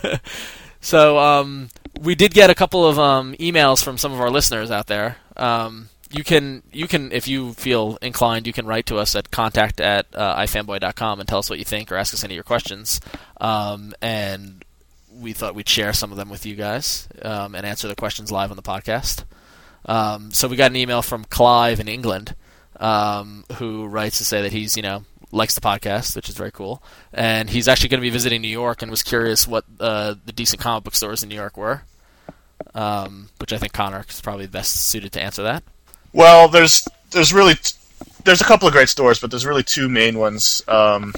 so 0.82 1.18
um, 1.18 1.70
we 1.98 2.14
did 2.14 2.34
get 2.34 2.50
a 2.50 2.54
couple 2.54 2.86
of 2.86 2.98
um, 2.98 3.34
emails 3.36 3.82
from 3.82 3.96
some 3.96 4.12
of 4.12 4.20
our 4.20 4.28
listeners 4.28 4.70
out 4.70 4.88
there. 4.88 5.16
Um, 5.34 5.88
you 6.10 6.24
can 6.24 6.62
you 6.72 6.88
can 6.88 7.12
if 7.12 7.28
you 7.28 7.52
feel 7.54 7.98
inclined, 8.00 8.46
you 8.46 8.52
can 8.52 8.66
write 8.66 8.86
to 8.86 8.96
us 8.96 9.14
at 9.14 9.30
contact 9.30 9.80
at 9.80 10.06
uh, 10.14 10.36
ifanboy.com 10.36 11.20
and 11.20 11.28
tell 11.28 11.38
us 11.38 11.50
what 11.50 11.58
you 11.58 11.64
think 11.64 11.92
or 11.92 11.96
ask 11.96 12.14
us 12.14 12.24
any 12.24 12.34
of 12.34 12.36
your 12.36 12.44
questions. 12.44 13.00
Um, 13.40 13.94
and 14.00 14.64
we 15.12 15.32
thought 15.32 15.54
we'd 15.54 15.68
share 15.68 15.92
some 15.92 16.10
of 16.10 16.16
them 16.16 16.28
with 16.28 16.46
you 16.46 16.54
guys 16.54 17.08
um, 17.22 17.54
and 17.54 17.66
answer 17.66 17.88
the 17.88 17.96
questions 17.96 18.30
live 18.30 18.50
on 18.50 18.56
the 18.56 18.62
podcast. 18.62 19.24
Um, 19.86 20.32
so 20.32 20.48
we 20.48 20.56
got 20.56 20.70
an 20.70 20.76
email 20.76 21.02
from 21.02 21.24
Clive 21.24 21.80
in 21.80 21.88
England 21.88 22.34
um, 22.76 23.44
who 23.54 23.86
writes 23.86 24.18
to 24.18 24.24
say 24.24 24.42
that 24.42 24.52
he's 24.52 24.76
you 24.76 24.82
know 24.82 25.04
likes 25.30 25.54
the 25.54 25.60
podcast, 25.60 26.16
which 26.16 26.30
is 26.30 26.36
very 26.36 26.52
cool, 26.52 26.82
and 27.12 27.50
he's 27.50 27.68
actually 27.68 27.90
going 27.90 28.00
to 28.00 28.06
be 28.06 28.10
visiting 28.10 28.40
New 28.40 28.48
York 28.48 28.80
and 28.80 28.90
was 28.90 29.02
curious 29.02 29.46
what 29.46 29.64
uh, 29.78 30.14
the 30.24 30.32
decent 30.32 30.62
comic 30.62 30.84
book 30.84 30.94
stores 30.94 31.22
in 31.22 31.28
New 31.28 31.34
York 31.34 31.56
were. 31.56 31.82
Um, 32.74 33.30
which 33.38 33.52
I 33.52 33.58
think 33.58 33.72
Connor 33.72 34.04
is 34.08 34.20
probably 34.20 34.46
best 34.46 34.88
suited 34.88 35.12
to 35.12 35.22
answer 35.22 35.42
that. 35.44 35.62
Well, 36.12 36.48
there's 36.48 36.86
there's 37.10 37.32
really 37.32 37.54
t- 37.54 37.76
there's 38.24 38.40
a 38.40 38.44
couple 38.44 38.68
of 38.68 38.74
great 38.74 38.88
stores, 38.88 39.20
but 39.20 39.30
there's 39.30 39.46
really 39.46 39.62
two 39.62 39.88
main 39.88 40.18
ones. 40.18 40.62
Um, 40.68 41.12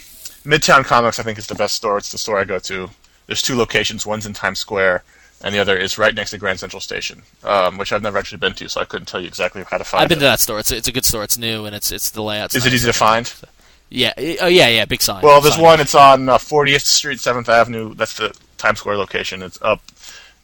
Midtown 0.45 0.85
Comics, 0.85 1.19
I 1.19 1.23
think, 1.23 1.39
is 1.39 1.47
the 1.47 1.55
best 1.55 1.75
store. 1.75 1.99
It's 1.99 2.13
the 2.13 2.19
store 2.19 2.39
I 2.39 2.45
go 2.45 2.59
to. 2.61 2.89
There's 3.27 3.43
two 3.43 3.57
locations. 3.57 4.07
One's 4.07 4.27
in 4.27 4.33
Times 4.33 4.59
Square, 4.59 5.05
and 5.43 5.55
the 5.55 5.59
other 5.59 5.77
is 5.77 5.99
right 5.99 6.15
next 6.15 6.31
to 6.31 6.39
Grand 6.39 6.59
Central 6.59 6.81
Station, 6.81 7.23
um, 7.45 7.79
which 7.79 7.93
I've 7.93 8.03
never 8.03 8.19
actually 8.19 8.39
been 8.39 8.55
to, 8.55 8.69
so 8.69 8.81
I 8.81 8.85
couldn't 8.85 9.07
tell 9.07 9.21
you 9.21 9.29
exactly 9.29 9.63
how 9.71 9.79
to 9.79 9.85
find 9.85 10.03
I've 10.03 10.09
been 10.09 10.19
it. 10.19 10.21
to 10.21 10.27
that 10.27 10.41
store. 10.41 10.59
It's 10.59 10.73
a, 10.73 10.77
it's 10.77 10.89
a 10.89 10.93
good 10.93 11.05
store. 11.05 11.23
It's 11.25 11.39
new 11.39 11.67
and 11.67 11.75
it's 11.77 11.93
it's 11.93 12.11
the 12.11 12.23
layout. 12.23 12.55
Is 12.55 12.67
it 12.67 12.73
easy 12.73 12.87
to 12.87 12.93
find? 12.93 13.33
Yeah. 13.91 14.13
Oh 14.41 14.47
yeah, 14.47 14.69
yeah. 14.69 14.85
Big 14.85 15.03
sign. 15.03 15.23
Well, 15.23 15.41
there's 15.41 15.55
Sign. 15.55 15.65
one. 15.65 15.81
It's 15.81 15.95
on 15.95 16.29
uh, 16.29 16.39
40th 16.39 16.83
Street, 16.83 17.19
7th 17.19 17.49
Avenue. 17.49 17.95
That's 17.95 18.15
the 18.15 18.35
Times 18.57 18.79
Square 18.79 18.99
location. 18.99 19.43
It's 19.43 19.59
up 19.63 19.83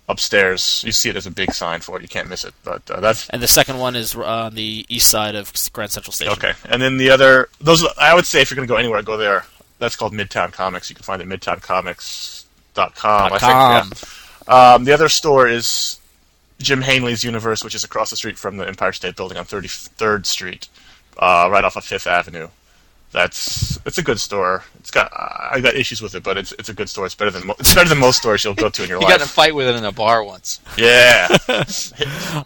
upstairs. 0.09 0.83
You 0.87 0.93
see 0.93 1.09
it 1.09 1.17
as 1.17 1.27
a 1.27 1.31
big 1.31 1.53
sign 1.53 1.81
for 1.81 1.97
it. 1.99 2.03
You 2.03 2.09
can't 2.09 2.29
miss 2.29 2.45
it. 2.45 2.55
But 2.65 2.89
uh, 2.91 3.01
that's 3.01 3.29
And 3.31 3.43
the 3.43 3.49
second 3.49 3.79
one 3.79 3.97
is 3.97 4.15
on 4.15 4.55
the 4.55 4.87
east 4.89 5.11
side 5.11 5.35
of 5.35 5.53
Grand 5.73 5.91
Central 5.91 6.13
Station. 6.13 6.33
okay. 6.35 6.53
And 6.69 6.81
then 6.81 6.97
the 6.97 7.11
other, 7.11 7.49
those 7.61 7.85
are- 7.85 7.93
I 7.99 8.15
would 8.15 8.27
say 8.27 8.41
if 8.41 8.51
you're 8.51 8.57
going 8.57 8.69
to 8.69 8.73
go 8.73 8.79
anywhere, 8.79 9.03
go 9.03 9.17
there. 9.17 9.45
That's 9.79 9.97
called 9.97 10.13
Midtown 10.13 10.53
Comics. 10.53 10.89
You 10.89 10.97
can 10.97 11.03
find 11.03 11.21
it 11.21 11.31
at 11.31 11.41
midtowncomics.com. 11.41 13.33
I 13.33 13.39
com. 13.39 13.91
think. 13.91 14.03
Yeah. 14.49 14.75
Um, 14.75 14.85
the 14.85 14.93
other 14.93 15.09
store 15.09 15.49
is 15.49 15.99
Jim 16.61 16.81
Hanley's 16.83 17.25
Universe, 17.25 17.65
which 17.65 17.75
is 17.75 17.85
across 17.85 18.11
the 18.11 18.17
street 18.17 18.39
from 18.39 18.57
the 18.57 18.67
Empire 18.67 18.93
State 18.93 19.17
Building 19.17 19.37
on 19.39 19.45
33rd 19.45 20.25
Street, 20.25 20.69
uh, 21.19 21.49
right 21.51 21.65
off 21.65 21.77
of 21.77 21.85
Fifth 21.85 22.07
Avenue. 22.07 22.49
That's 23.17 23.79
it's 23.87 23.97
a 23.97 24.03
good 24.03 24.21
store. 24.21 24.63
It's 24.79 24.91
got 24.91 25.11
I 25.11 25.59
got 25.61 25.75
issues 25.75 26.03
with 26.03 26.15
it, 26.15 26.23
but 26.23 26.37
it's 26.37 26.53
it's 26.59 26.69
a 26.69 26.75
good 26.75 26.91
store. 26.91 27.07
It's 27.07 27.15
better 27.15 27.31
than 27.31 27.47
mo- 27.47 27.57
it's 27.59 27.75
better 27.75 27.89
than 27.89 27.97
most 27.99 28.19
stores 28.19 28.45
you'll 28.45 28.53
go 28.55 28.69
to 28.69 28.83
in 28.83 28.91
your 28.91 28.99
life. 28.99 29.09
You 29.09 29.15
got 29.15 29.21
in 29.23 29.25
a 29.25 29.29
fight 29.41 29.55
with 29.55 29.67
it 29.69 29.75
in 29.75 29.85
a 29.85 29.91
bar 29.91 30.23
once. 30.23 30.61
Yeah, 30.77 31.29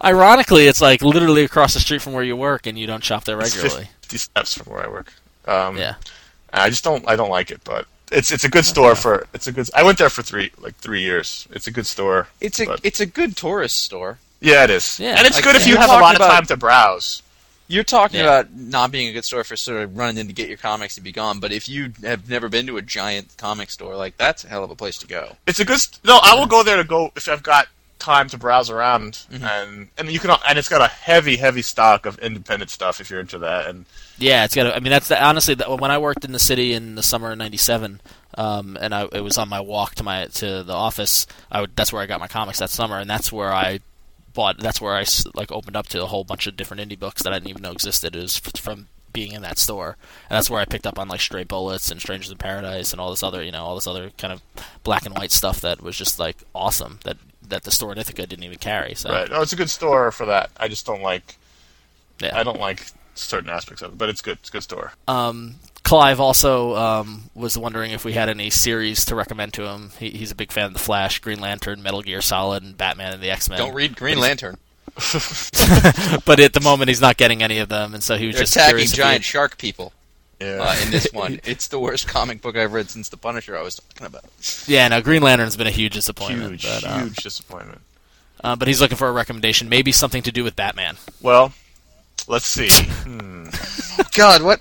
Ironically, 0.04 0.66
it's 0.68 0.80
like 0.80 1.02
literally 1.02 1.42
across 1.42 1.74
the 1.74 1.80
street 1.80 2.02
from 2.02 2.12
where 2.12 2.22
you 2.22 2.36
work, 2.36 2.66
and 2.68 2.78
you 2.78 2.86
don't 2.86 3.02
shop 3.02 3.24
there 3.24 3.40
It's 3.40 3.56
regularly. 3.56 3.88
50 4.02 4.18
steps 4.18 4.54
from 4.54 4.72
where 4.72 4.84
I 4.84 4.88
work. 4.88 5.12
Um, 5.46 5.76
Yeah. 5.76 5.94
I 6.52 6.68
just 6.70 6.84
don't 6.84 7.06
I 7.08 7.16
don't 7.16 7.30
like 7.30 7.50
it, 7.50 7.60
but 7.64 7.86
it's 8.12 8.30
it's 8.30 8.44
a 8.44 8.48
good 8.48 8.64
store 8.64 8.94
for 8.94 9.26
it's 9.34 9.46
a 9.48 9.52
good. 9.52 9.68
I 9.74 9.82
went 9.82 9.98
there 9.98 10.10
for 10.10 10.22
three 10.22 10.50
like 10.58 10.76
three 10.76 11.00
years. 11.00 11.48
It's 11.50 11.66
a 11.66 11.70
good 11.72 11.86
store. 11.86 12.28
It's 12.40 12.60
a 12.60 12.66
But- 12.66 12.80
it's 12.84 13.00
a 13.00 13.06
good 13.06 13.36
tourist 13.36 13.76
store. 13.82 14.18
Yeah, 14.40 14.64
it 14.64 14.70
is. 14.70 14.98
Yeah, 15.00 15.16
and 15.18 15.26
it's 15.26 15.36
like, 15.36 15.44
good 15.44 15.56
if 15.56 15.66
you 15.66 15.72
you're 15.74 15.80
have 15.80 15.90
a 15.90 15.94
lot 15.94 16.12
talking 16.16 16.22
of 16.26 16.30
time 16.32 16.46
to 16.46 16.56
browse. 16.56 17.22
You're 17.70 17.84
talking 17.84 18.18
Yeah. 18.18 18.26
about 18.40 18.52
not 18.52 18.90
being 18.90 19.08
a 19.08 19.12
good 19.12 19.24
store 19.24 19.44
for 19.44 19.54
sort 19.56 19.80
of 19.82 19.96
running 19.96 20.18
in 20.18 20.26
to 20.26 20.32
get 20.32 20.48
your 20.48 20.58
comics 20.58 20.96
and 20.96 21.04
be 21.04 21.12
gone, 21.12 21.38
but 21.38 21.52
if 21.52 21.68
you 21.68 21.92
have 22.02 22.28
never 22.28 22.48
been 22.48 22.66
to 22.66 22.76
a 22.78 22.82
giant 22.82 23.36
comic 23.36 23.70
store, 23.70 23.94
like 23.96 24.16
that's 24.16 24.42
a 24.44 24.48
hell 24.48 24.64
of 24.64 24.70
a 24.70 24.74
place 24.74 24.98
to 24.98 25.06
go. 25.06 25.36
It's 25.46 25.60
a 25.60 25.64
good. 25.64 25.78
St- 25.78 26.04
no, 26.04 26.18
I 26.22 26.34
will 26.34 26.46
go 26.46 26.62
there 26.64 26.76
to 26.78 26.84
go 26.84 27.12
if 27.14 27.28
I've 27.28 27.42
got 27.44 27.68
time 28.00 28.28
to 28.30 28.38
browse 28.38 28.70
around, 28.70 29.12
Mm-hmm. 29.30 29.44
and 29.44 29.88
and 29.98 30.10
you 30.10 30.18
can 30.18 30.30
and 30.48 30.58
it's 30.58 30.68
got 30.68 30.80
a 30.80 30.88
heavy 30.88 31.36
heavy 31.36 31.62
stock 31.62 32.06
of 32.06 32.18
independent 32.18 32.70
stuff 32.70 33.00
if 33.00 33.08
you're 33.08 33.20
into 33.20 33.38
that. 33.38 33.66
And 33.68 33.84
Yeah, 34.18 34.44
it's 34.44 34.54
got. 34.56 34.64
to 34.64 34.74
I 34.74 34.80
mean, 34.80 34.90
that's 34.90 35.06
the, 35.08 35.22
honestly 35.22 35.54
the, 35.54 35.64
when 35.76 35.92
I 35.92 35.98
worked 35.98 36.24
in 36.24 36.32
the 36.32 36.38
city 36.40 36.72
in 36.72 36.96
the 36.96 37.02
summer 37.04 37.30
of 37.30 37.38
'97, 37.38 38.00
um, 38.36 38.76
and 38.80 38.92
I, 38.94 39.02
it 39.12 39.20
was 39.22 39.38
on 39.38 39.48
my 39.48 39.60
walk 39.60 39.94
to 39.96 40.02
my 40.02 40.24
to 40.26 40.62
the 40.64 40.72
office. 40.72 41.26
I 41.52 41.60
would, 41.60 41.76
that's 41.76 41.92
where 41.92 42.02
I 42.02 42.06
got 42.06 42.18
my 42.20 42.26
comics 42.26 42.58
that 42.58 42.70
summer, 42.70 42.98
and 42.98 43.08
that's 43.08 43.30
where 43.30 43.52
I 43.52 43.80
bought. 44.34 44.58
That's 44.58 44.80
where 44.80 44.94
I 44.94 45.04
like 45.34 45.50
opened 45.52 45.76
up 45.76 45.88
to 45.88 46.02
a 46.02 46.06
whole 46.06 46.24
bunch 46.24 46.46
of 46.46 46.56
different 46.56 46.82
indie 46.88 46.98
books 46.98 47.22
that 47.22 47.32
I 47.32 47.36
didn't 47.36 47.50
even 47.50 47.62
know 47.62 47.72
existed. 47.72 48.16
F- 48.16 48.60
from 48.60 48.88
being 49.12 49.32
in 49.32 49.42
that 49.42 49.58
store, 49.58 49.96
and 50.28 50.36
that's 50.36 50.48
where 50.48 50.60
I 50.60 50.64
picked 50.64 50.86
up 50.86 50.98
on 50.98 51.08
like 51.08 51.20
Stray 51.20 51.42
Bullets 51.44 51.90
and 51.90 52.00
Strangers 52.00 52.30
in 52.30 52.38
Paradise 52.38 52.92
and 52.92 53.00
all 53.00 53.10
this 53.10 53.22
other, 53.24 53.42
you 53.42 53.50
know, 53.50 53.64
all 53.64 53.74
this 53.74 53.86
other 53.88 54.10
kind 54.18 54.32
of 54.32 54.40
black 54.84 55.04
and 55.04 55.16
white 55.16 55.32
stuff 55.32 55.60
that 55.62 55.82
was 55.82 55.96
just 55.96 56.18
like 56.18 56.36
awesome 56.54 57.00
that 57.04 57.16
that 57.48 57.64
the 57.64 57.70
store 57.72 57.90
in 57.92 57.98
Ithaca 57.98 58.26
didn't 58.26 58.44
even 58.44 58.58
carry. 58.58 58.94
So 58.94 59.10
right, 59.10 59.28
no, 59.28 59.42
it's 59.42 59.52
a 59.52 59.56
good 59.56 59.70
store 59.70 60.12
for 60.12 60.26
that. 60.26 60.50
I 60.56 60.68
just 60.68 60.86
don't 60.86 61.02
like. 61.02 61.36
yeah. 62.20 62.38
I 62.38 62.44
don't 62.44 62.60
like 62.60 62.86
certain 63.16 63.50
aspects 63.50 63.82
of 63.82 63.92
it, 63.92 63.98
but 63.98 64.08
it's 64.08 64.20
good. 64.22 64.38
It's 64.38 64.48
a 64.48 64.52
good 64.52 64.62
store. 64.62 64.92
Um, 65.08 65.56
Clive 65.90 66.20
also 66.20 66.76
um, 66.76 67.22
was 67.34 67.58
wondering 67.58 67.90
if 67.90 68.04
we 68.04 68.12
had 68.12 68.28
any 68.28 68.48
series 68.48 69.04
to 69.06 69.16
recommend 69.16 69.52
to 69.54 69.66
him. 69.66 69.90
He, 69.98 70.10
he's 70.10 70.30
a 70.30 70.36
big 70.36 70.52
fan 70.52 70.66
of 70.66 70.72
The 70.72 70.78
Flash, 70.78 71.18
Green 71.18 71.40
Lantern, 71.40 71.82
Metal 71.82 72.00
Gear 72.00 72.20
Solid, 72.22 72.62
and 72.62 72.78
Batman 72.78 73.12
and 73.12 73.20
the 73.20 73.28
X 73.32 73.50
Men. 73.50 73.58
Don't 73.58 73.74
read 73.74 73.96
Green 73.96 74.20
Lantern. 74.20 74.56
but 76.24 76.38
at 76.38 76.52
the 76.52 76.60
moment, 76.62 76.90
he's 76.90 77.00
not 77.00 77.16
getting 77.16 77.42
any 77.42 77.58
of 77.58 77.68
them, 77.68 77.92
and 77.92 78.04
so 78.04 78.16
he 78.16 78.28
was 78.28 78.36
They're 78.36 78.44
just 78.44 78.54
attacking 78.54 78.70
curious 78.70 78.90
he 78.92 78.96
giant 78.98 79.24
shark 79.24 79.58
people 79.58 79.92
Yeah. 80.40 80.58
uh, 80.62 80.76
in 80.84 80.92
this 80.92 81.08
one. 81.12 81.40
it's 81.44 81.66
the 81.66 81.80
worst 81.80 82.06
comic 82.06 82.40
book 82.40 82.56
I've 82.56 82.72
read 82.72 82.88
since 82.88 83.08
The 83.08 83.16
Punisher. 83.16 83.56
I 83.58 83.62
was 83.62 83.74
talking 83.74 84.06
about. 84.06 84.22
Yeah, 84.68 84.86
no, 84.86 85.02
Green 85.02 85.22
Lantern's 85.22 85.56
been 85.56 85.66
a 85.66 85.72
huge 85.72 85.94
disappointment. 85.94 86.50
huge, 86.52 86.62
but, 86.62 86.84
uh, 86.84 86.98
huge 87.00 87.16
disappointment. 87.16 87.80
uh, 88.44 88.54
but 88.54 88.68
he's 88.68 88.80
looking 88.80 88.96
for 88.96 89.08
a 89.08 89.12
recommendation, 89.12 89.68
maybe 89.68 89.90
something 89.90 90.22
to 90.22 90.30
do 90.30 90.44
with 90.44 90.54
Batman. 90.54 90.98
Well, 91.20 91.52
let's 92.28 92.46
see. 92.46 92.68
Hmm. 92.70 93.46
God, 94.14 94.42
what? 94.42 94.60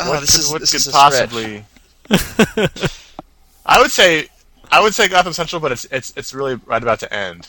Oh, 0.00 0.10
what 0.10 0.20
this 0.20 0.32
could, 0.32 0.40
is 0.40 0.50
what 0.50 0.60
this 0.60 0.72
could 0.72 0.86
is 0.86 0.88
possibly? 0.88 1.64
I 3.66 3.80
would 3.80 3.90
say, 3.90 4.28
I 4.70 4.82
would 4.82 4.94
say 4.94 5.08
Gotham 5.08 5.32
Central, 5.32 5.60
but 5.60 5.72
it's 5.72 5.84
it's 5.86 6.12
it's 6.16 6.34
really 6.34 6.56
right 6.66 6.82
about 6.82 7.00
to 7.00 7.12
end. 7.12 7.48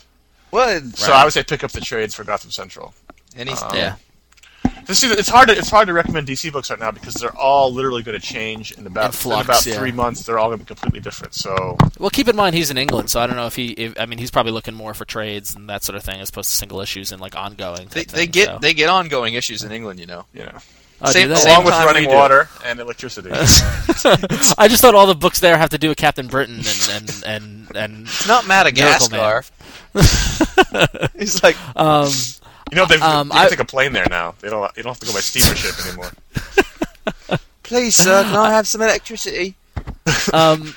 Well, 0.52 0.82
So 0.94 1.12
I 1.12 1.24
would 1.24 1.34
say 1.34 1.44
pick 1.44 1.64
up 1.64 1.72
the 1.72 1.82
trades 1.82 2.16
for 2.16 2.24
Gotham 2.24 2.52
Central. 2.52 2.94
any 3.36 3.52
Um, 3.52 3.76
Yeah, 3.76 3.96
This 4.86 5.04
is, 5.04 5.12
it's 5.12 5.28
hard 5.28 5.50
to 5.50 5.58
it's 5.58 5.70
hard 5.70 5.88
to 5.88 5.94
recommend 5.94 6.28
DC 6.28 6.54
books 6.54 6.70
right 6.70 6.80
now 6.80 6.92
because 6.92 7.16
they're 7.16 7.36
all 7.36 7.74
literally 7.74 8.04
going 8.04 8.18
to 8.18 8.26
change 8.26 8.72
in 8.72 8.88
about 8.88 9.08
In 9.08 9.12
flux, 9.12 9.42
in 9.42 9.46
about 9.46 9.66
yeah. 9.66 9.78
three 9.78 9.92
months. 9.92 10.24
They're 10.24 10.40
all 10.40 10.48
going 10.48 10.60
to 10.60 10.64
be 10.64 10.68
completely 10.68 11.02
different. 11.02 11.34
So 11.34 11.78
Well, 12.00 12.10
keep 12.10 12.30
in 12.30 12.38
mind 12.38 12.56
he's 12.56 12.72
in 12.72 12.78
England, 12.78 13.10
so 13.10 13.20
I 13.20 13.28
don't 13.28 13.36
know 13.36 13.48
if 13.48 13.56
he. 13.56 13.72
If, 13.72 14.00
I 14.00 14.06
mean, 14.06 14.20
he's 14.20 14.32
probably 14.32 14.54
looking 14.54 14.74
more 14.74 14.94
for 14.94 15.04
trades 15.04 15.56
and 15.56 15.68
that 15.70 15.84
sort 15.84 15.98
of 15.98 16.04
thing 16.04 16.22
as 16.22 16.30
opposed 16.30 16.52
to 16.52 16.56
single 16.56 16.80
issues 16.80 17.12
and 17.12 17.20
like 17.20 17.36
ongoing. 17.36 17.88
They, 17.90 18.06
type 18.06 18.16
they 18.16 18.28
get 18.28 18.48
so. 18.48 18.60
they 18.62 18.74
get 18.74 18.88
ongoing 18.88 19.34
issues 19.34 19.64
in 19.64 19.74
England, 19.74 20.00
you 20.00 20.06
know. 20.06 20.26
you 20.34 20.44
know, 20.44 20.60
Oh, 21.02 21.12
same- 21.12 21.28
do 21.28 21.34
they? 21.34 21.40
same 21.42 21.52
along 21.54 21.66
with 21.66 21.74
running 21.74 22.04
we 22.04 22.08
do. 22.10 22.16
water 22.16 22.50
and 22.64 22.80
electricity. 22.80 23.30
I 23.34 24.68
just 24.70 24.82
thought 24.82 24.96
all 24.96 25.08
the 25.08 25.16
books 25.16 25.40
there 25.40 25.58
have 25.58 25.70
to 25.72 25.78
do 25.78 25.90
with 25.90 25.98
Captain 25.98 26.28
Britain 26.28 26.56
and 26.58 26.90
and 26.92 27.24
and, 27.26 27.76
and 27.76 28.08
It's 28.08 28.28
not 28.28 28.48
Miracle 28.48 29.10
Madagascar. 29.10 29.44
He's 31.18 31.42
like, 31.44 31.56
um, 31.78 32.10
you 32.72 32.78
know, 32.78 32.86
they've, 32.86 33.02
Um, 33.02 33.28
you 33.28 33.34
can 33.34 33.46
I- 33.46 33.50
take 33.50 33.60
a 33.60 33.66
plane 33.66 33.94
there 33.94 34.08
now. 34.10 34.36
They 34.42 34.50
don't 34.50 34.76
you 34.78 34.84
don't 34.84 34.92
have 34.92 35.00
to 35.02 35.06
go 35.06 35.14
by 35.14 35.20
steamer 35.20 35.56
ship 35.56 35.76
anymore. 35.86 36.12
please, 37.64 37.96
sir, 37.96 38.24
can 38.24 38.36
I 38.36 38.52
have 38.52 38.68
some 38.68 38.82
electricity? 38.82 39.56
um, 40.34 40.74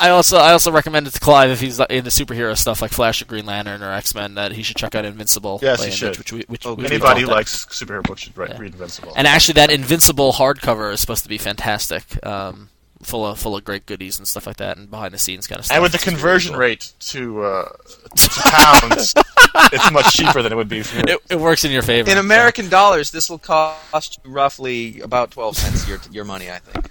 I 0.00 0.10
also 0.10 0.38
I 0.38 0.52
also 0.52 0.72
recommend 0.72 1.06
it 1.06 1.12
to 1.12 1.20
Clive 1.20 1.50
if 1.50 1.60
he's 1.60 1.78
into 1.78 2.10
superhero 2.10 2.56
stuff 2.56 2.80
like 2.82 2.90
Flash 2.90 3.20
or 3.22 3.26
Green 3.26 3.44
Lantern 3.46 3.82
or 3.82 3.92
X 3.92 4.14
Men 4.14 4.34
that 4.34 4.52
he 4.52 4.62
should 4.62 4.76
check 4.76 4.94
out 4.94 5.04
Invincible. 5.04 5.60
Yes, 5.62 5.80
he 5.80 5.86
Image, 5.88 5.98
should. 5.98 6.18
Which, 6.18 6.32
we, 6.32 6.44
which 6.48 6.66
Oh, 6.66 6.74
which 6.74 6.86
Anybody 6.90 7.20
who 7.20 7.26
talked 7.26 7.36
likes 7.36 7.66
superhero 7.66 8.02
books 8.02 8.22
should 8.22 8.36
write, 8.36 8.50
Yeah. 8.50 8.58
read 8.58 8.72
Invincible. 8.72 9.12
And 9.14 9.26
actually, 9.26 9.54
that 9.54 9.70
Invincible 9.70 10.32
hardcover 10.32 10.92
is 10.92 11.00
supposed 11.00 11.22
to 11.24 11.28
be 11.28 11.38
fantastic. 11.38 12.02
Um, 12.26 12.70
full 13.02 13.26
of 13.26 13.38
full 13.38 13.56
of 13.56 13.64
great 13.64 13.86
goodies 13.86 14.18
and 14.18 14.28
stuff 14.28 14.46
like 14.46 14.56
that, 14.58 14.76
and 14.76 14.90
behind 14.90 15.14
the 15.14 15.18
scenes 15.18 15.46
kind 15.46 15.58
of 15.58 15.64
stuff. 15.66 15.74
And 15.74 15.82
with 15.82 15.92
the 15.92 15.96
It's 15.96 16.06
really 16.06 16.16
conversion 16.16 16.52
cool. 16.52 16.60
rate 16.60 16.92
to, 17.00 17.42
uh, 17.44 17.68
to 18.16 18.30
pounds, 18.50 19.14
it's 19.72 19.90
much 19.90 20.12
cheaper 20.14 20.42
than 20.42 20.52
it 20.52 20.56
would 20.56 20.68
be. 20.68 20.82
Here. 20.82 21.02
it, 21.08 21.18
it 21.30 21.38
works 21.40 21.64
in 21.64 21.70
your 21.72 21.82
favor. 21.82 22.10
In 22.10 22.16
so. 22.16 22.20
American 22.20 22.68
dollars, 22.68 23.10
this 23.10 23.28
will 23.30 23.38
cost 23.38 24.18
you 24.24 24.30
roughly 24.30 25.00
about 25.00 25.30
twelve 25.30 25.56
cents 25.56 25.88
your 25.88 25.98
your 26.10 26.24
money, 26.24 26.50
I 26.50 26.58
think. 26.58 26.90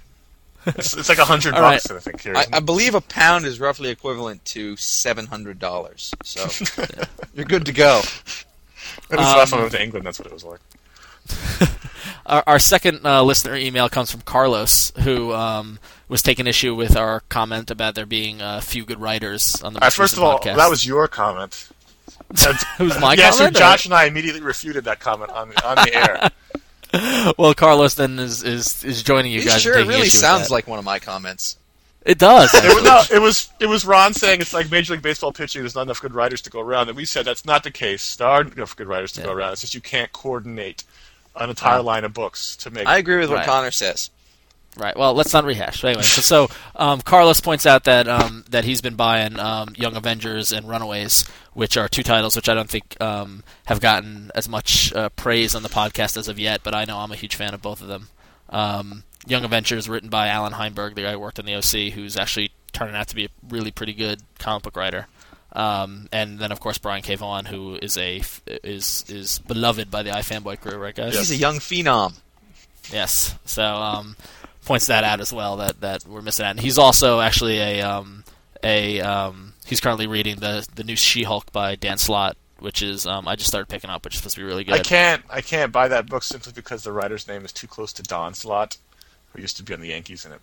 It's, 0.78 0.96
it's 0.98 1.10
like 1.10 1.18
a 1.18 1.26
hundred 1.26 1.54
All 1.56 1.62
right. 1.62 1.82
bucks, 1.82 1.92
I 1.92 2.00
think. 2.00 2.22
Here, 2.22 2.36
I, 2.36 2.46
I 2.54 2.60
believe 2.60 2.96
a 2.96 3.02
pound 3.02 3.46
is 3.46 3.60
roughly 3.60 3.90
equivalent 3.90 4.44
to 4.46 4.76
seven 4.78 5.26
hundred 5.28 5.60
dollars. 5.60 6.12
So 6.24 6.48
you're 7.36 7.46
good 7.46 7.66
to 7.66 7.72
go. 7.74 8.00
At 9.12 9.18
least 9.20 9.36
last 9.36 9.54
Um, 9.54 9.58
time 9.58 9.60
I 9.60 9.62
went 9.64 9.72
to 9.74 9.84
England, 9.84 10.06
that's 10.06 10.20
what 10.20 10.28
it 10.28 10.34
was 10.34 10.44
like. 10.44 10.60
Our, 12.26 12.44
our 12.46 12.60
second 12.60 13.06
uh, 13.06 13.24
listener 13.24 13.56
email 13.56 13.90
comes 13.90 14.12
from 14.12 14.22
Carlos, 14.22 14.92
who 15.00 15.34
um, 15.34 15.80
was 16.08 16.22
taking 16.22 16.46
issue 16.46 16.76
with 16.76 16.96
our 16.96 17.22
comment 17.22 17.72
about 17.72 17.96
there 17.96 18.06
being 18.06 18.40
a 18.40 18.62
few 18.62 18.86
good 18.86 19.00
writers 19.02 19.62
on 19.64 19.74
the 19.74 19.80
Uh, 19.82 19.86
most 19.88 19.96
first 19.96 20.14
of 20.14 20.20
recent 20.20 20.34
all, 20.34 20.40
podcast. 20.40 20.58
that 20.58 20.70
was 20.70 20.86
your 20.86 21.08
comment. 21.08 21.70
That's- 22.30 22.64
It 22.80 22.84
was 22.84 23.00
my 23.00 23.14
yes, 23.16 23.38
comment. 23.38 23.56
so 23.56 23.60
Josh 23.60 23.86
and 23.86 23.94
I 23.96 24.06
immediately 24.06 24.42
refuted 24.42 24.84
that 24.86 25.00
comment 25.00 25.32
on 25.32 25.52
on 25.66 25.76
the 25.78 25.92
air. 25.96 26.30
Or- 26.94 27.34
Well, 27.38 27.54
Carlos 27.54 27.94
then 27.96 28.20
is 28.20 28.44
is, 28.44 28.84
is 28.84 29.04
joining 29.04 29.32
you 29.32 29.40
You 29.42 29.46
guys. 29.50 29.62
sure 29.62 29.78
it 29.78 29.88
really 29.88 30.08
issue 30.08 30.18
sounds 30.18 30.50
like 30.50 30.68
one 30.68 30.80
of 30.80 30.86
my 30.86 31.00
comments. 31.00 31.58
it 32.06 32.18
does. 32.18 32.54
It 32.54 32.74
was, 32.74 32.84
no, 32.84 33.04
it 33.18 33.20
was 33.22 33.50
it 33.60 33.66
was 33.68 33.86
Ron 33.86 34.14
saying 34.14 34.42
it's 34.42 34.54
like 34.54 34.72
Major 34.72 34.94
League 34.94 35.02
Baseball 35.02 35.32
pitching. 35.32 35.62
There's 35.62 35.76
not 35.76 35.84
enough 35.84 36.02
good 36.02 36.14
writers 36.16 36.42
to 36.42 36.50
go 36.50 36.60
around, 36.62 36.88
and 36.88 36.98
we 36.98 37.06
said 37.06 37.26
that's 37.26 37.46
not 37.46 37.64
the 37.64 37.72
case. 37.72 38.16
There 38.16 38.28
are 38.28 38.42
enough 38.42 38.76
good 38.76 38.88
writers 38.88 39.12
to 39.14 39.22
go 39.22 39.32
around. 39.32 39.52
It's 39.54 39.62
just 39.62 39.76
you 39.76 39.82
can't 39.82 40.12
coordinate 40.12 40.84
an 41.36 41.50
entire 41.50 41.76
Right. 41.78 41.86
line 41.86 42.04
of 42.06 42.14
books 42.14 42.56
to 42.58 42.72
make. 42.72 42.88
I 42.88 42.98
agree 42.98 43.18
with 43.18 43.30
what 43.30 43.38
Right. 43.40 43.46
Connor 43.46 43.72
says. 43.72 44.10
Right. 44.78 44.96
Well, 44.96 45.14
let's 45.14 45.34
not 45.34 45.44
rehash. 45.44 45.84
Anyway, 45.84 46.04
so, 46.04 46.22
so 46.22 46.56
um, 46.76 47.02
Carlos 47.02 47.42
points 47.42 47.66
out 47.66 47.84
that 47.86 48.08
um, 48.08 48.46
that 48.50 48.64
he's 48.64 48.82
been 48.82 48.96
buying 48.96 49.38
um, 49.40 49.74
Young 49.76 49.96
Avengers 49.96 50.52
and 50.52 50.70
Runaways, 50.70 51.26
which 51.54 51.76
are 51.76 51.90
two 51.90 52.04
titles 52.04 52.36
which 52.36 52.48
I 52.48 52.54
don't 52.54 52.70
think 52.70 52.96
um, 53.02 53.44
have 53.66 53.82
gotten 53.82 54.32
as 54.36 54.48
much 54.48 54.94
uh, 54.94 55.10
praise 55.10 55.54
on 55.56 55.64
the 55.64 55.70
podcast 55.70 56.16
as 56.16 56.28
of 56.28 56.40
yet. 56.40 56.62
But 56.64 56.76
I 56.76 56.86
know 56.86 56.98
I'm 56.98 57.12
a 57.12 57.16
huge 57.16 57.36
fan 57.36 57.54
of 57.54 57.62
both 57.62 57.82
of 57.82 57.88
them. 57.88 58.10
Um, 58.50 59.04
Young 59.28 59.44
Avengers, 59.44 59.90
written 59.90 60.10
by 60.10 60.28
Allan 60.28 60.54
Heinberg, 60.54 60.96
the 60.96 61.02
guy 61.02 61.12
who 61.12 61.20
worked 61.20 61.40
on 61.40 61.46
the 61.46 61.56
OC, 61.56 61.94
who's 61.94 62.16
actually 62.16 62.52
turning 62.72 62.96
out 62.96 63.08
to 63.10 63.16
be 63.16 63.26
a 63.26 63.30
really 63.50 63.72
pretty 63.72 63.94
good 63.94 64.22
comic 64.38 64.64
book 64.64 64.78
writer. 64.78 65.08
Um, 65.52 66.08
and 66.12 66.38
then 66.38 66.52
of 66.52 66.60
course 66.60 66.78
Brian 66.78 67.02
K. 67.02 67.16
Vaughan, 67.16 67.46
who 67.46 67.76
is 67.76 67.98
a 67.98 68.22
is 68.64 69.04
is 69.10 69.40
beloved 69.40 69.90
by 69.90 70.04
the 70.04 70.12
iFanboy 70.12 70.62
crew, 70.62 70.78
right 70.78 70.96
guys? 70.96 71.18
He's 71.18 71.32
a 71.32 71.36
young 71.36 71.58
phenom. 71.58 72.14
Yes. 72.92 73.36
So 73.46 73.64
um, 73.64 74.16
points 74.70 74.86
that 74.86 75.04
out 75.04 75.20
as 75.20 75.34
well 75.34 75.58
that, 75.58 75.82
that 75.82 76.06
we're 76.06 76.22
missing 76.22 76.46
out. 76.46 76.52
And 76.52 76.60
he's 76.60 76.78
also 76.78 77.20
actually 77.20 77.58
a 77.58 77.82
um, 77.82 78.24
a 78.64 79.02
um, 79.02 79.54
he's 79.66 79.80
currently 79.80 80.06
reading 80.06 80.36
the 80.36 80.66
the 80.76 80.84
new 80.84 80.96
She-Hulk 80.96 81.52
by 81.52 81.76
Dan 81.76 81.98
Slott, 81.98 82.38
which 82.60 82.84
is 82.84 83.08
um, 83.08 83.28
I 83.28 83.36
just 83.36 83.48
started 83.48 83.68
picking 83.68 83.90
up, 83.90 84.06
which 84.06 84.14
is 84.14 84.20
supposed 84.20 84.36
to 84.36 84.42
be 84.42 84.46
really 84.46 84.64
good. 84.64 84.76
I 84.76 84.84
can't 84.84 85.24
I 85.28 85.42
can't 85.42 85.72
buy 85.72 85.88
that 85.88 86.06
book 86.06 86.22
simply 86.22 86.54
because 86.54 86.84
the 86.84 86.92
writer's 86.92 87.28
name 87.28 87.46
is 87.46 87.52
too 87.52 87.66
close 87.66 87.92
to 87.94 88.04
Don 88.04 88.36
Slaught, 88.36 88.78
who 89.34 89.42
used 89.42 89.58
to 89.58 89.64
be 89.64 89.74
on 89.74 89.82
the 89.82 89.88
Yankees, 89.88 90.24
and 90.24 90.36
it 90.36 90.42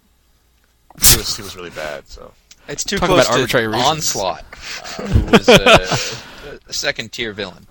he 1.00 1.16
was 1.18 1.36
he 1.36 1.42
was 1.42 1.54
really 1.54 1.70
bad. 1.70 2.08
So 2.08 2.32
It's 2.66 2.82
too 2.82 2.98
Talk 2.98 3.10
close 3.10 3.26
about 3.26 3.32
to 3.32 3.38
arbitrary 3.38 3.68
reasons. 3.68 3.86
Onslaught, 3.86 4.44
uh, 4.98 5.02
who 5.06 5.30
was 5.30 5.48
a, 5.48 6.58
a 6.68 6.72
second 6.72 7.12
tier 7.12 7.32
villain. 7.32 7.68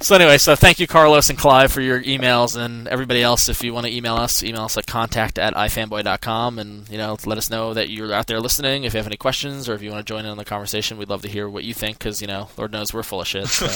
So 0.00 0.14
anyway, 0.14 0.38
so 0.38 0.54
thank 0.54 0.78
you, 0.78 0.86
Carlos 0.86 1.28
and 1.28 1.36
Clive, 1.36 1.72
for 1.72 1.80
your 1.80 2.00
emails, 2.00 2.56
and 2.56 2.86
everybody 2.86 3.20
else. 3.20 3.48
If 3.48 3.64
you 3.64 3.74
want 3.74 3.86
to 3.86 3.92
email 3.92 4.14
us, 4.14 4.44
email 4.44 4.62
us 4.62 4.76
at 4.76 4.86
contact 4.86 5.40
at 5.40 5.54
ifanboy.com, 5.54 6.60
and 6.60 6.88
you 6.88 6.96
know, 6.96 7.16
let 7.26 7.36
us 7.36 7.50
know 7.50 7.74
that 7.74 7.90
you're 7.90 8.12
out 8.12 8.28
there 8.28 8.38
listening. 8.40 8.84
If 8.84 8.94
you 8.94 8.98
have 8.98 9.08
any 9.08 9.16
questions 9.16 9.68
or 9.68 9.74
if 9.74 9.82
you 9.82 9.90
want 9.90 10.06
to 10.06 10.08
join 10.08 10.24
in 10.24 10.30
on 10.30 10.36
the 10.36 10.44
conversation, 10.44 10.98
we'd 10.98 11.08
love 11.08 11.22
to 11.22 11.28
hear 11.28 11.48
what 11.48 11.64
you 11.64 11.74
think, 11.74 11.98
because 11.98 12.22
you 12.22 12.28
know, 12.28 12.48
Lord 12.56 12.70
knows 12.70 12.94
we're 12.94 13.02
full 13.02 13.20
of 13.20 13.26
shit. 13.26 13.48
So, 13.48 13.66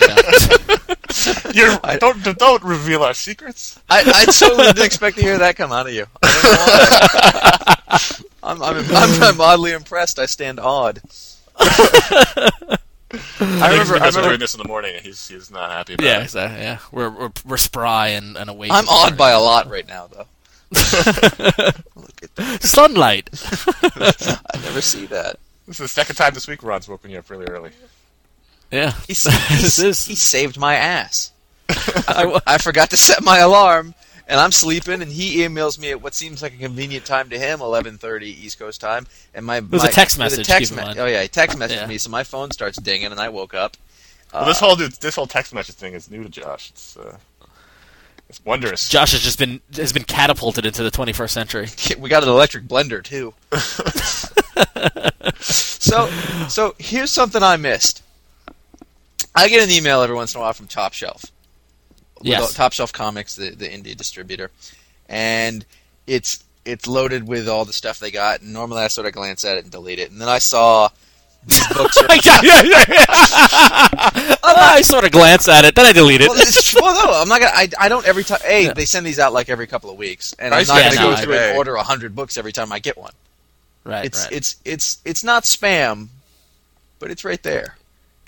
you 0.00 0.08
know. 0.08 0.16
You're, 1.52 1.78
don't 1.98 2.22
don't 2.38 2.62
reveal 2.62 3.02
our 3.02 3.14
secrets. 3.14 3.80
I, 3.88 4.00
I 4.00 4.24
totally 4.26 4.66
didn't 4.66 4.84
expect 4.84 5.16
to 5.16 5.22
hear 5.22 5.38
that 5.38 5.56
come 5.56 5.72
out 5.72 5.86
of 5.86 5.92
you. 5.92 6.06
I 6.22 6.32
don't 6.32 6.44
know 6.44 7.60
why. 7.86 8.24
I'm, 8.42 8.62
I'm, 8.62 8.96
I'm, 8.96 9.22
I'm 9.22 9.40
oddly 9.40 9.72
impressed. 9.72 10.18
I 10.18 10.26
stand 10.26 10.58
awed. 10.58 11.00
I 13.12 13.16
remember 13.40 13.60
I 13.60 13.70
I 13.70 13.78
remember 13.78 14.06
remember- 14.06 14.22
doing 14.28 14.38
this 14.40 14.54
in 14.54 14.58
the 14.62 14.68
morning, 14.68 14.94
and 14.96 15.04
he's 15.04 15.26
he's 15.28 15.50
not 15.50 15.70
happy 15.70 15.94
about 15.94 16.04
yeah, 16.06 16.20
it. 16.20 16.24
exactly. 16.24 16.60
Yeah, 16.60 16.78
we're 16.92 17.10
we're, 17.10 17.30
we're 17.44 17.56
spry 17.56 18.08
and, 18.08 18.36
and 18.36 18.48
awake. 18.50 18.70
I'm 18.72 18.88
awed 18.88 19.16
by 19.16 19.30
a 19.30 19.40
lot 19.40 19.68
right 19.68 19.86
now, 19.88 20.06
though. 20.06 20.26
Look 21.96 22.22
at 22.22 22.34
that. 22.36 22.58
sunlight. 22.62 23.30
I 24.54 24.58
never 24.62 24.80
see 24.80 25.06
that. 25.06 25.36
This 25.66 25.76
is 25.80 25.84
the 25.84 25.88
second 25.88 26.16
time 26.16 26.34
this 26.34 26.46
week 26.48 26.62
Ron's 26.62 26.88
woken 26.88 27.10
you 27.10 27.18
up 27.18 27.28
really 27.30 27.46
early. 27.46 27.70
Yeah, 28.70 28.92
He's, 29.08 29.24
this 29.48 29.78
he's, 29.78 30.06
he 30.06 30.14
saved 30.14 30.56
my 30.58 30.74
ass. 30.76 31.32
I, 31.68 32.40
I 32.46 32.58
forgot 32.58 32.90
to 32.90 32.96
set 32.96 33.22
my 33.24 33.38
alarm, 33.38 33.94
and 34.30 34.38
I'm 34.40 34.52
sleeping, 34.52 35.02
and 35.02 35.10
he 35.10 35.38
emails 35.38 35.78
me 35.78 35.90
at 35.90 36.00
what 36.00 36.14
seems 36.14 36.40
like 36.40 36.54
a 36.54 36.56
convenient 36.56 37.04
time 37.04 37.28
to 37.30 37.38
him, 37.38 37.58
11:30 37.58 38.22
East 38.22 38.58
Coast 38.58 38.80
time, 38.80 39.06
and 39.34 39.44
my 39.44 39.60
was 39.60 39.82
my, 39.82 39.88
a 39.88 39.92
text 39.92 40.16
with 40.16 40.24
message, 40.24 40.46
text 40.46 40.72
keep 40.72 40.80
in 40.80 40.88
me- 40.94 41.00
oh 41.00 41.06
yeah, 41.06 41.22
he 41.22 41.28
text 41.28 41.58
messaged 41.58 41.76
Yeah. 41.82 41.86
me, 41.86 41.98
so 41.98 42.08
my 42.10 42.22
phone 42.22 42.50
starts 42.52 42.78
dinging, 42.80 43.10
and 43.10 43.20
I 43.20 43.28
woke 43.28 43.52
up. 43.54 43.76
Well, 44.32 44.46
this 44.46 44.62
Uh, 44.62 44.66
whole 44.66 44.76
dude, 44.76 44.92
this 44.94 45.16
whole 45.16 45.26
text 45.26 45.52
message 45.52 45.74
thing 45.74 45.94
is 45.94 46.08
new 46.10 46.22
to 46.22 46.28
Josh. 46.28 46.70
It's 46.70 46.96
uh, 46.96 47.16
it's 48.28 48.40
wondrous. 48.44 48.88
Josh 48.88 49.10
has 49.12 49.20
just 49.22 49.38
been 49.40 49.60
has 49.76 49.92
been 49.92 50.04
catapulted 50.04 50.64
into 50.64 50.84
the 50.84 50.90
21st 50.92 51.30
century. 51.30 51.68
we 51.98 52.08
got 52.08 52.22
an 52.22 52.28
electric 52.28 52.64
blender 52.68 53.02
too. 53.02 53.34
so, 55.40 56.08
so 56.48 56.74
here's 56.78 57.10
something 57.10 57.42
I 57.42 57.56
missed. 57.56 58.02
I 59.34 59.48
get 59.48 59.62
an 59.62 59.70
email 59.70 60.00
every 60.02 60.14
once 60.14 60.34
in 60.34 60.38
a 60.40 60.42
while 60.42 60.52
from 60.52 60.66
Top 60.68 60.92
Shelf. 60.92 61.24
Yes. 62.22 62.54
Top 62.54 62.72
Shelf 62.72 62.92
Comics, 62.92 63.34
the 63.36 63.50
the 63.50 63.66
indie 63.68 63.96
distributor, 63.96 64.50
and 65.08 65.64
it's 66.06 66.44
it's 66.64 66.86
loaded 66.86 67.26
with 67.26 67.48
all 67.48 67.64
the 67.64 67.72
stuff 67.72 67.98
they 67.98 68.10
got. 68.10 68.40
And 68.42 68.52
normally 68.52 68.82
I 68.82 68.88
sort 68.88 69.06
of 69.06 69.12
glance 69.14 69.44
at 69.44 69.56
it 69.58 69.64
and 69.64 69.72
delete 69.72 69.98
it, 69.98 70.10
and 70.10 70.20
then 70.20 70.28
I 70.28 70.38
saw 70.38 70.88
these 71.46 71.66
books. 71.74 71.96
Are, 71.96 72.06
yeah, 72.16 72.62
yeah, 72.62 72.84
yeah. 72.88 73.04
I 74.44 74.82
sort 74.82 75.04
of 75.04 75.12
glance 75.12 75.48
at 75.48 75.64
it, 75.64 75.74
then 75.74 75.86
I 75.86 75.92
delete 75.92 76.20
it. 76.20 76.28
well, 76.28 76.36
well, 76.82 77.06
no, 77.06 77.20
I'm 77.22 77.28
not 77.28 77.40
gonna. 77.40 77.52
I, 77.54 77.68
I 77.78 77.88
don't 77.88 78.06
every 78.06 78.24
time. 78.24 78.40
A, 78.44 78.64
Yeah. 78.64 78.72
they 78.74 78.84
send 78.84 79.06
these 79.06 79.18
out 79.18 79.32
like 79.32 79.48
every 79.48 79.66
couple 79.66 79.90
of 79.90 79.96
weeks, 79.96 80.34
and 80.38 80.52
I'm 80.54 80.66
not 80.66 80.82
gonna 80.82 80.94
now, 80.96 81.16
go 81.16 81.22
through 81.22 81.34
and 81.34 81.56
order 81.56 81.74
hundred 81.76 82.14
books 82.14 82.36
every 82.36 82.52
time 82.52 82.70
I 82.72 82.78
get 82.78 82.98
one. 82.98 83.12
right, 83.84 84.04
It's 84.04 84.24
right. 84.24 84.32
it's 84.32 84.56
it's 84.64 84.98
it's 85.04 85.24
not 85.24 85.44
spam, 85.44 86.08
but 86.98 87.10
it's 87.10 87.24
right 87.24 87.42
there. 87.42 87.76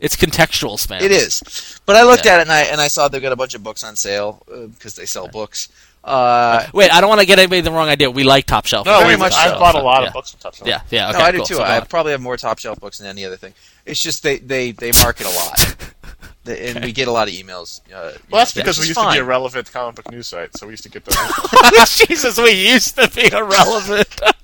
It's 0.02 0.16
contextual 0.16 0.74
spam. 0.84 1.00
It 1.00 1.12
is. 1.12 1.80
But 1.86 1.94
I 1.96 2.02
looked 2.02 2.26
Yeah. 2.26 2.32
at 2.34 2.38
it 2.40 2.42
and 2.42 2.52
I 2.52 2.60
and 2.62 2.80
I 2.80 2.88
saw 2.88 3.08
they've 3.08 3.22
got 3.22 3.32
a 3.32 3.36
bunch 3.36 3.54
of 3.54 3.62
books 3.62 3.82
on 3.84 3.94
sale 3.96 4.42
because 4.74 4.96
they 4.96 5.06
sell 5.06 5.28
books. 5.28 5.68
Uh, 6.04 6.66
Wait, 6.72 6.92
I 6.92 7.00
don't 7.00 7.08
want 7.08 7.20
to 7.20 7.26
get 7.26 7.38
anybody 7.38 7.60
the 7.60 7.70
wrong 7.70 7.88
idea. 7.88 8.10
We 8.10 8.24
like 8.24 8.44
Top 8.46 8.66
Shelf. 8.66 8.84
no, 8.86 8.98
very 8.98 9.14
we, 9.14 9.20
much 9.20 9.32
I've 9.34 9.56
bought 9.60 9.76
a 9.76 9.80
lot 9.82 10.02
yeah. 10.02 10.08
of 10.08 10.12
books 10.12 10.32
from 10.32 10.40
Top 10.40 10.56
Shelf. 10.56 10.66
Yeah, 10.68 10.80
yeah. 10.90 11.10
Okay, 11.10 11.18
no, 11.20 11.24
I 11.24 11.30
do 11.30 11.36
cool. 11.38 11.46
too. 11.46 11.54
So 11.54 11.62
I 11.62 11.78
on. 11.78 11.86
probably 11.86 12.10
have 12.10 12.20
more 12.20 12.36
top 12.36 12.58
shelf 12.58 12.80
books 12.80 12.98
than 12.98 13.06
any 13.06 13.24
other 13.24 13.36
thing. 13.36 13.54
It's 13.86 14.02
just 14.02 14.24
they 14.24 14.38
they, 14.38 14.72
they 14.72 14.90
market 14.90 15.26
a 15.26 15.30
lot, 15.30 15.76
They- 16.44 16.70
and 16.72 16.84
we 16.84 16.90
get 16.90 17.06
a 17.06 17.12
lot 17.12 17.28
of 17.28 17.34
emails. 17.34 17.80
Uh, 17.86 18.18
Well, 18.28 18.40
that's 18.40 18.52
because 18.52 18.78
we 18.78 18.82
which 18.82 18.90
is 18.90 18.96
used 18.96 19.00
to 19.08 19.12
be 19.12 19.18
a 19.18 19.24
relevant 19.24 19.72
comic 19.72 19.94
book 19.94 20.10
news 20.10 20.26
site, 20.26 20.56
so 20.56 20.66
we 20.66 20.72
used 20.72 20.82
to 20.82 20.88
get 20.88 21.04
those. 21.04 21.98
Jesus, 22.08 22.36
we 22.36 22.50
used 22.50 22.96
to 22.96 23.08
be 23.08 23.30
irrelevant. 23.32 24.08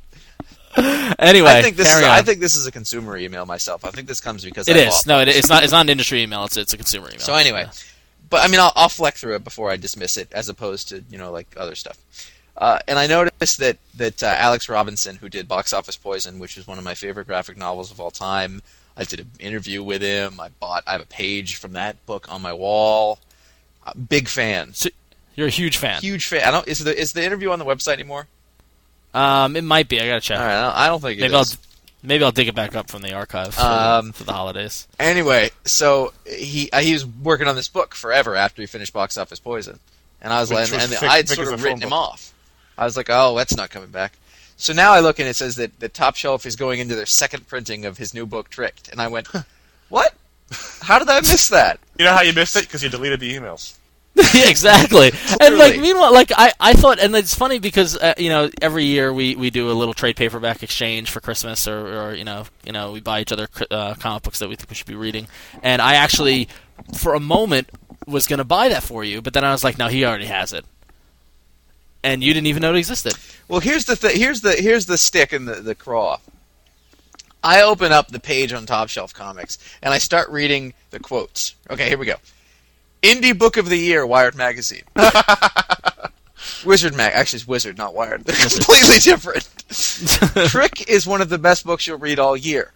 anyway, 1.18 1.50
I 1.50 1.62
think 1.62 1.76
this 1.76 1.88
is 1.88 1.94
carry 1.94 2.06
I 2.06 2.22
think 2.22 2.40
this 2.40 2.54
is 2.54 2.66
a 2.66 2.72
consumer 2.72 3.16
email 3.16 3.46
myself. 3.46 3.84
I 3.84 3.90
think 3.90 4.06
this 4.08 4.20
comes 4.20 4.44
because 4.44 4.68
it 4.68 4.76
I 4.76 4.80
is. 4.80 5.06
No, 5.06 5.20
it, 5.20 5.28
it's 5.28 5.48
not. 5.48 5.62
It's 5.62 5.72
not 5.72 5.82
an 5.82 5.88
industry 5.88 6.22
email. 6.22 6.44
It's 6.44 6.56
it's 6.56 6.72
a 6.72 6.76
consumer 6.76 7.08
email. 7.08 7.20
So 7.20 7.34
anyway, 7.34 7.68
but 8.30 8.44
I 8.44 8.48
mean, 8.48 8.60
I'll, 8.60 8.72
I'll 8.76 8.88
fleck 8.88 9.14
through 9.14 9.36
it 9.36 9.44
before 9.44 9.70
I 9.70 9.76
dismiss 9.76 10.16
it, 10.16 10.30
as 10.32 10.48
opposed 10.48 10.88
to 10.90 11.04
you 11.10 11.18
know 11.18 11.32
like 11.32 11.48
other 11.56 11.74
stuff. 11.74 11.98
Uh, 12.56 12.80
and 12.88 12.98
I 12.98 13.06
noticed 13.06 13.58
that 13.58 13.78
that 13.96 14.22
uh, 14.22 14.34
Alex 14.36 14.68
Robinson, 14.68 15.16
who 15.16 15.28
did 15.28 15.48
Box 15.48 15.72
Office 15.72 15.96
Poison, 15.96 16.38
which 16.38 16.58
is 16.58 16.66
one 16.66 16.76
of 16.76 16.84
my 16.84 16.94
favorite 16.94 17.26
graphic 17.26 17.56
novels 17.56 17.90
of 17.90 18.00
all 18.00 18.10
time, 18.10 18.62
I 18.96 19.04
did 19.04 19.20
an 19.20 19.30
interview 19.38 19.82
with 19.82 20.02
him. 20.02 20.40
I 20.40 20.48
bought. 20.48 20.82
I 20.86 20.92
have 20.92 21.00
a 21.00 21.06
page 21.06 21.54
from 21.56 21.72
that 21.72 22.04
book 22.04 22.30
on 22.30 22.42
my 22.42 22.52
wall. 22.52 23.20
Uh, 23.86 23.92
big 23.94 24.28
fan. 24.28 24.74
So 24.74 24.90
you're 25.36 25.46
a 25.46 25.50
huge 25.50 25.76
fan. 25.76 26.00
Huge 26.02 26.26
fan. 26.26 26.42
I 26.42 26.50
don't. 26.50 26.66
Is 26.66 26.80
the 26.80 26.98
is 26.98 27.12
the 27.12 27.24
interview 27.24 27.50
on 27.50 27.60
the 27.60 27.64
website 27.64 27.94
anymore? 27.94 28.26
Um, 29.14 29.56
it 29.56 29.64
might 29.64 29.88
be. 29.88 30.00
I 30.00 30.06
gotta 30.06 30.20
check. 30.20 30.38
All 30.38 30.44
right. 30.46 30.72
I 30.74 30.88
don't, 30.88 31.00
think 31.00 31.18
it 31.18 31.22
maybe 31.22 31.34
I'll 31.34 31.44
maybe 32.02 32.24
I'll 32.24 32.32
dig 32.32 32.48
it 32.48 32.54
back 32.54 32.74
up 32.76 32.90
from 32.90 33.02
the 33.02 33.12
archive 33.14 33.54
for, 33.54 33.61
Um, 33.62 34.12
for 34.12 34.24
the 34.24 34.32
holidays. 34.32 34.86
Anyway, 34.98 35.50
so 35.64 36.12
he 36.26 36.70
uh, 36.72 36.80
he 36.80 36.92
was 36.92 37.04
working 37.06 37.48
on 37.48 37.56
this 37.56 37.68
book 37.68 37.94
forever 37.94 38.34
after 38.36 38.62
he 38.62 38.66
finished 38.66 38.92
Box 38.92 39.16
Office 39.16 39.40
Poison, 39.40 39.78
and 40.20 40.32
I 40.32 40.40
was 40.40 40.50
Which 40.50 40.56
like, 40.56 40.72
was 40.72 40.82
and 40.84 41.00
Vic- 41.00 41.02
I'd 41.11 41.28
Vic 41.28 41.36
sort 41.36 41.48
of 41.52 41.62
written 41.62 41.78
film 41.80 41.80
him 41.80 41.88
book. 41.90 41.98
off. 41.98 42.34
I 42.76 42.84
was 42.84 42.96
like, 42.96 43.09
oh, 43.11 43.36
that's 43.36 43.56
not 43.56 43.70
coming 43.70 43.90
back. 43.90 44.12
So 44.56 44.72
now 44.72 44.92
I 44.92 45.00
look 45.00 45.18
and 45.20 45.28
it 45.28 45.34
says 45.36 45.56
that 45.56 45.78
the 45.80 45.88
top 45.88 46.16
shelf 46.16 46.44
is 46.44 46.54
going 46.56 46.80
into 46.80 46.94
their 46.94 47.06
second 47.06 47.46
printing 47.48 47.84
of 47.84 47.98
his 47.98 48.12
new 48.14 48.26
book, 48.26 48.50
Tricked, 48.50 48.88
and 48.88 49.00
I 49.00 49.09
went, 49.09 49.28
what? 49.88 50.14
How 50.82 50.98
did 50.98 51.09
I 51.09 51.20
miss 51.20 51.48
that? 51.48 51.78
You 51.98 52.04
know 52.06 52.12
how 52.12 52.22
you 52.22 52.32
missed 52.32 52.56
it 52.56 52.62
because 52.64 52.82
you 52.82 52.88
deleted 52.88 53.20
the 53.20 53.34
emails. 53.34 53.76
yeah, 54.34 54.48
exactly. 54.48 55.12
And 55.40 55.58
like 55.58 55.78
meanwhile, 55.78 56.12
like 56.12 56.32
I, 56.34 56.52
I 56.58 56.72
thought, 56.72 56.98
and 56.98 57.14
it's 57.14 57.34
funny 57.34 57.58
because 57.58 57.96
uh, 57.96 58.14
you 58.18 58.28
know 58.30 58.50
every 58.60 58.84
year 58.84 59.12
we, 59.12 59.36
we 59.36 59.50
do 59.50 59.70
a 59.70 59.72
little 59.72 59.94
trade 59.94 60.16
paperback 60.16 60.62
exchange 60.62 61.10
for 61.10 61.20
Christmas, 61.20 61.68
or, 61.68 62.08
or 62.08 62.14
you 62.14 62.24
know 62.24 62.44
you 62.64 62.72
know 62.72 62.92
we 62.92 63.00
buy 63.00 63.20
each 63.20 63.32
other 63.32 63.48
uh, 63.70 63.94
comic 63.94 64.24
books 64.24 64.38
that 64.40 64.48
we 64.48 64.56
think 64.56 64.70
we 64.70 64.74
should 64.74 64.86
be 64.86 64.94
reading. 64.94 65.28
And 65.62 65.80
I 65.80 65.94
actually, 65.94 66.48
for 66.96 67.14
a 67.14 67.20
moment, 67.20 67.70
was 68.06 68.26
going 68.26 68.38
to 68.38 68.44
buy 68.44 68.68
that 68.70 68.82
for 68.82 69.04
you, 69.04 69.22
but 69.22 69.34
then 69.34 69.44
I 69.44 69.52
was 69.52 69.62
like, 69.62 69.78
no, 69.78 69.88
he 69.88 70.04
already 70.04 70.26
has 70.26 70.52
it, 70.52 70.64
and 72.02 72.24
you 72.24 72.34
didn't 72.34 72.48
even 72.48 72.62
know 72.62 72.74
it 72.74 72.78
existed. 72.78 73.14
Well, 73.46 73.60
here's 73.60 73.84
the 73.84 73.94
th- 73.96 74.16
here's 74.16 74.40
the 74.40 74.52
here's 74.52 74.86
the 74.86 74.98
stick 74.98 75.32
and 75.32 75.46
the 75.46 75.56
the 75.56 75.74
craw. 75.74 76.18
I 77.42 77.62
open 77.62 77.92
up 77.92 78.08
the 78.08 78.18
page 78.18 78.52
on 78.52 78.66
Top 78.66 78.88
Shelf 78.88 79.14
Comics 79.14 79.58
and 79.80 79.94
I 79.94 79.98
start 79.98 80.28
reading 80.28 80.74
the 80.90 80.98
quotes. 80.98 81.54
Okay, 81.70 81.88
here 81.88 81.96
we 81.96 82.06
go. 82.06 82.16
Indie 83.09 83.36
Book 83.36 83.56
of 83.56 83.70
the 83.70 83.78
Year, 83.78 84.04
Wired 84.04 84.34
Magazine. 84.34 84.82
Wizard 86.66 86.94
Mag, 86.94 87.12
actually, 87.14 87.38
it's 87.38 87.48
Wizard, 87.48 87.78
not 87.78 87.94
Wired. 87.94 88.22
They're 88.24 88.36
completely 88.36 88.98
different. 88.98 89.48
Trick 90.50 90.90
is 90.90 91.06
one 91.06 91.22
of 91.22 91.30
the 91.30 91.38
best 91.38 91.64
books 91.64 91.86
you'll 91.86 91.98
read 91.98 92.18
all 92.18 92.36
year. 92.36 92.74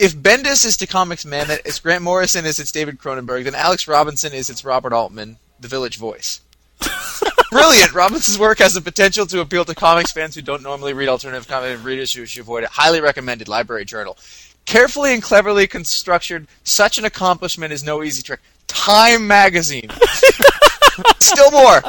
If 0.00 0.16
Bendis 0.16 0.64
is 0.64 0.76
to 0.78 0.86
Comics 0.88 1.24
Man, 1.24 1.46
it's 1.64 1.78
Grant 1.78 2.02
Morrison 2.02 2.44
is 2.44 2.58
its 2.58 2.72
David 2.72 2.98
Cronenberg, 2.98 3.44
then 3.44 3.54
Alex 3.54 3.86
Robinson 3.86 4.32
is 4.32 4.50
its 4.50 4.64
Robert 4.64 4.92
Altman, 4.92 5.38
The 5.60 5.68
Village 5.68 5.96
Voice. 5.96 6.40
Brilliant! 7.52 7.94
Robinson's 7.94 8.40
work 8.40 8.58
has 8.58 8.74
the 8.74 8.80
potential 8.80 9.26
to 9.26 9.40
appeal 9.40 9.64
to 9.64 9.76
comics 9.76 10.10
fans 10.10 10.34
who 10.34 10.42
don't 10.42 10.64
normally 10.64 10.92
read 10.92 11.08
alternative 11.08 11.46
comic 11.46 11.76
and 11.76 11.84
readers 11.84 12.12
who 12.12 12.26
should 12.26 12.40
avoid 12.40 12.64
it. 12.64 12.70
Highly 12.70 13.00
recommended 13.00 13.46
library 13.46 13.84
journal. 13.84 14.18
Carefully 14.64 15.14
and 15.14 15.22
cleverly 15.22 15.68
constructed, 15.68 16.48
such 16.64 16.98
an 16.98 17.04
accomplishment 17.04 17.72
is 17.72 17.84
no 17.84 18.02
easy 18.02 18.20
trick. 18.20 18.40
Time 18.66 19.26
magazine. 19.26 19.90
Still 21.18 21.50
more. 21.50 21.82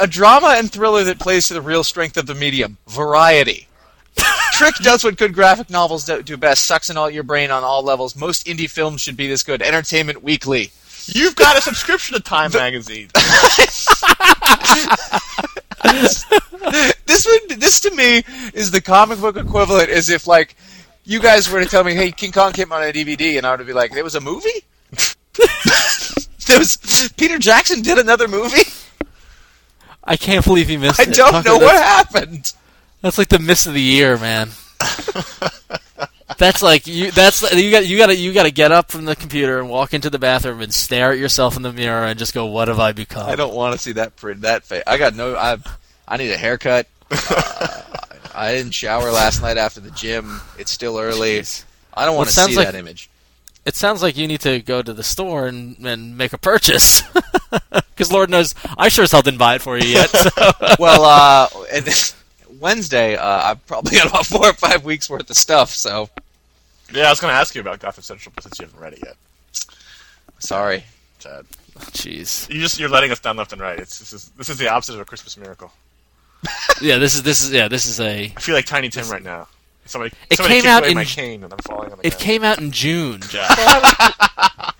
A 0.00 0.06
drama 0.06 0.54
and 0.56 0.70
thriller 0.70 1.04
that 1.04 1.18
plays 1.18 1.48
to 1.48 1.54
the 1.54 1.62
real 1.62 1.84
strength 1.84 2.16
of 2.16 2.26
the 2.26 2.34
medium. 2.34 2.76
Variety. 2.88 3.68
Trick 4.52 4.74
does 4.76 5.02
what 5.02 5.16
good 5.16 5.34
graphic 5.34 5.70
novels 5.70 6.04
do 6.04 6.22
do 6.22 6.36
best. 6.36 6.64
Sucks 6.64 6.90
in 6.90 6.96
all 6.96 7.10
your 7.10 7.24
brain 7.24 7.50
on 7.50 7.64
all 7.64 7.82
levels. 7.82 8.14
Most 8.14 8.46
indie 8.46 8.70
films 8.70 9.00
should 9.00 9.16
be 9.16 9.26
this 9.26 9.42
good. 9.42 9.62
Entertainment 9.62 10.22
Weekly. 10.22 10.70
You've 11.06 11.34
got 11.36 11.58
a 11.58 11.60
subscription 11.60 12.14
to 12.14 12.22
Time 12.22 12.52
magazine. 12.52 13.08
this 17.06 17.26
would 17.26 17.60
this 17.60 17.80
to 17.80 17.90
me 17.90 18.22
is 18.54 18.70
the 18.70 18.80
comic 18.80 19.20
book 19.20 19.36
equivalent 19.36 19.90
as 19.90 20.08
if 20.08 20.26
like 20.26 20.56
you 21.04 21.20
guys 21.20 21.50
were 21.50 21.62
to 21.62 21.68
tell 21.68 21.84
me, 21.84 21.94
hey, 21.94 22.10
King 22.10 22.32
Kong 22.32 22.52
came 22.52 22.72
out 22.72 22.82
on 22.82 22.88
a 22.88 22.92
DVD, 22.92 23.36
and 23.36 23.46
I 23.46 23.54
would 23.54 23.66
be 23.66 23.72
like, 23.72 23.92
"It 23.94 24.02
was 24.02 24.14
a 24.14 24.20
movie. 24.20 24.64
there 26.48 26.58
was 26.58 27.10
Peter 27.16 27.38
Jackson 27.38 27.82
did 27.82 27.98
another 27.98 28.28
movie. 28.28 28.62
I 30.02 30.16
can't 30.16 30.44
believe 30.44 30.68
he 30.68 30.76
missed 30.76 31.00
I 31.00 31.04
it. 31.04 31.14
don't 31.14 31.32
Tucker, 31.32 31.48
know 31.48 31.56
what 31.58 31.74
happened. 31.76 32.52
That's 33.00 33.16
like 33.18 33.28
the 33.28 33.38
miss 33.38 33.66
of 33.66 33.74
the 33.74 33.80
year, 33.80 34.18
man. 34.18 34.50
that's 36.38 36.62
like 36.62 36.86
you. 36.86 37.10
That's 37.10 37.42
you 37.52 37.70
got. 37.70 37.86
You 37.86 37.98
got 37.98 38.06
to. 38.06 38.16
You 38.16 38.32
got 38.32 38.42
to 38.44 38.50
get 38.50 38.72
up 38.72 38.90
from 38.90 39.04
the 39.04 39.16
computer 39.16 39.58
and 39.58 39.68
walk 39.68 39.94
into 39.94 40.10
the 40.10 40.18
bathroom 40.18 40.60
and 40.60 40.72
stare 40.74 41.12
at 41.12 41.18
yourself 41.18 41.56
in 41.56 41.62
the 41.62 41.72
mirror 41.72 42.04
and 42.04 42.18
just 42.18 42.34
go, 42.34 42.46
"What 42.46 42.68
have 42.68 42.80
I 42.80 42.92
become?" 42.92 43.28
I 43.28 43.36
don't 43.36 43.54
want 43.54 43.74
to 43.74 43.78
see 43.78 43.92
that 43.92 44.16
print 44.16 44.42
that 44.42 44.64
face. 44.64 44.82
I 44.86 44.96
got 44.98 45.14
no. 45.14 45.36
I 45.36 45.58
I 46.08 46.16
need 46.16 46.30
a 46.30 46.36
haircut. 46.38 46.86
Uh, 48.36 48.40
I 48.40 48.52
didn't 48.52 48.72
shower 48.72 49.12
last 49.12 49.40
night 49.40 49.58
after 49.58 49.78
the 49.78 49.92
gym. 49.92 50.40
It's 50.58 50.72
still 50.72 50.98
early. 50.98 51.38
Jeez. 51.38 51.62
I 51.96 52.04
don't 52.04 52.14
Well, 52.14 52.22
want 52.22 52.30
to 52.30 52.34
see 52.34 52.56
like- 52.56 52.66
that 52.66 52.74
image. 52.74 53.08
It 53.64 53.74
sounds 53.76 54.02
like 54.02 54.16
you 54.16 54.26
need 54.26 54.40
to 54.42 54.60
go 54.60 54.82
to 54.82 54.92
the 54.92 55.02
store 55.02 55.46
and, 55.46 55.78
and 55.86 56.18
make 56.18 56.32
a 56.32 56.38
purchase. 56.38 57.02
Because 57.94 58.10
Lord 58.10 58.28
knows, 58.28 58.56
I 58.76 58.88
sure 58.88 59.04
as 59.04 59.12
hell 59.12 59.22
didn't 59.22 59.38
buy 59.38 59.54
it 59.54 59.62
for 59.62 59.78
you 59.78 59.86
yet. 59.86 60.10
So. 60.10 60.30
well, 60.80 61.04
uh, 61.04 61.48
and 61.72 62.14
Wednesday, 62.58 63.16
uh, 63.16 63.50
I've 63.50 63.64
probably 63.66 63.96
got 63.96 64.08
about 64.08 64.26
four 64.26 64.48
or 64.48 64.52
five 64.52 64.84
weeks 64.84 65.08
worth 65.08 65.30
of 65.30 65.36
stuff. 65.36 65.70
So 65.70 66.10
yeah, 66.92 67.06
I 67.06 67.10
was 67.10 67.20
going 67.20 67.30
to 67.32 67.36
ask 67.36 67.54
you 67.54 67.60
about 67.60 67.80
Gotham 67.80 68.02
Central, 68.02 68.32
but 68.34 68.42
since 68.42 68.58
you 68.58 68.66
haven't 68.66 68.80
read 68.80 68.94
it 68.94 69.00
yet, 69.04 69.16
sorry. 70.38 70.84
Chad, 71.20 71.46
Jeez. 71.92 72.52
you 72.52 72.60
just 72.60 72.78
you're 72.78 72.88
letting 72.88 73.12
us 73.12 73.20
down 73.20 73.36
left 73.36 73.52
and 73.52 73.60
right. 73.62 73.78
It's 73.78 73.98
this 73.98 74.12
is 74.12 74.30
this 74.30 74.48
is 74.48 74.58
the 74.58 74.68
opposite 74.68 74.94
of 74.94 75.00
a 75.00 75.04
Christmas 75.04 75.36
miracle. 75.36 75.72
Yeah, 76.80 76.98
this 76.98 77.14
is 77.14 77.22
this 77.22 77.42
is 77.42 77.52
yeah 77.52 77.68
this 77.68 77.86
is 77.86 78.00
a. 78.00 78.24
I 78.24 78.40
feel 78.40 78.54
like 78.54 78.66
Tiny 78.66 78.88
Tim 78.88 79.08
right 79.08 79.22
now. 79.22 79.46
Somebody, 79.86 80.14
It 80.30 80.36
somebody 80.38 80.60
came 80.60 80.70
out 80.70 80.86
in 80.86 80.94
my 80.94 81.04
cane 81.04 81.44
and 81.44 81.52
I'm 81.52 81.58
falling 81.60 81.92
on 81.92 81.98
the 81.98 82.06
It 82.06 82.10
ground. 82.10 82.22
came 82.22 82.44
out 82.44 82.58
in 82.58 82.70
June, 82.72 83.20
Josh. 83.20 83.48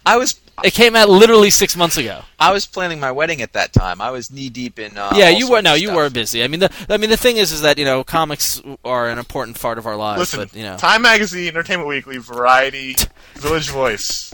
I 0.07 0.17
was 0.17 0.41
it 0.63 0.73
came 0.73 0.95
out 0.95 1.09
literally 1.09 1.51
six 1.51 1.77
months 1.77 1.97
ago. 1.97 2.23
I 2.39 2.53
was 2.53 2.65
planning 2.65 3.01
my 3.01 3.11
wedding 3.11 3.43
at 3.43 3.53
that 3.55 3.73
time. 3.73 4.01
I 4.01 4.11
was 4.13 4.31
knee 4.31 4.49
deep 4.49 4.79
in. 4.79 4.97
Uh, 4.97 5.13
yeah, 5.15 5.27
all 5.27 5.33
you 5.33 5.51
were 5.51 5.61
no, 5.63 5.75
you 5.75 5.93
were 5.93 6.09
busy. 6.11 6.45
I 6.45 6.49
mean, 6.49 6.61
the 6.61 6.71
I 6.89 6.97
mean 6.97 7.11
the 7.11 7.17
thing 7.17 7.37
is, 7.39 7.51
is 7.53 7.63
that 7.63 7.77
you 7.77 7.85
know 7.85 8.05
comics 8.05 8.63
are 8.85 9.09
an 9.11 9.19
important 9.19 9.61
part 9.61 9.79
of 9.79 9.87
our 9.87 9.97
lives. 9.97 10.21
Listen, 10.21 10.41
but 10.41 10.55
you 10.55 10.63
know, 10.63 10.77
Time 10.77 11.03
Magazine, 11.03 11.49
Entertainment 11.49 11.89
Weekly, 11.89 12.19
Variety, 12.19 12.95
Village 13.35 13.69
Voice. 13.71 14.33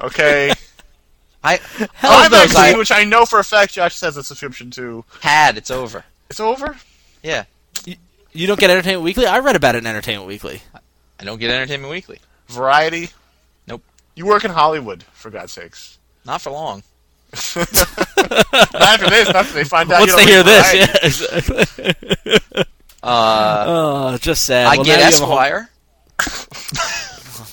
Okay, 0.00 0.52
I 1.44 1.56
Time 1.56 1.88
all 2.02 2.24
of 2.24 2.30
those 2.30 2.52
Magazine, 2.54 2.74
I 2.74 2.78
which 2.78 2.92
I 2.92 3.04
know 3.04 3.24
for 3.24 3.38
a 3.38 3.44
fact 3.44 3.72
Josh 3.72 3.98
has 4.00 4.16
a 4.16 4.22
subscription 4.22 4.70
to. 4.72 5.04
had. 5.22 5.56
It's 5.56 5.70
over. 5.70 6.04
It's 6.28 6.40
over. 6.40 6.76
Yeah, 7.22 7.44
you 8.34 8.46
don't 8.46 8.58
get 8.60 8.68
Entertainment 8.70 9.04
Weekly. 9.04 9.26
I 9.26 9.38
read 9.38 9.56
about 9.56 9.74
it 9.74 9.78
in 9.78 9.86
Entertainment 9.86 10.26
Weekly. 10.28 10.60
I 11.18 11.24
don't 11.24 11.38
get 11.40 11.50
Entertainment 11.50 11.90
Weekly. 11.90 12.18
Variety. 12.48 13.08
Nope. 13.66 13.82
You 14.14 14.26
work 14.26 14.44
in 14.44 14.50
Hollywood, 14.50 15.02
for 15.14 15.30
God's 15.30 15.52
sakes. 15.52 15.98
Not 16.26 16.42
for 16.42 16.50
long. 16.50 16.82
not 17.56 17.66
after 18.74 19.08
this. 19.10 19.26
Not 19.28 19.36
after 19.36 19.54
they 19.54 19.64
find 19.64 19.90
out. 19.92 20.00
Once 20.00 20.12
you 20.12 20.16
they 20.18 20.26
don't 20.26 20.28
hear 20.28 20.42
this, 20.42 20.74
yeah, 20.74 20.96
exactly. 21.02 22.64
Uh, 23.06 23.64
oh, 23.66 24.16
just 24.16 24.44
sad. 24.44 24.66
I 24.66 24.76
Well, 24.76 24.84
get 24.86 24.98
now 24.98 24.98
you 24.98 25.04
have 25.04 25.20
a 25.20 25.26
home- 25.26 25.32
Esquire. 25.38 25.70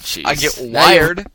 Jeez. 0.04 0.26
I 0.26 0.36
get 0.36 0.58
Now 0.62 0.64
you- 0.66 0.72
Wired. 0.74 1.28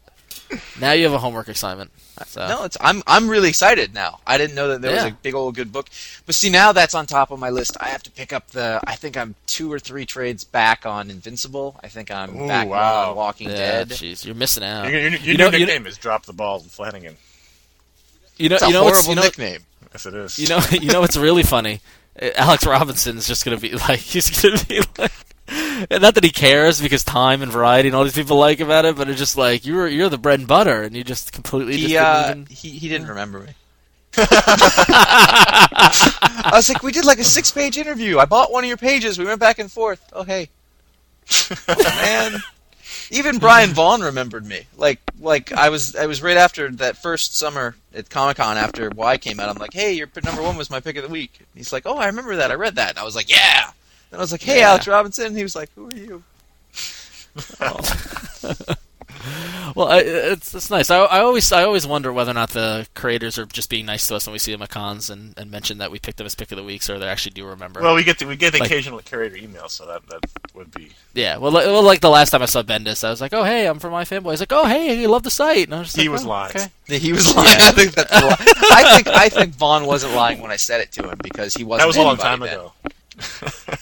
Now 0.80 0.92
you 0.92 1.04
have 1.04 1.12
a 1.12 1.18
homework 1.18 1.48
assignment. 1.48 1.90
So. 2.24 2.46
No, 2.48 2.64
it's 2.64 2.76
I'm 2.80 3.02
I'm 3.06 3.28
really 3.28 3.48
excited 3.50 3.92
now. 3.92 4.20
I 4.26 4.38
didn't 4.38 4.54
know 4.56 4.68
that 4.68 4.80
there 4.82 4.92
was 4.94 5.04
a 5.04 5.10
big 5.22 5.34
old 5.34 5.54
good 5.54 5.70
book. 5.72 5.88
But 6.24 6.34
see 6.34 6.48
now 6.48 6.72
that's 6.72 6.94
on 6.94 7.06
top 7.06 7.30
of 7.30 7.38
my 7.38 7.50
list. 7.50 7.76
I 7.80 7.88
have 7.88 8.02
to 8.04 8.10
pick 8.10 8.32
up 8.32 8.48
the 8.52 8.80
I 8.86 8.96
think 8.96 9.16
I'm 9.16 9.34
two 9.46 9.70
or 9.72 9.78
three 9.78 10.06
trades 10.06 10.42
back 10.44 10.86
on 10.86 11.10
Invincible. 11.10 11.78
I 11.82 11.88
think 11.88 12.10
I'm 12.10 12.34
Ooh, 12.40 12.46
back 12.48 12.68
wow. 12.68 13.10
on 13.10 13.16
Walking 13.16 13.48
yeah, 13.50 13.56
Dead. 13.84 13.88
jeez, 13.90 14.24
you're 14.24 14.34
missing 14.34 14.64
out. 14.64 14.90
Your, 14.90 15.00
your, 15.00 15.10
your 15.10 15.20
You 15.20 15.32
new 15.32 15.38
know- 15.38 15.44
you 15.50 15.50
know- 15.50 15.58
nickname 15.66 15.86
is 15.86 15.98
Drop 15.98 16.24
the 16.24 16.32
Ball 16.32 16.60
Flanagan. 16.60 17.16
You 18.38 18.48
know, 18.50 18.54
It's 18.56 18.64
a 18.64 18.66
you 18.68 18.72
know 18.72 18.84
what's 18.84 19.04
horrible 19.04 19.10
you 19.10 19.16
know, 19.16 19.22
nickname. 19.22 19.60
Yes, 19.92 20.06
it 20.06 20.14
is. 20.14 20.38
you 20.38 20.46
know, 20.48 20.60
you 20.70 20.90
know 20.92 21.00
what's 21.00 21.16
really 21.16 21.42
funny. 21.42 21.80
Alex 22.34 22.66
Robinson's 22.66 23.26
just 23.28 23.44
gonna 23.44 23.56
be 23.58 23.72
like, 23.72 23.98
he's 24.00 24.30
gonna 24.42 24.62
be 24.64 24.80
like, 24.98 24.98
and 24.98 25.10
not 25.48 26.14
that 26.14 26.24
he 26.24 26.30
cares 26.30 26.80
because 26.80 27.04
Time 27.04 27.42
and 27.42 27.52
Variety 27.52 27.88
and 27.88 27.96
all 27.96 28.04
these 28.04 28.14
people 28.14 28.36
like 28.38 28.60
about 28.60 28.84
it, 28.84 28.96
but 28.96 29.08
it's 29.08 29.18
just 29.18 29.36
like 29.36 29.66
you're 29.66 29.86
you're 29.88 30.08
the 30.08 30.18
bread 30.18 30.38
and 30.40 30.48
butter, 30.48 30.82
and 30.82 30.96
you 30.96 31.04
just 31.04 31.32
completely 31.32 31.74
just 31.74 31.86
He 31.86 31.92
didn't 31.94 32.06
uh, 32.06 32.26
even- 32.30 32.46
he 32.46 32.68
he 32.70 32.88
didn't 32.88 33.08
remember 33.08 33.40
me. 33.40 33.52
I 34.18 36.50
was 36.54 36.68
like, 36.70 36.82
we 36.82 36.90
did 36.92 37.04
like 37.04 37.18
a 37.18 37.24
six 37.24 37.50
page 37.50 37.76
interview. 37.76 38.18
I 38.18 38.24
bought 38.24 38.50
one 38.52 38.64
of 38.64 38.68
your 38.68 38.76
pages. 38.78 39.18
We 39.18 39.24
went 39.26 39.40
back 39.40 39.58
and 39.58 39.70
forth. 39.70 40.02
Oh 40.12 40.22
hey, 40.22 40.48
oh, 41.68 41.74
man. 42.02 42.40
Even 43.10 43.38
Brian 43.38 43.70
Vaughan 43.70 44.00
remembered 44.00 44.46
me. 44.46 44.62
Like 44.76 45.00
like 45.20 45.52
I 45.52 45.68
was 45.68 45.94
I 45.96 46.06
was 46.06 46.22
right 46.22 46.36
after 46.36 46.70
that 46.72 46.96
first 46.96 47.36
summer 47.36 47.76
at 47.94 48.10
Comic 48.10 48.38
Con 48.38 48.56
after 48.56 48.88
Y 48.90 49.16
came 49.18 49.38
out. 49.38 49.48
I'm 49.48 49.58
like, 49.58 49.74
hey, 49.74 49.92
your 49.92 50.08
number 50.24 50.42
one 50.42 50.56
was 50.56 50.70
my 50.70 50.80
pick 50.80 50.96
of 50.96 51.04
the 51.04 51.08
week. 51.10 51.34
And 51.38 51.46
he's 51.54 51.72
like, 51.72 51.84
oh, 51.86 51.96
I 51.98 52.06
remember 52.06 52.34
that. 52.36 52.50
I 52.50 52.54
read 52.54 52.74
that. 52.76 52.90
And 52.90 52.98
I 52.98 53.04
was 53.04 53.14
like, 53.14 53.30
yeah. 53.30 53.70
And 54.16 54.20
I 54.20 54.22
was 54.22 54.32
like, 54.32 54.42
hey, 54.42 54.60
Yeah. 54.60 54.70
Alex 54.70 54.88
Robinson. 54.88 55.26
And 55.26 55.36
he 55.36 55.42
was 55.42 55.54
like, 55.54 55.70
who 55.74 55.88
are 55.90 55.94
you? 55.94 56.22
Well, 59.74 59.88
I, 59.88 59.98
it's 59.98 60.54
it's 60.54 60.70
nice. 60.70 60.88
I, 60.88 60.98
I 61.00 61.20
always 61.20 61.50
I 61.52 61.64
always 61.64 61.84
wonder 61.86 62.12
whether 62.12 62.30
or 62.30 62.34
not 62.34 62.50
the 62.50 62.86
creators 62.94 63.36
are 63.38 63.44
just 63.44 63.68
being 63.68 63.84
nice 63.84 64.06
to 64.06 64.14
us 64.14 64.26
when 64.26 64.32
we 64.32 64.38
see 64.38 64.52
them 64.52 64.62
at 64.62 64.70
cons 64.70 65.10
and, 65.10 65.34
and 65.36 65.50
mention 65.50 65.78
that 65.78 65.90
we 65.90 65.98
picked 65.98 66.16
them 66.18 66.26
as 66.26 66.34
pick 66.36 66.50
of 66.52 66.56
the 66.56 66.62
weeks, 66.62 66.88
or 66.88 66.98
they 66.98 67.06
actually 67.08 67.32
do 67.32 67.44
remember. 67.44 67.82
Well, 67.82 67.94
we 67.96 68.04
get 68.04 68.18
the, 68.20 68.26
we 68.26 68.36
get 68.36 68.52
the 68.52 68.60
Like- 68.60 68.70
occasional 68.70 69.00
curator 69.00 69.36
email, 69.36 69.68
so 69.68 69.84
that 69.86 70.06
that 70.08 70.20
would 70.54 70.70
be. 70.72 70.92
yeah. 71.12 71.36
Well, 71.38 71.50
like, 71.50 71.66
well, 71.66 71.82
like 71.82 72.00
the 72.00 72.08
last 72.08 72.30
time 72.30 72.40
I 72.42 72.46
saw 72.46 72.62
Bendis, 72.62 73.02
I 73.04 73.10
was 73.10 73.20
like, 73.20 73.34
"Oh, 73.34 73.42
hey, 73.44 73.66
I'm 73.66 73.80
from 73.80 73.92
iFanboy." 73.92 74.30
He's 74.30 74.40
like, 74.40 74.52
"Oh, 74.52 74.64
hey, 74.66 74.98
you 74.98 75.08
love 75.08 75.24
the 75.24 75.30
site." 75.30 75.66
And 75.66 75.74
I 75.74 75.80
was 75.80 75.88
just 75.88 75.96
He 76.00 76.08
like, 76.08 76.12
was 76.12 76.24
"Oh, 76.24 76.28
lying. 76.28 76.56
Okay. 76.56 76.98
He 76.98 77.12
was 77.12 77.34
lying. 77.34 77.48
I 77.60 77.72
think 77.72 77.92
that's 77.92 78.12
a 78.12 78.24
lie. 78.26 78.36
I 78.72 78.94
think 78.94 79.08
I 79.08 79.28
think 79.28 79.54
Vaughan 79.56 79.84
wasn't 79.86 80.14
lying 80.14 80.40
when 80.40 80.52
I 80.52 80.56
said 80.56 80.80
it 80.80 80.92
to 80.92 81.08
him 81.10 81.18
because 81.22 81.52
he 81.54 81.64
wasn't. 81.64 81.82
That 81.82 81.86
was 81.88 81.96
a 81.96 82.02
long 82.02 82.16
time 82.16 82.40
then. 82.40 82.50
ago. 82.54 82.72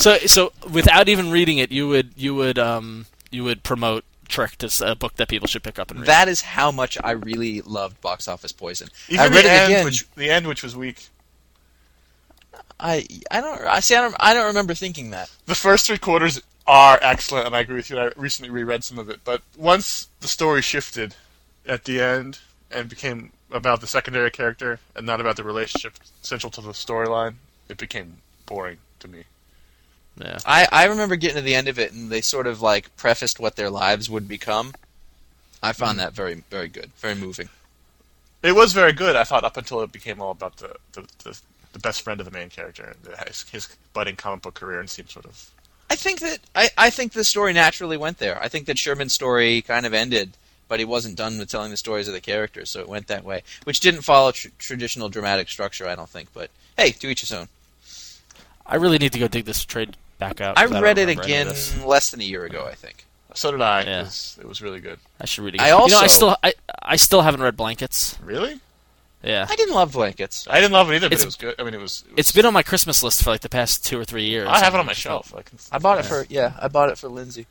So, 0.00 0.16
so 0.18 0.52
without 0.70 1.10
even 1.10 1.30
reading 1.30 1.58
it, 1.58 1.70
you 1.70 1.86
would 1.88 2.12
you 2.16 2.34
would 2.34 2.58
um 2.58 3.06
you 3.30 3.44
would 3.44 3.62
promote 3.62 4.04
Trick 4.28 4.62
as 4.62 4.80
a 4.80 4.94
book 4.94 5.16
that 5.16 5.28
people 5.28 5.46
should 5.46 5.62
pick 5.62 5.78
up 5.78 5.90
and 5.90 6.00
read. 6.00 6.06
That 6.06 6.26
is 6.26 6.40
how 6.40 6.70
much 6.70 6.96
I 7.04 7.10
really 7.10 7.60
loved 7.60 8.00
Box 8.00 8.26
Office 8.26 8.52
Poison. 8.52 8.88
Even 9.08 9.20
I 9.20 9.24
read 9.24 9.44
the 9.44 9.48
it 9.48 9.52
end, 9.52 9.72
again. 9.72 9.84
which 9.84 10.10
the 10.12 10.30
end, 10.30 10.46
which 10.46 10.62
was 10.62 10.74
weak. 10.74 11.08
I 12.78 13.06
I 13.30 13.42
don't 13.42 13.60
I 13.62 13.80
see 13.80 13.94
I 13.94 14.00
don't 14.00 14.16
I 14.18 14.32
don't 14.32 14.46
remember 14.46 14.72
thinking 14.72 15.10
that. 15.10 15.30
The 15.44 15.54
first 15.54 15.86
three 15.86 15.98
quarters 15.98 16.40
are 16.66 16.98
excellent, 17.02 17.46
and 17.46 17.54
I 17.54 17.60
agree 17.60 17.76
with 17.76 17.90
you. 17.90 17.98
I 17.98 18.10
recently 18.16 18.50
reread 18.50 18.84
some 18.84 18.98
of 18.98 19.10
it, 19.10 19.20
but 19.22 19.42
once 19.54 20.08
the 20.20 20.28
story 20.28 20.62
shifted 20.62 21.14
at 21.66 21.84
the 21.84 22.00
end 22.00 22.38
and 22.70 22.88
became 22.88 23.32
about 23.50 23.82
the 23.82 23.86
secondary 23.86 24.30
character 24.30 24.78
and 24.96 25.04
not 25.04 25.20
about 25.20 25.36
the 25.36 25.44
relationship 25.44 25.94
central 26.22 26.50
to 26.52 26.62
the 26.62 26.70
storyline, 26.70 27.34
it 27.68 27.76
became 27.76 28.18
boring 28.46 28.78
to 29.00 29.08
me. 29.08 29.24
Yeah. 30.16 30.38
I 30.46 30.66
I 30.70 30.84
remember 30.86 31.16
getting 31.16 31.36
to 31.36 31.42
the 31.42 31.54
end 31.54 31.68
of 31.68 31.78
it 31.78 31.92
and 31.92 32.10
they 32.10 32.20
sort 32.20 32.46
of 32.46 32.60
like 32.62 32.94
prefaced 32.96 33.40
what 33.40 33.56
their 33.56 33.70
lives 33.70 34.08
would 34.10 34.28
become. 34.28 34.74
I 35.62 35.72
found 35.72 35.92
hmm. 35.92 35.98
that 35.98 36.12
very 36.12 36.44
very 36.50 36.68
good, 36.68 36.90
very 36.96 37.14
moving. 37.14 37.48
It 38.42 38.54
was 38.54 38.72
very 38.72 38.94
good, 38.94 39.16
I 39.16 39.24
thought, 39.24 39.44
up 39.44 39.58
until 39.58 39.82
it 39.82 39.92
became 39.92 40.20
all 40.20 40.30
about 40.30 40.56
the 40.56 40.76
the, 40.92 41.06
the, 41.24 41.38
the 41.72 41.78
best 41.78 42.02
friend 42.02 42.20
of 42.20 42.26
the 42.26 42.32
main 42.32 42.48
character 42.48 42.94
and 43.06 43.28
his, 43.28 43.48
his 43.50 43.76
budding 43.92 44.16
comic 44.16 44.42
book 44.42 44.54
career, 44.54 44.80
and 44.80 44.88
seemed 44.88 45.10
sort 45.10 45.26
of 45.26 45.50
I 45.90 45.96
think 45.96 46.20
that 46.20 46.38
I, 46.54 46.70
I 46.78 46.90
think 46.90 47.12
the 47.12 47.24
story 47.24 47.52
naturally 47.52 47.96
went 47.96 48.18
there. 48.18 48.40
I 48.40 48.46
think 48.46 48.66
that 48.66 48.78
Sherman's 48.78 49.12
story 49.12 49.60
kind 49.60 49.84
of 49.84 49.92
ended, 49.92 50.30
but 50.68 50.78
he 50.78 50.84
wasn't 50.84 51.16
done 51.16 51.36
with 51.36 51.50
telling 51.50 51.72
the 51.72 51.76
stories 51.76 52.06
of 52.06 52.14
the 52.14 52.20
characters, 52.20 52.70
so 52.70 52.78
it 52.78 52.88
went 52.88 53.08
that 53.08 53.24
way, 53.24 53.42
which 53.64 53.80
didn't 53.80 54.02
follow 54.02 54.30
tr- 54.30 54.48
traditional 54.56 55.08
dramatic 55.08 55.48
structure, 55.48 55.88
I 55.88 55.96
don't 55.96 56.08
think. 56.08 56.28
But 56.32 56.50
hey, 56.76 56.92
to 56.92 57.08
each 57.08 57.22
his 57.22 57.32
own. 57.32 57.48
I 58.70 58.76
really 58.76 58.98
need 58.98 59.12
to 59.12 59.18
go 59.18 59.28
dig 59.28 59.44
this 59.44 59.64
trade 59.64 59.96
back 60.18 60.40
out. 60.40 60.56
I 60.58 60.66
don't 60.66 60.80
read 60.82 60.96
it 60.98 61.02
remember 61.02 61.22
any 61.24 61.40
of 61.48 61.48
again 61.48 61.86
less 61.86 62.10
than 62.10 62.20
a 62.20 62.24
year 62.24 62.44
ago, 62.44 62.66
I 62.66 62.74
think. 62.74 63.04
so 63.34 63.50
did 63.50 63.60
I. 63.60 63.82
Yeah. 63.82 64.00
It, 64.00 64.04
was, 64.04 64.38
it 64.40 64.48
was 64.48 64.62
really 64.62 64.80
good. 64.80 64.98
I 65.20 65.26
should 65.26 65.44
read 65.44 65.56
it. 65.56 65.60
I 65.60 65.68
Again. 65.68 65.80
you 65.86 65.92
know, 65.92 65.98
I 66.00 66.06
still 66.06 66.36
I 66.42 66.54
I 66.82 66.96
still 66.96 67.22
haven't 67.22 67.42
read 67.42 67.56
Blankets. 67.56 68.16
Really? 68.22 68.60
Yeah. 69.22 69.46
I 69.50 69.54
didn't 69.56 69.74
love 69.74 69.92
blankets. 69.92 70.46
I 70.48 70.60
didn't 70.60 70.72
love 70.72 70.90
it 70.90 70.94
either, 70.94 71.08
but 71.08 71.12
It's- 71.12 71.22
it 71.24 71.26
was 71.26 71.36
good. 71.36 71.54
I 71.58 71.62
mean, 71.62 71.74
it 71.74 71.80
was. 71.80 72.04
It 72.06 72.12
was 72.12 72.18
It's 72.20 72.32
been 72.32 72.46
on 72.46 72.54
my 72.54 72.62
Christmas 72.62 73.02
list 73.02 73.22
for 73.22 73.28
like 73.30 73.42
the 73.42 73.50
past 73.50 73.84
two 73.84 74.00
or 74.00 74.04
three 74.06 74.24
years. 74.24 74.48
I 74.48 74.60
have 74.60 74.72
it 74.74 74.78
on 74.80 74.86
my 74.86 74.94
shelf. 74.94 75.34
I, 75.36 75.42
can, 75.42 75.58
I 75.70 75.78
bought 75.78 75.98
it 75.98 76.06
for 76.06 76.24
yeah, 76.30 76.54
I 76.58 76.68
bought 76.68 76.88
it 76.88 76.96
for 76.96 77.08
Lindsay. 77.08 77.46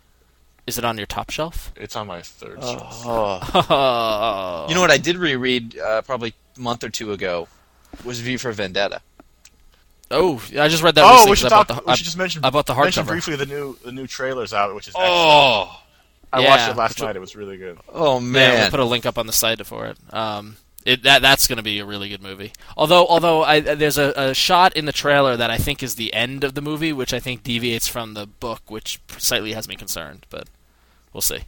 Is 0.66 0.78
it 0.80 0.86
on 0.86 0.98
your 0.98 1.06
top 1.08 1.30
shelf? 1.30 1.72
It's 1.76 1.96
on 1.96 2.08
my 2.08 2.22
third 2.22 2.62
shelf. 2.64 3.04
Oh. 3.06 3.66
Oh. 3.70 4.66
You 4.70 4.76
know 4.76 4.82
what 4.82 4.92
I 4.92 4.98
did 4.98 5.16
reread 5.18 5.78
uh, 5.78 6.02
probably 6.04 6.34
a 6.58 6.60
month 6.60 6.84
or 6.84 6.90
two 6.90 7.12
ago 7.12 7.48
was 8.04 8.20
V 8.20 8.38
for 8.38 8.52
Vendetta. 8.52 9.02
Oh, 10.12 10.42
I 10.58 10.68
just 10.68 10.82
read 10.84 10.96
that. 10.96 11.04
Oh, 11.04 11.10
recently 11.10 11.26
we 11.26 11.30
'cause 11.32 11.40
should 11.40 11.46
I 11.54 11.64
talk. 11.64 11.68
the, 11.68 11.74
we 11.86 11.92
I, 11.92 11.96
should 11.96 12.06
just 12.06 12.18
mention. 12.18 12.44
I 12.44 12.50
bought 12.50 12.66
the 12.66 12.74
mention 12.76 13.04
hardcover. 13.04 13.08
briefly 13.08 13.36
the 13.36 13.46
new 13.46 13.78
the 13.86 13.92
new 13.92 14.08
trailers 14.08 14.54
out, 14.54 14.74
which 14.74 14.88
is. 14.88 14.96
excellent. 14.96 15.10
Oh, 15.12 15.82
I 16.34 16.42
yeah, 16.42 16.50
watched 16.50 16.70
it 16.72 16.76
last 16.78 17.02
night. 17.02 17.16
It 17.16 17.20
was 17.20 17.36
really 17.36 17.58
good. 17.58 17.78
oh 17.94 18.16
Yeah, 18.20 18.26
man! 18.26 18.60
we'll 18.62 18.70
put 18.72 18.80
a 18.80 18.86
link 18.86 19.06
up 19.06 19.18
on 19.18 19.28
the 19.28 19.34
site 19.34 19.66
for 19.66 19.86
it. 19.88 19.98
Um, 20.12 20.58
it 20.86 21.04
that 21.04 21.22
that's 21.22 21.46
going 21.48 21.58
to 21.58 21.64
be 21.64 21.80
a 21.80 21.86
really 21.86 22.10
good 22.10 22.22
movie. 22.24 22.54
Although 22.78 23.06
although 23.08 23.44
I, 23.44 23.60
there's 23.60 23.98
a, 23.98 24.14
a 24.16 24.34
shot 24.34 24.76
in 24.76 24.86
the 24.86 24.92
trailer 24.92 25.36
that 25.38 25.50
I 25.52 25.58
think 25.58 25.84
is 25.84 25.96
the 25.96 26.14
end 26.14 26.44
of 26.44 26.54
the 26.56 26.62
movie, 26.62 26.94
which 26.94 27.14
I 27.14 27.20
think 27.20 27.44
deviates 27.44 27.88
from 27.88 28.14
the 28.16 28.26
book, 28.26 28.62
which 28.68 29.00
slightly 29.18 29.54
has 29.54 29.68
me 29.68 29.76
concerned. 29.76 30.26
But 30.30 30.48
we'll 31.14 31.22
see. 31.22 31.42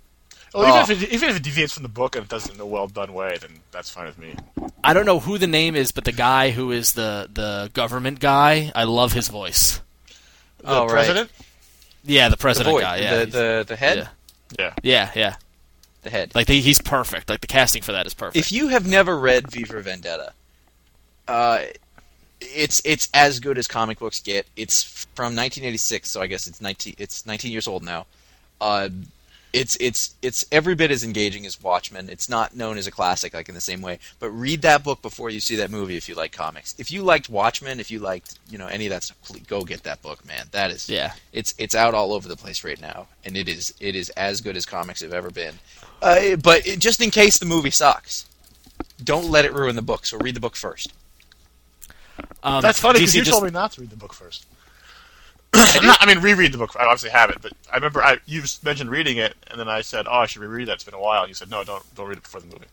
Well, 0.53 0.63
even 0.67 0.77
Oh. 0.79 0.81
if 0.81 1.03
it, 1.03 1.09
even 1.13 1.29
if 1.29 1.37
it 1.37 1.43
deviates 1.43 1.73
from 1.73 1.83
the 1.83 1.89
book 1.89 2.15
and 2.15 2.25
it 2.25 2.29
does 2.29 2.47
it 2.47 2.55
in 2.55 2.59
a 2.59 2.65
well 2.65 2.87
done 2.87 3.13
way, 3.13 3.37
then 3.39 3.59
that's 3.71 3.89
fine 3.89 4.05
with 4.05 4.17
me. 4.17 4.35
I 4.83 4.93
don't 4.93 5.05
know 5.05 5.19
who 5.19 5.37
the 5.37 5.47
name 5.47 5.75
is, 5.75 5.91
but 5.91 6.03
the 6.03 6.11
guy 6.11 6.51
who 6.51 6.71
is 6.71 6.93
the 6.93 7.29
the 7.31 7.69
government 7.73 8.19
guy, 8.19 8.71
I 8.75 8.83
love 8.83 9.13
his 9.13 9.27
voice. 9.29 9.79
The 10.57 10.67
Oh, 10.67 10.81
right. 10.85 10.91
president. 10.91 11.31
Yeah, 12.03 12.27
the 12.29 12.35
the 12.35 12.37
president 12.41 12.73
boy, 12.75 12.81
guy. 12.81 12.97
Yeah, 12.97 13.19
the, 13.19 13.25
the 13.25 13.65
the 13.69 13.75
head, 13.75 13.97
Yeah. 13.97 14.07
Yeah. 14.59 14.73
yeah, 14.83 15.11
yeah. 15.15 15.35
the 16.01 16.09
head. 16.09 16.33
Like 16.35 16.47
the, 16.47 16.59
he's 16.59 16.81
perfect. 16.81 17.29
Like 17.29 17.41
the 17.41 17.47
casting 17.47 17.81
for 17.83 17.91
that 17.93 18.05
is 18.05 18.13
perfect. 18.13 18.35
If 18.37 18.51
you 18.51 18.67
have 18.69 18.85
never 18.87 19.17
read 19.17 19.49
V 19.51 19.63
for 19.63 19.79
Vendetta, 19.81 20.33
uh, 21.27 21.59
it's 22.41 22.81
it's 22.83 23.07
as 23.13 23.39
good 23.39 23.57
as 23.57 23.67
comic 23.67 23.99
books 23.99 24.19
get. 24.19 24.47
It's 24.57 25.05
from 25.15 25.35
1986, 25.35 26.09
so 26.09 26.21
I 26.21 26.27
guess 26.27 26.47
it's 26.47 26.59
19 26.59 26.95
it's 26.97 27.25
19 27.25 27.51
years 27.51 27.67
old 27.67 27.83
now. 27.83 28.05
Uh, 28.59 28.89
it's 29.53 29.75
it's 29.81 30.15
it's 30.21 30.45
every 30.51 30.75
bit 30.75 30.91
as 30.91 31.03
engaging 31.03 31.45
as 31.45 31.61
Watchmen. 31.61 32.09
It's 32.09 32.29
not 32.29 32.55
known 32.55 32.77
as 32.77 32.87
a 32.87 32.91
classic 32.91 33.33
like 33.33 33.49
in 33.49 33.55
the 33.55 33.61
same 33.61 33.81
way, 33.81 33.99
but 34.19 34.29
read 34.29 34.61
that 34.61 34.83
book 34.83 35.01
before 35.01 35.29
you 35.29 35.39
see 35.39 35.55
that 35.57 35.69
movie 35.69 35.97
if 35.97 36.07
you 36.07 36.15
like 36.15 36.31
comics. 36.31 36.73
If 36.77 36.89
you 36.91 37.03
liked 37.03 37.29
Watchmen, 37.29 37.79
if 37.79 37.91
you 37.91 37.99
liked 37.99 38.39
you 38.49 38.57
know 38.57 38.67
any 38.67 38.85
of 38.85 38.91
that 38.91 39.03
stuff, 39.03 39.17
please 39.23 39.43
go 39.47 39.63
get 39.63 39.83
that 39.83 40.01
book, 40.01 40.25
man. 40.25 40.45
That 40.51 40.71
is 40.71 40.87
yeah, 40.89 41.13
it's 41.33 41.53
it's 41.57 41.75
out 41.75 41.93
all 41.93 42.13
over 42.13 42.27
the 42.27 42.37
place 42.37 42.63
right 42.63 42.79
now, 42.79 43.07
and 43.25 43.35
it 43.35 43.49
is 43.49 43.73
it 43.79 43.95
is 43.95 44.09
as 44.11 44.39
good 44.41 44.55
as 44.55 44.65
comics 44.65 45.01
have 45.01 45.13
ever 45.13 45.29
been. 45.31 45.55
Uh, 46.01 46.35
but 46.37 46.65
it, 46.65 46.79
just 46.79 47.01
in 47.01 47.11
case 47.11 47.37
the 47.37 47.45
movie 47.45 47.71
sucks, 47.71 48.25
don't 49.03 49.29
let 49.29 49.45
it 49.45 49.53
ruin 49.53 49.75
the 49.75 49.81
book. 49.81 50.05
So 50.05 50.17
read 50.17 50.35
the 50.35 50.39
book 50.39 50.55
first. 50.55 50.93
um, 52.43 52.61
That's 52.61 52.79
funny 52.79 52.99
because 52.99 53.15
you 53.15 53.21
just- 53.21 53.31
told 53.31 53.43
me 53.43 53.51
not 53.51 53.73
to 53.73 53.81
read 53.81 53.89
the 53.89 53.97
book 53.97 54.13
first. 54.13 54.45
Not- 55.55 55.97
I 56.01 56.05
mean, 56.05 56.19
reread 56.19 56.53
the 56.53 56.57
book. 56.57 56.75
I 56.79 56.85
obviously 56.85 57.09
have 57.09 57.29
it, 57.29 57.39
but 57.41 57.51
I 57.71 57.75
remember 57.75 58.01
I 58.03 58.19
you 58.25 58.43
mentioned 58.63 58.89
reading 58.89 59.17
it, 59.17 59.35
and 59.49 59.59
then 59.59 59.67
I 59.67 59.81
said, 59.81 60.05
"Oh, 60.07 60.19
I 60.19 60.25
should 60.25 60.41
reread 60.41 60.67
that. 60.67 60.73
It's 60.75 60.83
been 60.83 60.93
a 60.93 60.99
while." 60.99 61.21
And 61.23 61.29
you 61.29 61.35
said, 61.35 61.49
"No, 61.49 61.63
don't 61.63 61.83
don't 61.95 62.07
read 62.07 62.17
it 62.17 62.23
before 62.23 62.41
the 62.41 62.47
movie." 62.47 62.67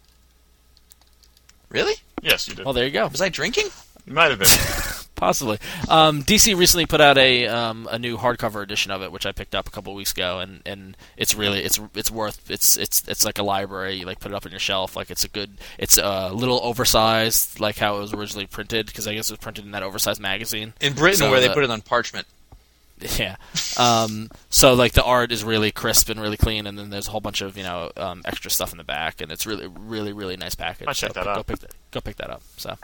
Really? 1.71 1.95
Yes, 2.23 2.49
you 2.49 2.55
did. 2.55 2.65
Well, 2.65 2.75
there 2.75 2.85
you 2.87 2.91
go. 2.91 3.07
Was 3.09 3.21
I 3.21 3.29
drinking? 3.29 3.67
you 4.07 4.15
might 4.15 4.31
have 4.31 4.39
been. 4.39 4.49
Possibly. 5.15 5.59
Um, 5.89 6.23
DC 6.23 6.57
recently 6.57 6.87
put 6.87 7.01
out 7.01 7.19
a 7.19 7.47
um, 7.49 7.89
a 7.91 7.99
new 7.99 8.17
hardcover 8.17 8.63
edition 8.63 8.93
of 8.93 9.03
it, 9.03 9.11
which 9.11 9.27
I 9.27 9.33
picked 9.33 9.55
up 9.57 9.67
a 9.67 9.71
couple 9.71 9.93
weeks 9.95 10.13
ago, 10.13 10.39
and, 10.39 10.63
and 10.65 10.97
it's 11.17 11.35
really 11.35 11.65
it's 11.65 11.81
it's 11.95 12.11
worth 12.11 12.49
it's 12.49 12.77
it's 12.77 13.03
it's 13.09 13.25
like 13.25 13.39
a 13.39 13.43
library. 13.43 13.97
You 13.97 14.07
like 14.07 14.21
put 14.21 14.31
it 14.31 14.35
up 14.37 14.47
on 14.47 14.53
your 14.53 14.61
shelf, 14.61 14.95
like 14.95 15.11
it's 15.11 15.25
a 15.25 15.29
good. 15.29 15.59
It's 15.77 15.99
a 15.99 16.31
little 16.33 16.61
oversized, 16.63 17.59
like 17.59 17.79
how 17.79 17.97
it 17.97 18.01
was 18.01 18.15
originally 18.15 18.47
printed, 18.47 18.87
because 18.87 19.09
I 19.09 19.15
guess 19.15 19.29
it 19.29 19.33
was 19.33 19.41
printed 19.41 19.65
in 19.65 19.73
that 19.73 19.83
oversized 19.83 20.21
magazine. 20.21 20.73
In 20.81 20.93
Britain, 20.93 21.19
So 21.19 21.31
where 21.31 21.41
they 21.41 21.49
put 21.49 21.65
it 21.65 21.71
on 21.71 21.81
parchment. 21.81 22.29
Yeah. 23.19 23.37
Um, 23.77 24.31
so 24.51 24.75
like 24.75 24.93
the 24.93 25.03
art 25.05 25.31
is 25.33 25.45
really 25.45 25.71
crisp 25.71 26.09
and 26.09 26.21
really 26.21 26.37
clean, 26.37 26.67
and 26.67 26.79
then 26.79 26.91
there's 26.91 27.09
a 27.09 27.11
whole 27.11 27.21
bunch 27.21 27.41
of 27.43 27.57
you 27.57 27.63
know 27.63 27.91
um, 27.97 28.23
extra 28.25 28.51
stuff 28.51 28.73
in 28.73 28.79
the 28.79 28.85
back, 28.85 29.21
and 29.21 29.31
it's 29.33 29.47
really 29.47 29.67
really 29.69 30.13
really 30.13 30.37
nice 30.37 30.55
package. 30.55 30.87
Might 30.87 30.97
check 30.97 31.11
so 31.15 31.21
that 31.21 31.25
go 31.25 31.31
out. 31.41 31.47
pick 31.47 31.59
that, 31.61 31.75
go 31.91 32.01
pick 32.01 32.17
that 32.17 32.31
up. 32.31 32.43
So, 32.57 32.77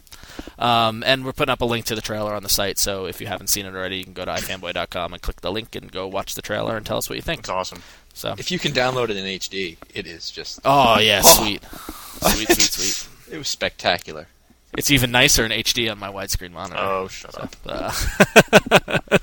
um, 0.59 1.03
and 1.05 1.25
we're 1.25 1.33
putting 1.33 1.53
up 1.53 1.61
a 1.61 1.65
link 1.65 1.85
to 1.87 1.95
the 1.95 2.01
trailer 2.01 2.35
on 2.35 2.43
the 2.43 2.49
site. 2.49 2.79
So 2.79 3.07
if 3.07 3.21
you 3.21 3.27
haven't 3.27 3.49
seen 3.49 3.67
it 3.67 3.75
already, 3.75 3.97
you 3.99 4.05
can 4.05 4.13
go 4.13 4.25
to 4.25 4.31
ifanboy.com 4.33 5.13
and 5.13 5.23
click 5.23 5.41
the 5.41 5.51
link 5.53 5.75
and 5.75 5.91
go 5.91 6.07
watch 6.07 6.35
the 6.35 6.43
trailer 6.43 6.77
and 6.77 6.85
tell 6.87 6.99
us 6.99 7.09
what 7.09 7.17
you 7.17 7.23
think. 7.23 7.41
It's 7.41 7.49
awesome. 7.49 7.83
So, 8.13 8.35
If 8.39 8.53
you 8.53 8.61
can 8.61 8.71
download 8.73 9.09
it 9.11 9.17
in 9.17 9.25
HD, 9.25 9.77
it 9.93 10.07
is 10.07 10.31
just 10.31 10.61
oh 10.65 10.99
yeah, 11.01 11.23
Oh. 11.25 11.43
sweet, 11.43 11.65
sweet, 12.23 12.49
sweet, 12.49 12.61
sweet. 12.61 13.35
it 13.35 13.39
was 13.39 13.49
spectacular. 13.49 14.29
It's 14.77 14.91
even 14.91 15.11
nicer 15.13 15.45
in 15.45 15.51
HD 15.53 15.91
on 15.91 15.99
my 15.99 16.09
widescreen 16.11 16.51
monitor. 16.53 16.81
Oh, 16.81 17.07
shut 17.09 17.37
up. 17.41 17.57
Uh, 17.65 18.99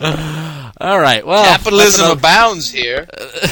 all 0.80 0.98
right. 0.98 1.26
Well, 1.26 1.44
Capitalism 1.44 2.10
abounds 2.10 2.70
here. 2.70 3.06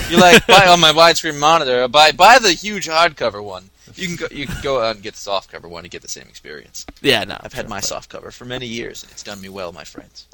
You 0.09 0.19
like 0.19 0.47
buy 0.47 0.67
on 0.67 0.81
my 0.81 0.93
widescreen 0.93 1.39
monitor, 1.39 1.87
buy 1.89 2.13
buy 2.13 2.39
the 2.39 2.53
huge 2.53 2.89
hardcover 2.89 3.45
one. 3.45 3.71
You 3.95 4.07
can 4.07 4.17
go 4.17 4.27
you 4.31 4.47
can 4.47 4.57
go 4.63 4.81
out 4.81 4.95
and 4.95 5.03
get 5.03 5.15
the 5.15 5.31
softcover 5.31 5.69
one 5.69 5.83
to 5.83 5.91
get 5.91 6.03
the 6.03 6.09
same 6.09 6.27
experience. 6.29 6.87
yeah, 7.03 7.25
no. 7.25 7.37
I've 7.41 7.53
had 7.53 7.67
sure, 7.67 7.71
my 7.71 7.81
softcover 7.81 8.33
for 8.33 8.45
many 8.47 8.67
years, 8.67 9.03
and 9.03 9.13
it's 9.13 9.23
done 9.23 9.41
me 9.41 9.49
well, 9.51 9.73
my 9.73 9.85
friends. 9.85 10.27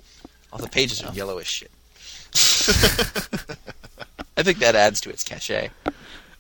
All 0.53 0.59
the 0.61 0.69
pages 0.69 1.03
are 1.03 1.13
yellowish 1.13 1.51
shit. 1.51 1.71
I 4.37 4.43
think 4.43 4.59
that 4.59 4.75
adds 4.77 5.01
to 5.03 5.11
its 5.11 5.25
cachet. 5.25 5.71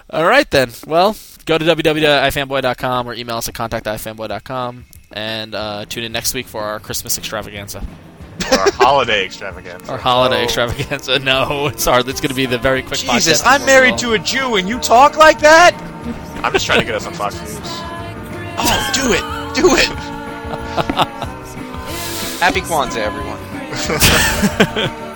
All 0.09 0.26
right 0.26 0.49
then. 0.49 0.72
Well, 0.88 1.16
go 1.45 1.57
to 1.57 1.66
www.ifanboy.com 1.66 3.07
or 3.07 3.14
email 3.14 3.38
us 3.38 3.47
at 3.49 3.55
contact@ifanboy.com 3.55 4.86
and 5.14 5.53
uh, 5.55 5.86
tune 5.86 6.03
in 6.03 6.12
next 6.12 6.34
week 6.34 6.47
for 6.47 6.62
our 6.64 6.80
Christmas 6.80 7.18
extravaganza, 7.18 7.84
Or 8.51 8.57
our 8.59 8.72
holiday 8.72 9.26
extravaganza. 9.26 9.91
our 9.91 9.97
holiday 9.97 10.41
Oh, 10.41 10.43
extravaganza. 10.43 11.20
No, 11.24 11.68
it's 11.68 11.86
hard. 11.86 12.07
It's 12.07 12.22
going 12.22 12.30
to 12.30 12.36
be 12.36 12.45
the 12.45 12.57
very 12.57 12.82
quick. 12.82 12.99
Jesus, 12.99 13.41
podcast 13.41 13.45
I'm 13.47 13.66
married 13.66 13.97
to 13.99 14.14
a 14.14 14.20
Jew, 14.20 14.55
and 14.55 14.68
you 14.70 14.80
talk 14.80 15.18
like 15.18 15.39
that? 15.39 15.76
I'm 16.43 16.51
just 16.53 16.66
trying 16.66 16.80
to 16.80 16.86
get 16.86 16.95
us 16.95 17.05
on 17.05 17.14
Fox 17.14 17.39
News. 17.39 17.59
Oh, 18.57 18.91
do 18.93 19.14
it, 19.14 19.22
do 19.55 19.76
it. 19.76 19.88
Happy 22.41 22.62
Kwanzaa, 22.62 22.97
everyone. 22.97 23.38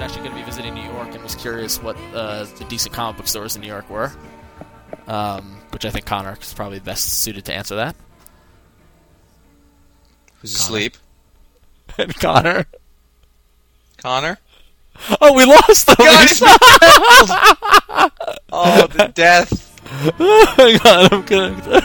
Christmas. 0.00 0.16
He's 0.16 0.18
actually 0.18 0.28
going 0.28 0.36
to 0.36 0.36
be 0.36 0.44
visiting 0.44 0.74
New 0.74 0.92
York 0.92 1.14
and 1.14 1.22
was 1.22 1.34
curious 1.34 1.82
what 1.82 1.96
uh, 2.14 2.44
the 2.58 2.64
decent 2.68 2.94
comic 2.94 3.16
book 3.16 3.28
stores 3.28 3.56
in 3.56 3.62
New 3.62 3.68
York 3.68 3.88
were. 3.90 4.12
Um, 5.06 5.60
which 5.70 5.84
I 5.84 5.90
think 5.90 6.06
Connor 6.06 6.36
is 6.40 6.52
probably 6.54 6.78
best 6.80 7.08
suited 7.20 7.44
to 7.46 7.54
answer 7.54 7.76
that. 7.76 7.96
Who's 10.40 10.54
asleep? 10.54 10.96
And 11.98 12.14
Connor. 12.20 12.66
Connor? 13.98 14.38
Oh, 15.20 15.32
we 15.34 15.44
lost 15.44 15.88
him. 15.88 15.96
God, 15.98 16.28
Oh, 18.52 18.86
the 18.88 19.10
death. 19.14 19.66
Hang 20.56 20.80
on, 20.80 21.08
I'm 21.12 21.22
gonna. 21.24 21.80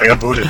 I 0.00 0.06
got 0.06 0.20
booted. 0.20 0.46